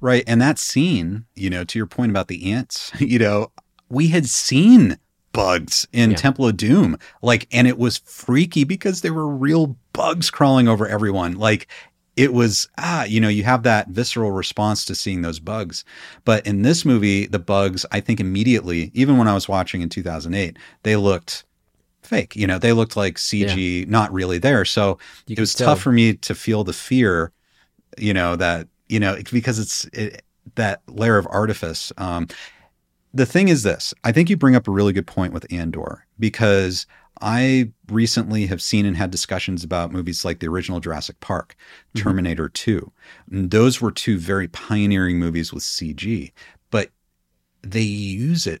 [0.00, 0.24] Right.
[0.26, 3.52] And that scene, you know, to your point about the ants, you know,
[3.88, 4.98] we had seen
[5.32, 6.16] bugs in yeah.
[6.16, 6.98] Temple of Doom.
[7.20, 11.34] Like, and it was freaky because there were real bugs crawling over everyone.
[11.34, 11.68] Like,
[12.16, 15.84] it was ah you know you have that visceral response to seeing those bugs
[16.24, 19.88] but in this movie the bugs i think immediately even when i was watching in
[19.88, 21.44] 2008 they looked
[22.02, 23.84] fake you know they looked like cg yeah.
[23.88, 27.32] not really there so you it was tough for me to feel the fear
[27.96, 30.22] you know that you know because it's it,
[30.56, 32.26] that layer of artifice um,
[33.14, 36.06] the thing is this i think you bring up a really good point with andor
[36.18, 36.86] because
[37.22, 41.54] I recently have seen and had discussions about movies like the original Jurassic Park,
[41.94, 42.02] mm-hmm.
[42.02, 42.80] Terminator mm-hmm.
[42.80, 42.92] 2.
[43.30, 46.32] And those were two very pioneering movies with CG,
[46.70, 46.90] but
[47.62, 48.60] they use it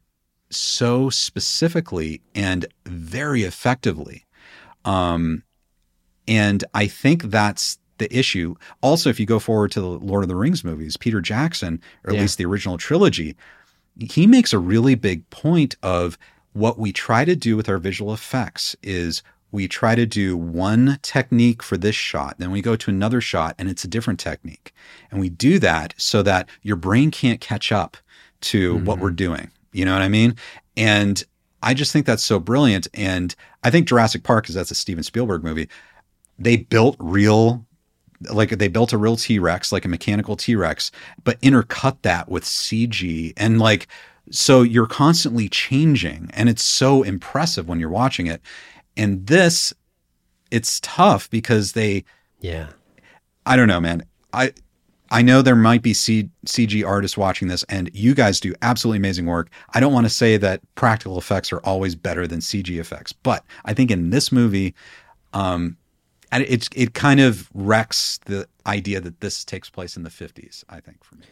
[0.50, 4.26] so specifically and very effectively.
[4.84, 5.42] Um,
[6.28, 8.54] and I think that's the issue.
[8.80, 12.10] Also, if you go forward to the Lord of the Rings movies, Peter Jackson, or
[12.10, 12.22] at yeah.
[12.22, 13.36] least the original trilogy,
[13.98, 16.18] he makes a really big point of
[16.52, 20.98] what we try to do with our visual effects is we try to do one
[21.02, 24.72] technique for this shot, then we go to another shot and it's a different technique.
[25.10, 27.96] And we do that so that your brain can't catch up
[28.42, 28.84] to mm-hmm.
[28.86, 29.50] what we're doing.
[29.72, 30.36] You know what I mean?
[30.76, 31.22] And
[31.62, 32.88] I just think that's so brilliant.
[32.94, 35.68] And I think Jurassic Park, because that's a Steven Spielberg movie,
[36.38, 37.64] they built real
[38.30, 40.90] like they built a real T-Rex, like a mechanical T-Rex,
[41.24, 43.88] but intercut that with CG and like
[44.30, 48.40] so you're constantly changing and it's so impressive when you're watching it.
[48.96, 49.72] And this,
[50.50, 52.04] it's tough because they,
[52.40, 52.68] yeah,
[53.46, 54.04] I don't know, man.
[54.32, 54.52] I,
[55.10, 58.98] I know there might be C- CG artists watching this, and you guys do absolutely
[58.98, 59.50] amazing work.
[59.74, 63.44] I don't want to say that practical effects are always better than CG effects, but
[63.64, 64.74] I think in this movie,
[65.34, 65.76] um,
[66.32, 70.64] and it it kind of wrecks the idea that this takes place in the 50s.
[70.68, 71.26] I think for me.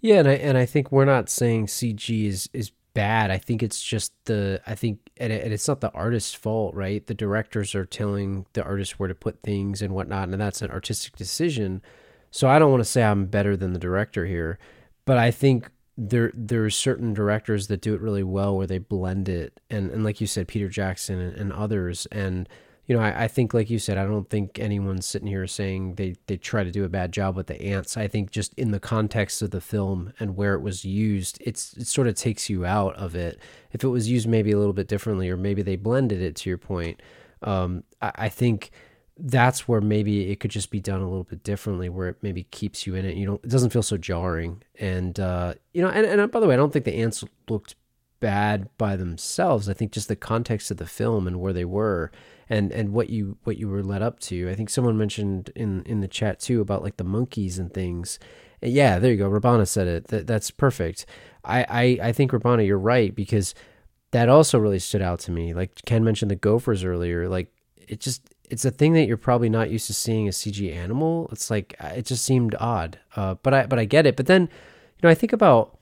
[0.00, 3.30] Yeah, and I and I think we're not saying CG is is bad.
[3.30, 6.74] I think it's just the I think and, it, and it's not the artist's fault,
[6.74, 7.06] right?
[7.06, 10.72] The directors are telling the artist where to put things and whatnot, and that's an
[10.72, 11.80] artistic decision.
[12.32, 14.58] So I don't want to say I'm better than the director here,
[15.04, 18.78] but I think there there are certain directors that do it really well where they
[18.78, 22.48] blend it and and like you said, Peter Jackson and, and others and
[22.86, 25.94] you know, I, I, think, like you said, I don't think anyone's sitting here saying
[25.94, 27.96] they, they try to do a bad job with the ants.
[27.96, 31.74] I think just in the context of the film and where it was used, it's
[31.74, 33.38] it sort of takes you out of it.
[33.70, 36.50] If it was used maybe a little bit differently, or maybe they blended it to
[36.50, 37.00] your point,
[37.42, 38.72] um, I, I think
[39.16, 42.44] that's where maybe it could just be done a little bit differently, where it maybe
[42.44, 43.16] keeps you in it.
[43.16, 44.60] You know, it doesn't feel so jarring.
[44.80, 47.76] And uh, you know, and, and by the way, I don't think the ants looked
[48.18, 49.68] bad by themselves.
[49.68, 52.10] I think just the context of the film and where they were
[52.48, 54.50] and and what you what you were led up to.
[54.50, 58.18] I think someone mentioned in in the chat too about like the monkeys and things.
[58.60, 59.28] Yeah, there you go.
[59.28, 60.08] Rabana said it.
[60.08, 61.04] That, that's perfect.
[61.44, 63.56] I, I, I think Rabana, you're right because
[64.12, 65.52] that also really stood out to me.
[65.52, 67.28] Like Ken mentioned the gophers earlier.
[67.28, 70.72] Like it just it's a thing that you're probably not used to seeing a CG
[70.72, 71.28] animal.
[71.32, 72.98] It's like uh, it just seemed odd.
[73.16, 74.14] Uh, but I but I get it.
[74.16, 75.78] But then, you know, I think about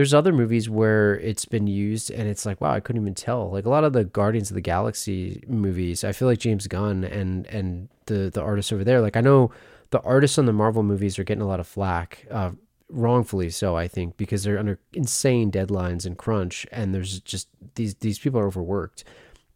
[0.00, 3.50] there's other movies where it's been used and it's like wow, I couldn't even tell.
[3.50, 7.04] Like a lot of the Guardians of the Galaxy movies, I feel like James Gunn
[7.04, 9.02] and and the the artists over there.
[9.02, 9.50] Like I know
[9.90, 12.26] the artists on the Marvel movies are getting a lot of flack.
[12.30, 12.52] Uh,
[12.88, 17.96] wrongfully so, I think, because they're under insane deadlines and crunch, and there's just these
[17.96, 19.04] these people are overworked.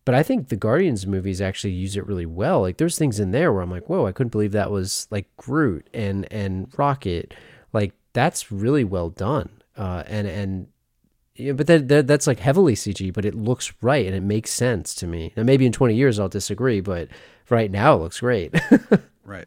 [0.04, 2.60] But I think the Guardians movies actually use it really well.
[2.60, 5.34] Like there's things in there where I'm like, whoa, I couldn't believe that was like
[5.38, 7.32] Groot and and Rocket.
[7.72, 9.48] Like that's really well done.
[9.76, 10.66] Uh, and and
[11.34, 14.50] yeah, but that, that that's like heavily CG, but it looks right and it makes
[14.50, 15.32] sense to me.
[15.36, 17.08] Now maybe in 20 years I'll disagree, but
[17.50, 18.54] right now it looks great.
[19.24, 19.46] right.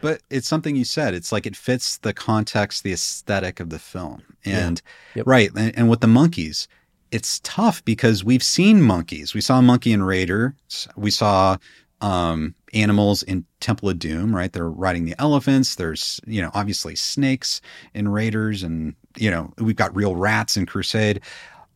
[0.00, 1.14] But it's something you said.
[1.14, 4.22] It's like it fits the context, the aesthetic of the film.
[4.44, 4.80] And
[5.14, 5.20] Yeah.
[5.20, 5.26] Yep.
[5.26, 6.68] right, and, and with the monkeys,
[7.10, 9.34] it's tough because we've seen monkeys.
[9.34, 10.88] We saw a monkey in Raiders.
[10.96, 11.56] We saw
[12.00, 14.52] um, animals in Temple of Doom, right?
[14.52, 15.76] They're riding the elephants.
[15.76, 17.60] There's, you know, obviously snakes
[17.94, 21.20] in Raiders, and, you know, we've got real rats in Crusade,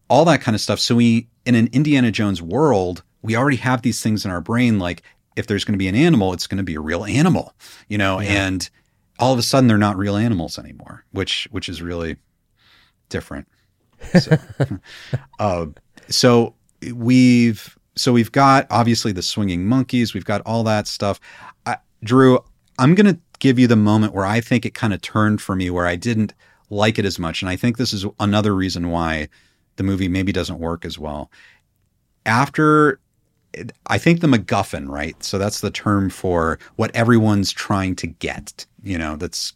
[0.08, 0.80] all that kind of stuff.
[0.80, 4.78] So we, in an Indiana Jones world, we already have these things in our brain.
[4.78, 5.02] Like,
[5.36, 7.54] if there's going to be an animal, it's going to be a real animal,
[7.88, 8.68] you know, and
[9.18, 12.16] all of a sudden they're not real animals anymore, which, which is really
[13.08, 13.46] different.
[14.18, 14.36] So,
[15.38, 15.66] uh,
[16.08, 16.54] so
[16.94, 20.14] we've so we've got obviously the swinging monkeys.
[20.14, 21.20] We've got all that stuff.
[21.66, 22.38] I, Drew,
[22.78, 25.54] I'm going to give you the moment where I think it kind of turned for
[25.54, 26.32] me, where I didn't
[26.70, 29.28] like it as much, and I think this is another reason why
[29.76, 31.30] the movie maybe doesn't work as well.
[32.24, 33.00] After
[33.86, 35.22] I think the MacGuffin, right?
[35.22, 38.64] So that's the term for what everyone's trying to get.
[38.82, 39.54] You know, that's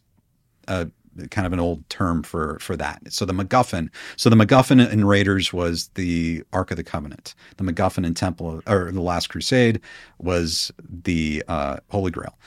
[0.67, 0.89] a
[1.31, 3.01] kind of an old term for for that.
[3.09, 3.89] So the MacGuffin.
[4.17, 7.35] So the MacGuffin in Raiders was the Ark of the Covenant.
[7.57, 9.79] The MacGuffin in Temple or the Last Crusade
[10.19, 12.37] was the uh, Holy Grail.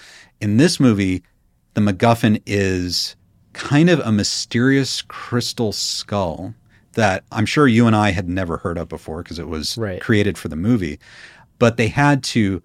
[0.40, 1.22] In this movie,
[1.74, 3.16] the MacGuffin is
[3.52, 6.54] kind of a mysterious crystal skull
[6.92, 10.00] that I'm sure you and I had never heard of before because it was Right.
[10.00, 10.98] created for the movie.
[11.58, 12.62] But they had to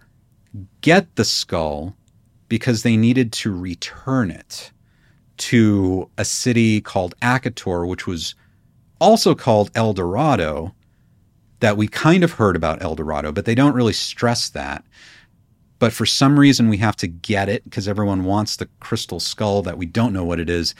[0.82, 1.96] get the skull
[2.48, 4.72] because they needed to return it
[5.38, 8.36] to a city called Akator, which was
[9.00, 10.74] also called El Dorado,
[11.60, 14.84] that we kind of heard about El Dorado, but they don't really stress that.
[15.84, 19.62] But for some reason, we have to get it because everyone wants the crystal skull
[19.64, 20.76] that we don't know what it is.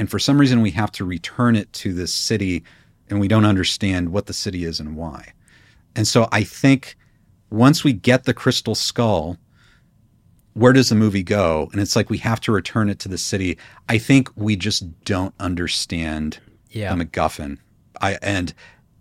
[0.00, 2.64] And for some reason, we have to return it to this city
[3.08, 5.32] and we don't understand what the city is and why.
[5.94, 6.96] And so I think
[7.50, 9.36] once we get the crystal skull,
[10.54, 11.68] where does the movie go?
[11.70, 13.56] And it's like we have to return it to the city.
[13.88, 16.40] I think we just don't understand
[16.70, 16.92] Yeah.
[16.92, 17.58] the MacGuffin.
[18.00, 18.52] I and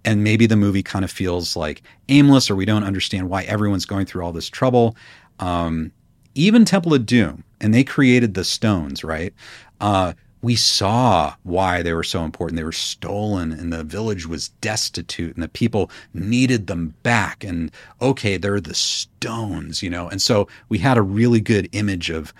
[0.06, 3.86] and maybe the movie kind of feels like aimless, or we don't understand why everyone's
[3.88, 4.96] going through all this trouble.
[5.39, 5.91] Um,
[6.35, 9.34] even Temple of Doom, and they created the stones, right?
[9.81, 12.57] Uh, we saw why they were so important.
[12.57, 17.43] They were stolen, and the village was destitute, and the people needed them back.
[17.43, 20.07] And okay, they're the stones, you know.
[20.07, 22.34] And so we had a really good image of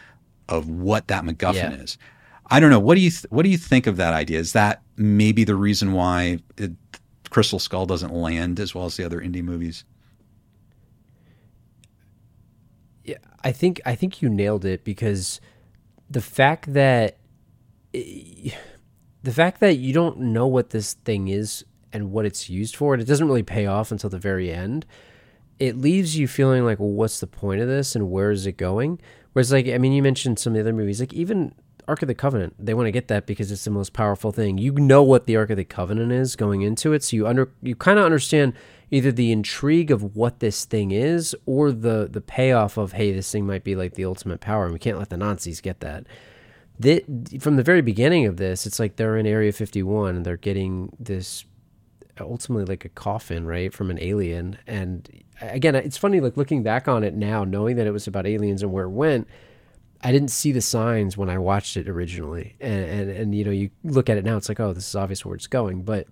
[0.48, 1.72] of what that MacGuffin Yeah.
[1.74, 1.98] is.
[2.50, 2.80] I don't know.
[2.80, 4.40] What do you th- what do you think of that idea?
[4.40, 6.72] Is that maybe the reason why it,
[7.30, 9.84] Crystal Skull doesn't land as well as the other indie movies?
[12.97, 12.97] Yeah,
[13.44, 15.40] I think I think you nailed it because
[16.10, 17.18] the fact that
[17.94, 18.52] eh,
[19.24, 22.94] the fact that you don't know what this thing is and what it's used for,
[22.94, 24.86] and it doesn't really pay off until the very end.
[25.60, 28.58] It leaves you feeling like, well, what's the point of this, and where is it
[28.58, 29.00] going?
[29.34, 31.54] Whereas, like, I mean, you mentioned some of the other movies, like even
[31.88, 32.54] Ark of the Covenant.
[32.60, 34.58] They want to get that because it's the most powerful thing.
[34.58, 37.52] You know what the Ark of the Covenant is going into it, so you under
[37.62, 38.54] you kind of understand
[38.92, 43.32] either the intrigue of what this thing is or the the payoff of hey, this
[43.32, 46.06] thing might be like the ultimate power, and we can't let the Nazis get that.
[46.80, 47.06] Thi-
[47.40, 50.96] from the very beginning of this, it's like they're in Area 51 and they're getting
[51.00, 51.44] this
[52.20, 54.58] ultimately like a coffin, right, from an alien.
[54.68, 55.10] And
[55.42, 58.62] again, it's funny, like looking back on it now, knowing that it was about aliens
[58.64, 59.28] and where it went.
[60.02, 63.52] I didn't see the signs when I watched it originally, and and, and you know,
[63.52, 65.82] you look at it now, it's like, oh, this is obvious where it's going.
[65.82, 66.08] But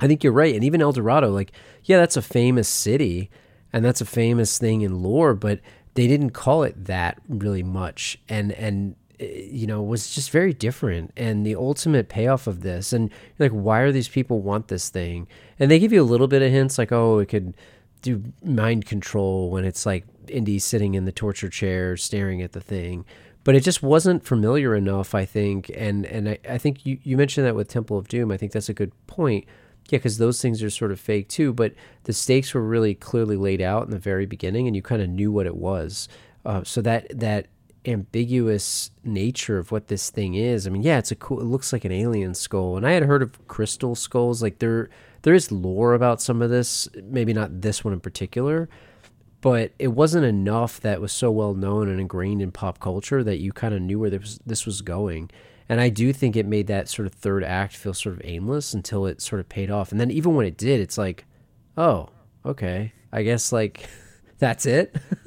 [0.00, 1.52] I think you're right, and even El Dorado, like,
[1.84, 3.30] yeah, that's a famous city,
[3.72, 5.60] and that's a famous thing in lore, but
[5.94, 10.52] they didn't call it that really much, and and eh, you know was just very
[10.52, 11.12] different.
[11.16, 15.26] And the ultimate payoff of this, and like, why are these people want this thing?
[15.58, 17.54] And they give you a little bit of hints, like, oh, it could
[18.02, 22.60] do mind control when it's like Indy sitting in the torture chair staring at the
[22.60, 23.04] thing.
[23.44, 25.70] But it just wasn't familiar enough, I think.
[25.74, 28.30] And and I, I think you, you mentioned that with Temple of Doom.
[28.30, 29.46] I think that's a good point.
[29.88, 31.52] Yeah, because those things are sort of fake too.
[31.52, 31.74] But
[32.04, 35.08] the stakes were really clearly laid out in the very beginning, and you kind of
[35.08, 36.08] knew what it was.
[36.44, 37.46] Uh, so that that
[37.86, 40.66] ambiguous nature of what this thing is.
[40.66, 41.40] I mean, yeah, it's a cool.
[41.40, 44.42] It looks like an alien skull, and I had heard of crystal skulls.
[44.42, 44.90] Like there,
[45.22, 46.88] there is lore about some of this.
[47.02, 48.68] Maybe not this one in particular,
[49.40, 53.38] but it wasn't enough that was so well known and ingrained in pop culture that
[53.38, 55.30] you kind of knew where this this was going.
[55.68, 58.72] And I do think it made that sort of third act feel sort of aimless
[58.72, 59.92] until it sort of paid off.
[59.92, 61.26] And then even when it did, it's like,
[61.76, 62.08] oh,
[62.44, 63.88] okay, I guess like.
[64.38, 64.96] that's it.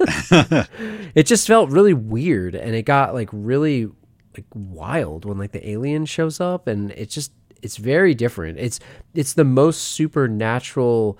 [1.14, 3.86] it just felt really weird and it got like really
[4.34, 8.58] like wild when like the alien shows up and it just it's very different.
[8.58, 8.80] It's
[9.14, 11.18] it's the most supernatural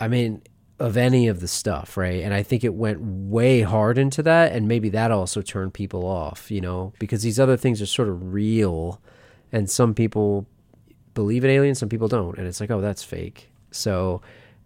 [0.00, 0.42] I mean
[0.78, 2.22] of any of the stuff, right?
[2.22, 6.04] And I think it went way hard into that and maybe that also turned people
[6.04, 9.00] off, you know, because these other things are sort of real
[9.52, 10.46] and some people
[11.14, 14.20] believe in aliens, some people don't and it's like, "Oh, that's fake." So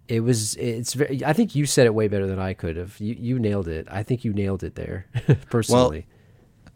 [0.08, 2.98] it was it's very i think you said it way better than i could have.
[2.98, 3.86] You you nailed it.
[3.90, 5.06] I think you nailed it there
[5.50, 6.06] personally.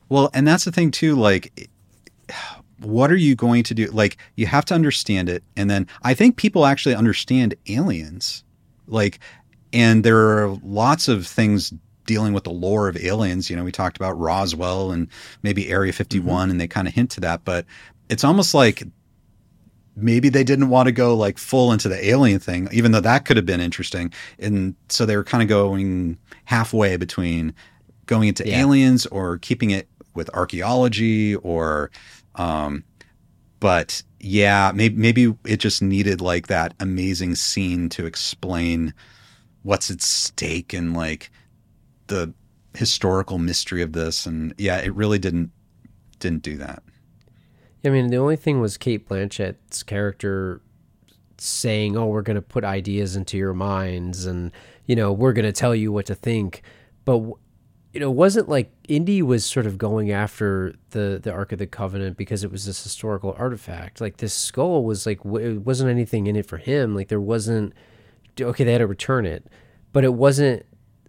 [0.09, 1.71] Well, well and that's the thing too like
[2.79, 3.87] what are you going to do?
[3.87, 8.45] Like you have to understand it and then i think people actually understand aliens
[8.93, 9.19] like
[9.73, 11.73] and there are lots of things
[12.05, 15.09] dealing with the lore of aliens you know we talked about roswell and
[15.43, 16.51] maybe area 51 mm-hmm.
[16.51, 17.65] and they kind of hint to that but
[18.09, 18.83] it's almost like
[19.97, 23.25] maybe they didn't want to go like full into the alien thing, even though that
[23.25, 24.13] could have been interesting.
[24.39, 27.55] And so they were kind of going halfway between
[28.07, 28.61] going into yeah.
[28.61, 31.91] aliens or keeping it with archaeology or,
[32.37, 32.85] um,
[33.61, 38.95] but yeah, maybe, maybe it just needed like that amazing scene to explain
[39.63, 41.31] what's at stake and like
[42.07, 42.33] the
[42.75, 44.25] historical mystery of this.
[44.25, 45.51] And yeah, it really didn't,
[46.21, 46.85] didn't do that.
[47.85, 50.61] I mean, the only thing was Cate Blanchett's character
[51.39, 54.53] saying, "Oh, we're going to put ideas into your minds, and
[54.87, 56.63] you know, we're going to tell you what to think."
[57.05, 57.25] But
[57.93, 61.59] you know, it wasn't like Indy was sort of going after the the Ark of
[61.59, 64.01] the Covenant because it was this historical artifact.
[64.01, 66.95] Like this skull was like it wasn't anything in it for him.
[66.95, 67.75] Like there wasn't
[68.41, 69.47] okay, they had to return it,
[69.93, 70.65] but it wasn't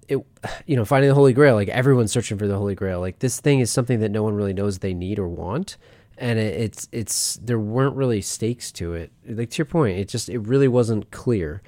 [0.08, 0.18] it
[0.66, 3.40] you know finding the holy grail like everyone's searching for the holy grail like this
[3.40, 5.78] thing is something that no one really knows they need or want
[6.18, 9.12] and it, it's it's there weren't really stakes to it.
[9.28, 11.62] Like to your point, it just it really wasn't clear.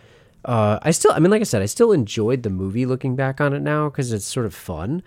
[0.46, 3.42] Uh, I still, I mean, like I said, I still enjoyed the movie looking back
[3.42, 5.04] on it now because it's sort of fun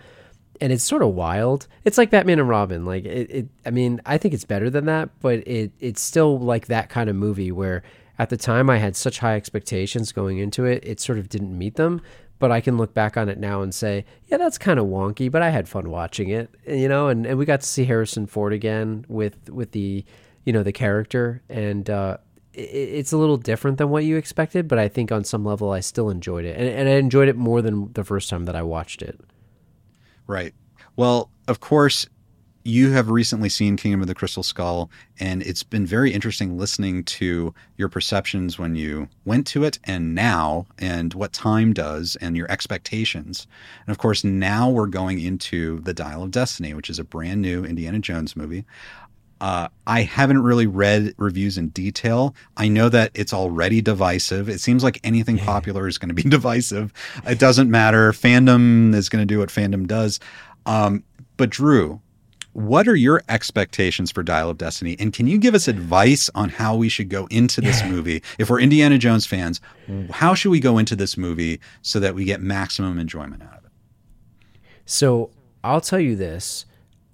[0.60, 1.68] and it's sort of wild.
[1.84, 2.84] It's like Batman and Robin.
[2.84, 6.38] Like it, it, I mean, I think it's better than that, but it it's still
[6.38, 7.82] like that kind of movie where
[8.18, 11.56] at the time I had such high expectations going into it, it sort of didn't
[11.56, 12.02] meet them
[12.38, 15.30] but I can look back on it now and say, yeah, that's kind of wonky,
[15.30, 18.26] but I had fun watching it, you know, and, and we got to see Harrison
[18.26, 20.04] Ford again with, with the,
[20.44, 22.18] you know, the character and, uh,
[22.58, 25.80] it's a little different than what you expected, but I think on some level I
[25.80, 28.62] still enjoyed it and, and I enjoyed it more than the first time that I
[28.62, 29.20] watched it.
[30.26, 30.54] Right.
[30.96, 32.06] Well, of course,
[32.64, 37.02] you have recently seen Kingdom of the Crystal Skull, and it's been very interesting listening
[37.04, 42.36] to your perceptions when you went to it and now, and what time does, and
[42.36, 43.46] your expectations.
[43.86, 47.40] And of course, now we're going into The Dial of Destiny, which is a brand
[47.40, 48.66] new Indiana Jones movie.
[49.40, 52.34] Uh, I haven't really read reviews in detail.
[52.56, 54.48] I know that it's already divisive.
[54.48, 56.92] It seems like anything popular is going to be divisive.
[57.26, 58.12] It doesn't matter.
[58.12, 60.18] Fandom is going to do what fandom does.
[60.66, 61.04] Um,
[61.36, 62.00] but Drew,
[62.52, 64.96] what are your expectations for Dial of Destiny?
[64.98, 68.22] And can you give us advice on how we should go into this movie?
[68.38, 69.60] If we're Indiana Jones fans,
[70.10, 73.64] how should we go into this movie so that we get maximum enjoyment out of
[73.66, 73.70] it?
[74.86, 75.30] So
[75.62, 76.64] I'll tell you this.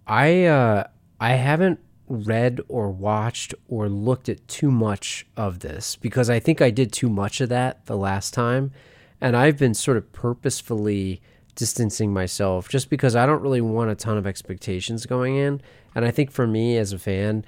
[0.06, 0.84] I uh,
[1.20, 6.60] I haven't read or watched or looked at too much of this because I think
[6.60, 8.72] I did too much of that the last time.
[9.20, 11.22] And I've been sort of purposefully
[11.54, 15.60] distancing myself just because I don't really want a ton of expectations going in.
[15.94, 17.44] And I think for me as a fan,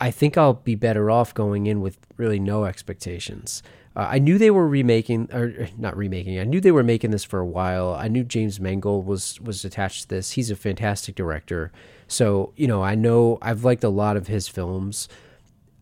[0.00, 3.62] I think I'll be better off going in with really no expectations.
[3.98, 6.38] Uh, I knew they were remaking, or not remaking.
[6.38, 7.94] I knew they were making this for a while.
[7.94, 10.30] I knew James Mangold was was attached to this.
[10.30, 11.72] He's a fantastic director.
[12.06, 15.08] So you know, I know I've liked a lot of his films.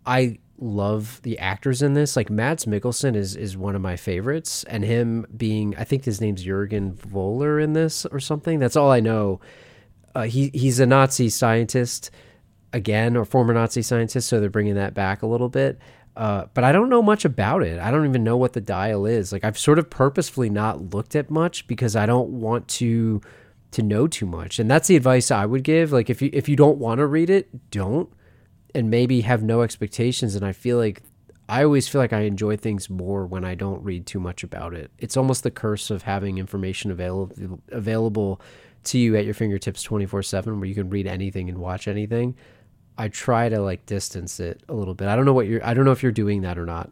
[0.06, 2.16] I love the actors in this.
[2.16, 6.18] Like Mads Mikkelsen is is one of my favorites, and him being I think his
[6.18, 8.59] name's Jürgen Voller in this or something.
[8.59, 9.40] That's all I know.
[10.14, 12.10] Uh, he he's a Nazi scientist
[12.72, 15.78] again, or former Nazi scientist, so they're bringing that back a little bit.
[16.16, 17.78] Uh, but I don't know much about it.
[17.78, 19.32] I don't even know what the dial is.
[19.32, 23.20] Like I've sort of purposefully not looked at much because I don't want to
[23.72, 24.59] to know too much.
[24.59, 25.93] And that's the advice I would give.
[25.93, 28.09] Like if you if you don't want to read it, don't
[28.74, 31.02] and maybe have no expectations and I feel like
[31.48, 34.74] I always feel like I enjoy things more when I don't read too much about
[34.74, 34.90] it.
[34.98, 38.40] It's almost the curse of having information available available
[38.84, 42.36] to you at your fingertips 24/7 where you can read anything and watch anything.
[42.98, 45.09] I try to like distance it a little bit.
[45.09, 46.90] I don't know what you're I don't know if you're doing that or not.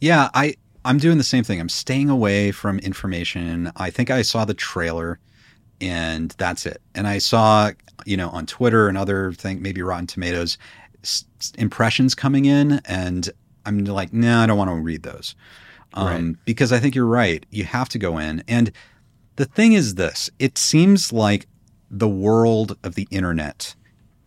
[0.00, 0.54] Yeah, I
[0.84, 1.60] I'm doing the same thing.
[1.60, 3.70] I'm staying away from information.
[3.76, 5.18] I think I saw the trailer
[5.80, 6.80] and that's it.
[6.94, 7.70] And I saw,
[8.04, 10.58] you know, on Twitter and other thing, maybe Rotten Tomatoes,
[11.02, 11.24] s-
[11.56, 13.28] impressions coming in, and
[13.64, 15.34] I'm like, no, nah, I don't want to read those,
[15.94, 16.36] um, right.
[16.44, 17.44] because I think you're right.
[17.50, 18.72] You have to go in, and
[19.36, 21.46] the thing is this: it seems like
[21.90, 23.74] the world of the internet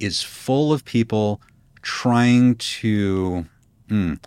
[0.03, 1.41] is full of people
[1.81, 3.45] trying to.
[3.87, 4.23] Mm,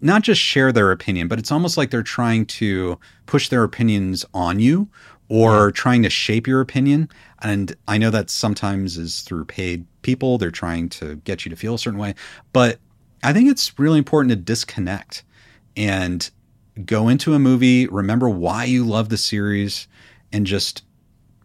[0.00, 4.24] not just share their opinion, but it's almost like they're trying to push their opinions
[4.34, 4.88] on you
[5.28, 5.72] or yeah.
[5.72, 7.08] trying to shape your opinion.
[7.42, 10.38] And I know that sometimes is through paid people.
[10.38, 12.14] They're trying to get you to feel a certain way.
[12.52, 12.78] But
[13.22, 15.24] I think it's really important to disconnect
[15.76, 16.28] and
[16.84, 19.88] go into a movie, remember why you love the series,
[20.32, 20.84] and just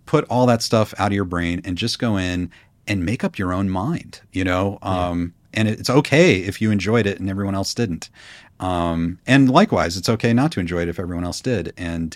[0.06, 2.52] put all that stuff out of your brain and just go in
[2.88, 4.78] and make up your own mind, you know?
[4.82, 8.10] Um, and it's okay if you enjoyed it and everyone else didn't.
[8.60, 11.74] Um, and likewise, it's okay not to enjoy it if everyone else did.
[11.78, 12.16] And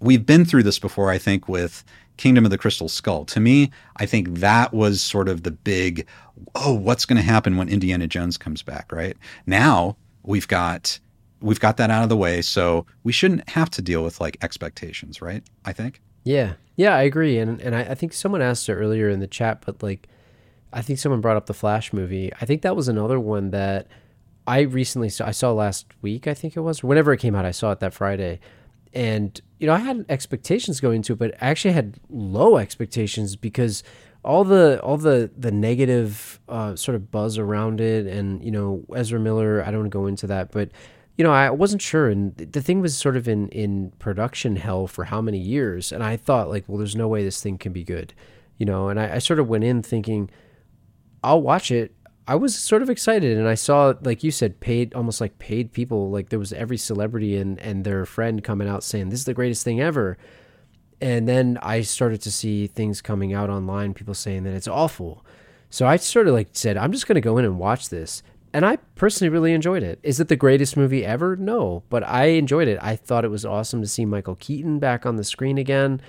[0.00, 1.84] we've been through this before, I think, with
[2.16, 3.24] Kingdom of the Crystal Skull.
[3.26, 6.06] To me, I think that was sort of the big,
[6.54, 9.16] oh, what's going to happen when Indiana Jones comes back, right?
[9.46, 10.98] Now we've got
[11.40, 14.38] we've got that out of the way, so we shouldn't have to deal with like
[14.42, 15.42] expectations, right?
[15.64, 16.00] I think.
[16.26, 19.26] Yeah, yeah, I agree, and and I, I think someone asked it earlier in the
[19.28, 20.08] chat, but like,
[20.72, 22.32] I think someone brought up the Flash movie.
[22.40, 23.86] I think that was another one that
[24.46, 25.26] I recently saw.
[25.26, 27.44] I saw last week, I think it was, whenever it came out.
[27.44, 28.40] I saw it that Friday
[28.96, 33.36] and you know I had expectations going into it, but I actually had low expectations
[33.36, 33.82] because
[34.24, 38.84] all the all the the negative uh, sort of buzz around it, and you know
[38.94, 39.62] Ezra Miller.
[39.62, 40.70] I don't want to go into that, but
[41.16, 44.86] you know I wasn't sure, and the thing was sort of in in production hell
[44.86, 47.72] for how many years, and I thought like, well, there's no way this thing can
[47.72, 48.14] be good,
[48.58, 50.30] you know, and I, I sort of went in thinking.
[51.24, 51.96] I'll watch it
[52.28, 55.72] I was sort of excited, and I saw, like you said, paid almost like paid
[55.72, 56.10] people.
[56.10, 59.34] Like there was every celebrity and and their friend coming out saying this is the
[59.34, 60.18] greatest thing ever.
[61.00, 65.24] And then I started to see things coming out online, people saying that it's awful.
[65.68, 68.22] So I sort of like said, I'm just going to go in and watch this.
[68.56, 69.98] And I personally really enjoyed it.
[70.02, 71.36] Is it the greatest movie ever?
[71.36, 72.78] No, but I enjoyed it.
[72.80, 76.00] I thought it was awesome to see Michael Keaton back on the screen again.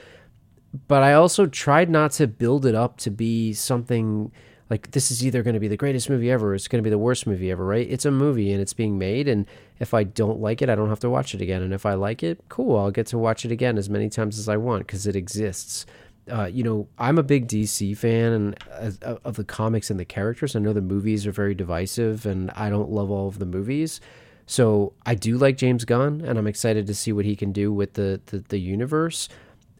[0.87, 4.31] But I also tried not to build it up to be something
[4.69, 6.87] like this is either going to be the greatest movie ever or it's going to
[6.87, 9.45] be the worst movie ever right it's a movie and it's being made and
[9.79, 11.93] if i don't like it i don't have to watch it again and if i
[11.93, 14.85] like it cool i'll get to watch it again as many times as i want
[14.85, 15.85] because it exists
[16.31, 18.63] uh, you know i'm a big dc fan and
[19.03, 22.51] uh, of the comics and the characters i know the movies are very divisive and
[22.51, 23.99] i don't love all of the movies
[24.45, 27.71] so i do like james gunn and i'm excited to see what he can do
[27.73, 29.29] with the the, the universe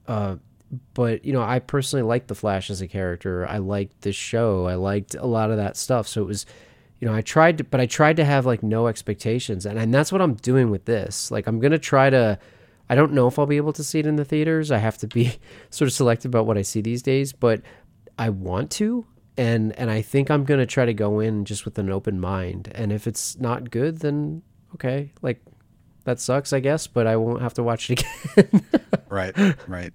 [0.08, 0.38] uh,
[0.94, 3.48] but you know, I personally liked the Flash as a character.
[3.48, 4.68] I liked the show.
[4.68, 6.08] I liked a lot of that stuff.
[6.08, 6.46] So it was,
[7.00, 9.94] you know, I tried to, but I tried to have like no expectations, and and
[9.94, 11.32] that's what I'm doing with this.
[11.32, 12.40] Like I'm gonna try to.
[12.90, 14.72] I don't know if I'll be able to see it in the theaters.
[14.72, 15.38] I have to be
[15.70, 17.62] sort of selective about what I see these days, but
[18.18, 19.06] I want to,
[19.38, 22.72] and and I think I'm gonna try to go in just with an open mind.
[22.74, 24.42] And if it's not good, then
[24.76, 25.42] okay, like
[26.06, 28.04] that sucks, I guess, but I won't have to watch it
[28.38, 28.66] again.
[29.10, 29.36] right,
[29.68, 29.94] right.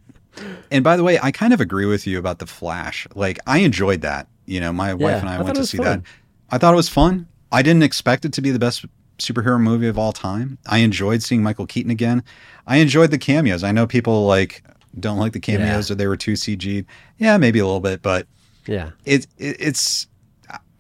[0.71, 3.07] And by the way, I kind of agree with you about the Flash.
[3.15, 4.29] Like I enjoyed that.
[4.45, 5.87] You know, my yeah, wife and I, I went to see fun.
[5.87, 6.03] that.
[6.51, 7.29] I thought it was fun.
[7.51, 8.85] I didn't expect it to be the best
[9.19, 10.59] superhero movie of all time.
[10.67, 12.23] I enjoyed seeing Michael Keaton again.
[12.67, 13.65] I enjoyed the cameos.
[13.65, 14.63] I know people like
[14.99, 15.95] don't like the cameos yeah.
[15.95, 16.87] or they were too CG'd.
[17.19, 18.27] Yeah, maybe a little bit, but
[18.67, 20.07] yeah, it, it it's.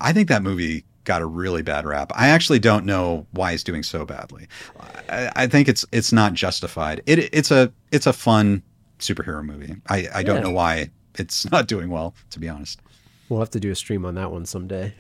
[0.00, 2.12] I think that movie got a really bad rap.
[2.14, 4.48] I actually don't know why it's doing so badly.
[5.09, 7.02] I, I think it's it's not justified.
[7.06, 8.62] It it's a it's a fun
[8.98, 9.76] superhero movie.
[9.88, 10.42] I, I don't yeah.
[10.42, 12.80] know why it's not doing well, to be honest.
[13.28, 14.93] We'll have to do a stream on that one someday.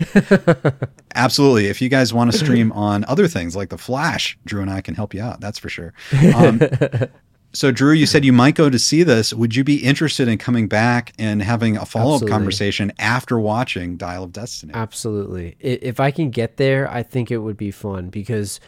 [1.14, 1.66] Absolutely.
[1.66, 4.80] If you guys want to stream on other things like The Flash, Drew and I
[4.80, 5.40] can help you out.
[5.40, 5.92] That's for sure.
[6.34, 6.60] Um,
[7.52, 9.34] so, Drew, you said you might go to see this.
[9.34, 13.96] Would you be interested in coming back and having a follow up conversation after watching
[13.96, 14.72] Dial of Destiny?
[14.74, 15.56] Absolutely.
[15.60, 18.60] If I can get there, I think it would be fun because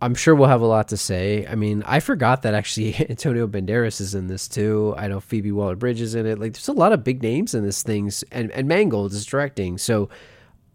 [0.00, 1.46] I'm sure we'll have a lot to say.
[1.46, 4.94] I mean, I forgot that actually Antonio Banderas is in this too.
[4.96, 6.38] I know Phoebe Waller Bridge is in it.
[6.38, 9.76] Like, there's a lot of big names in this things, and and Mangold is directing.
[9.78, 10.08] So,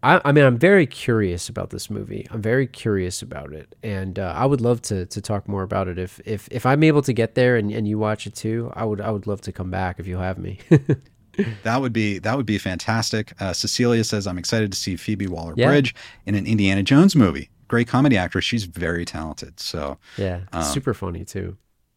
[0.02, 2.26] I, I mean, I'm very curious about this movie.
[2.30, 5.88] I'm very curious about it, and uh, I would love to to talk more about
[5.88, 5.98] it.
[5.98, 8.84] If if if I'm able to get there and, and you watch it too, I
[8.84, 10.58] would I would love to come back if you'll have me.
[11.62, 13.32] that would be that would be fantastic.
[13.40, 16.00] Uh, Cecilia says, "I'm excited to see Phoebe Waller-Bridge yeah.
[16.26, 17.48] in an Indiana Jones movie.
[17.74, 18.44] Great comedy actress.
[18.44, 19.58] She's very talented.
[19.58, 21.56] So yeah, um, super funny too.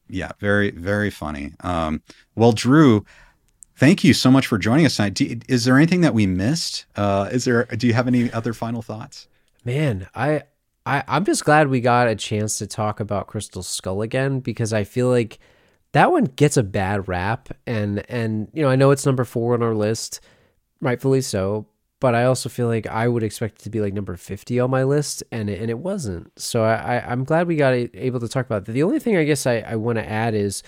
[0.10, 1.54] Yeah, very very funny.
[1.60, 2.02] Um,
[2.34, 3.06] well, Drew,
[3.76, 5.14] thank you so much for joining us tonight.
[5.14, 6.88] Do, is there anything that we missed?
[6.95, 7.66] Uh, is there?
[7.66, 9.28] Do you have any other final thoughts?
[9.64, 10.45] Man, I,
[10.88, 14.74] I I'm just glad we got a chance to talk about Crystal Skull again because
[14.74, 15.38] I feel like
[15.91, 19.54] that one gets a bad rap, and and you know I know it's number four
[19.54, 20.22] on our list,
[20.82, 21.68] rightfully so.
[21.99, 24.69] But I also feel like I would expect it to be like number fifty on
[24.69, 26.38] my list, and it, and it wasn't.
[26.40, 28.72] So I, I am glad we got able to talk about it.
[28.72, 30.61] The only thing I guess I, I want to add is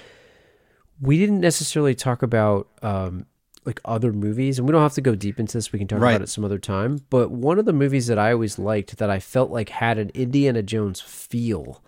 [1.01, 3.25] we didn't necessarily talk about um,
[3.65, 5.71] like other movies, and we don't have to go deep into this.
[5.71, 6.11] We can talk right.
[6.11, 6.99] about it some other time.
[7.09, 10.09] But one of the movies that I always liked that I felt like had an
[10.13, 11.83] Indiana Jones feel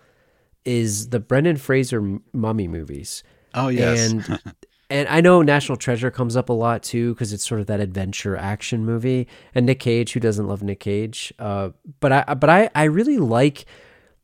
[0.64, 3.24] is the Brendan Fraser mummy movies.
[3.54, 4.40] Oh yes, and
[4.92, 7.80] and I know National Treasure comes up a lot too because it's sort of that
[7.80, 9.26] adventure action movie.
[9.54, 11.32] And Nick Cage, who doesn't love Nick Cage?
[11.38, 11.70] Uh,
[12.00, 13.64] but I but I I really like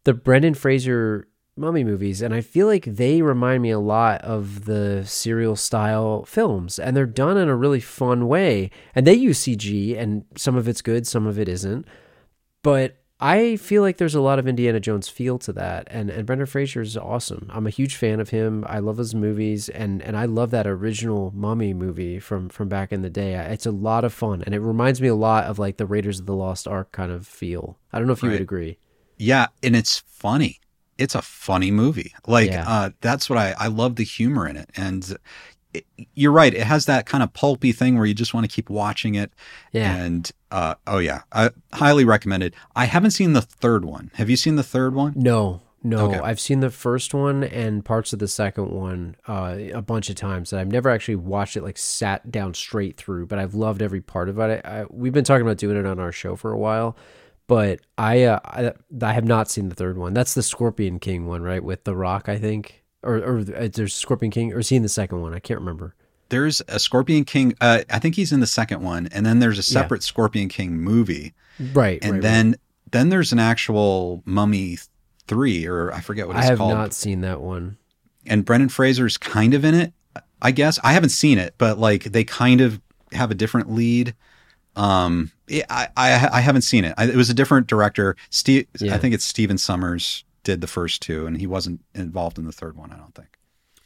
[0.04, 1.26] the Brendan Fraser
[1.56, 6.24] mummy movies and i feel like they remind me a lot of the serial style
[6.24, 10.54] films and they're done in a really fun way and they use cg and some
[10.54, 11.84] of it's good some of it isn't
[12.62, 16.26] but i feel like there's a lot of indiana jones feel to that and and
[16.26, 20.02] brendan fraser is awesome i'm a huge fan of him i love his movies and
[20.02, 23.70] and i love that original mummy movie from from back in the day it's a
[23.70, 26.34] lot of fun and it reminds me a lot of like the raiders of the
[26.34, 28.34] lost ark kind of feel i don't know if you right.
[28.34, 28.78] would agree
[29.16, 30.60] yeah and it's funny
[30.98, 32.12] it's a funny movie.
[32.26, 32.68] Like yeah.
[32.68, 35.16] uh, that's what I I love the humor in it, and
[35.78, 36.52] it, you're right.
[36.54, 39.32] It has that kind of pulpy thing where you just want to keep watching it.
[39.72, 39.94] Yeah.
[39.94, 42.54] And uh, oh yeah, I highly recommend it.
[42.76, 44.10] I haven't seen the third one.
[44.14, 45.14] Have you seen the third one?
[45.16, 45.62] No.
[45.80, 46.18] No, okay.
[46.18, 50.16] I've seen the first one and parts of the second one uh, a bunch of
[50.16, 50.52] times.
[50.52, 54.00] And I've never actually watched it like sat down straight through, but I've loved every
[54.00, 54.64] part of it.
[54.64, 56.96] I, we've been talking about doing it on our show for a while,
[57.46, 60.14] but I, uh, I, I have not seen the third one.
[60.14, 61.62] That's the Scorpion King one, right?
[61.62, 64.82] With The Rock, I think, or or uh, there's Scorpion King, or is he in
[64.82, 65.34] the second one.
[65.34, 65.94] I can't remember.
[66.30, 67.54] There's a Scorpion King.
[67.60, 70.08] Uh, I think he's in the second one, and then there's a separate yeah.
[70.08, 71.34] Scorpion King movie,
[71.72, 71.98] right?
[72.02, 72.60] And right, then right.
[72.90, 74.78] then there's an actual Mummy
[75.26, 76.60] three, or I forget what it's called.
[76.60, 77.78] I have not seen that one.
[78.26, 79.92] And Brendan Fraser's kind of in it,
[80.42, 80.78] I guess.
[80.84, 82.80] I haven't seen it, but like they kind of
[83.12, 84.14] have a different lead.
[84.76, 86.94] Um, I, I, I haven't seen it.
[86.98, 88.16] I, it was a different director.
[88.30, 88.94] Steve, yeah.
[88.94, 92.52] I think it's Stephen Sommers did the first two, and he wasn't involved in the
[92.52, 92.92] third one.
[92.92, 93.38] I don't think.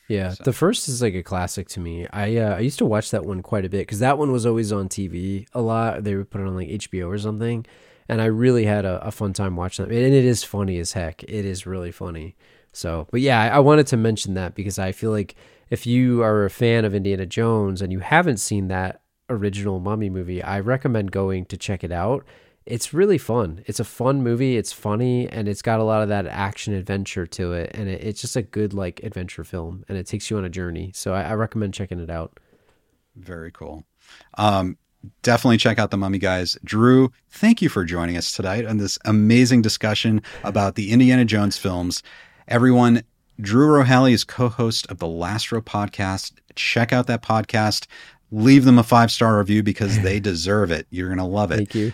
[0.08, 0.44] Yeah, so.
[0.44, 2.06] the first is like a classic to me.
[2.12, 4.44] I uh, I used to watch that one quite a bit because that one was
[4.44, 6.04] always on TV a lot.
[6.04, 7.64] They would put it on like HBO or something,
[8.08, 9.94] and I really had a, a fun time watching that.
[9.94, 11.22] And it is funny as heck.
[11.22, 12.36] It is really funny.
[12.72, 15.34] So, but yeah, I, I wanted to mention that because I feel like
[15.70, 20.10] if you are a fan of Indiana Jones and you haven't seen that original Mummy
[20.10, 22.26] movie, I recommend going to check it out.
[22.64, 23.62] It's really fun.
[23.66, 24.56] It's a fun movie.
[24.56, 27.72] It's funny and it's got a lot of that action adventure to it.
[27.74, 30.48] And it, it's just a good like adventure film and it takes you on a
[30.48, 30.92] journey.
[30.94, 32.38] So I, I recommend checking it out.
[33.16, 33.84] Very cool.
[34.38, 34.78] Um,
[35.22, 36.56] definitely check out the Mummy guys.
[36.64, 41.58] Drew, thank you for joining us tonight on this amazing discussion about the Indiana Jones
[41.58, 42.02] films.
[42.48, 43.02] Everyone,
[43.40, 46.34] Drew Rohaly is co-host of the Last Row podcast.
[46.54, 47.86] Check out that podcast
[48.32, 50.86] leave them a five star review because they deserve it.
[50.90, 51.56] You're going to love it.
[51.56, 51.92] Thank you.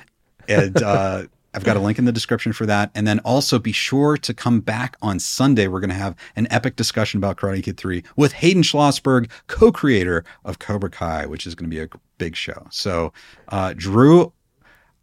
[0.49, 2.91] And uh, I've got a link in the description for that.
[2.95, 5.67] And then also be sure to come back on Sunday.
[5.67, 9.73] We're going to have an epic discussion about Karate Kid 3 with Hayden Schlossberg, co
[9.73, 11.89] creator of Cobra Kai, which is going to be a
[12.19, 12.67] big show.
[12.71, 13.13] So,
[13.49, 14.33] uh, Drew,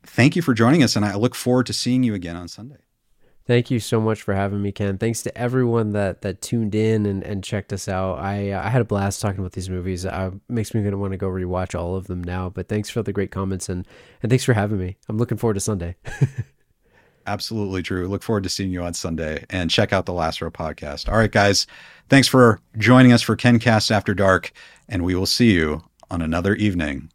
[0.04, 0.96] thank you for joining us.
[0.96, 2.85] And I look forward to seeing you again on Sunday.
[3.48, 4.98] Thank you so much for having me, Ken.
[4.98, 8.18] Thanks to everyone that that tuned in and, and checked us out.
[8.18, 10.04] I I had a blast talking about these movies.
[10.04, 12.50] It uh, makes me gonna want to go rewatch all of them now.
[12.50, 13.86] But thanks for the great comments and
[14.24, 14.98] and thanks for having me.
[15.08, 15.96] I'm looking forward to Sunday.
[17.28, 18.08] Absolutely true.
[18.08, 21.08] Look forward to seeing you on Sunday and check out the Last Row podcast.
[21.10, 21.68] All right, guys.
[22.10, 24.52] Thanks for joining us for KenCast After Dark,
[24.88, 27.12] and we will see you on another evening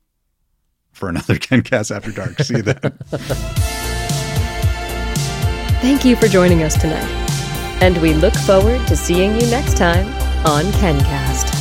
[0.92, 2.40] for another KenCast After Dark.
[2.40, 2.98] See you then.
[5.80, 7.08] Thank you for joining us tonight.
[7.80, 10.06] And we look forward to seeing you next time
[10.44, 11.59] on KenCast.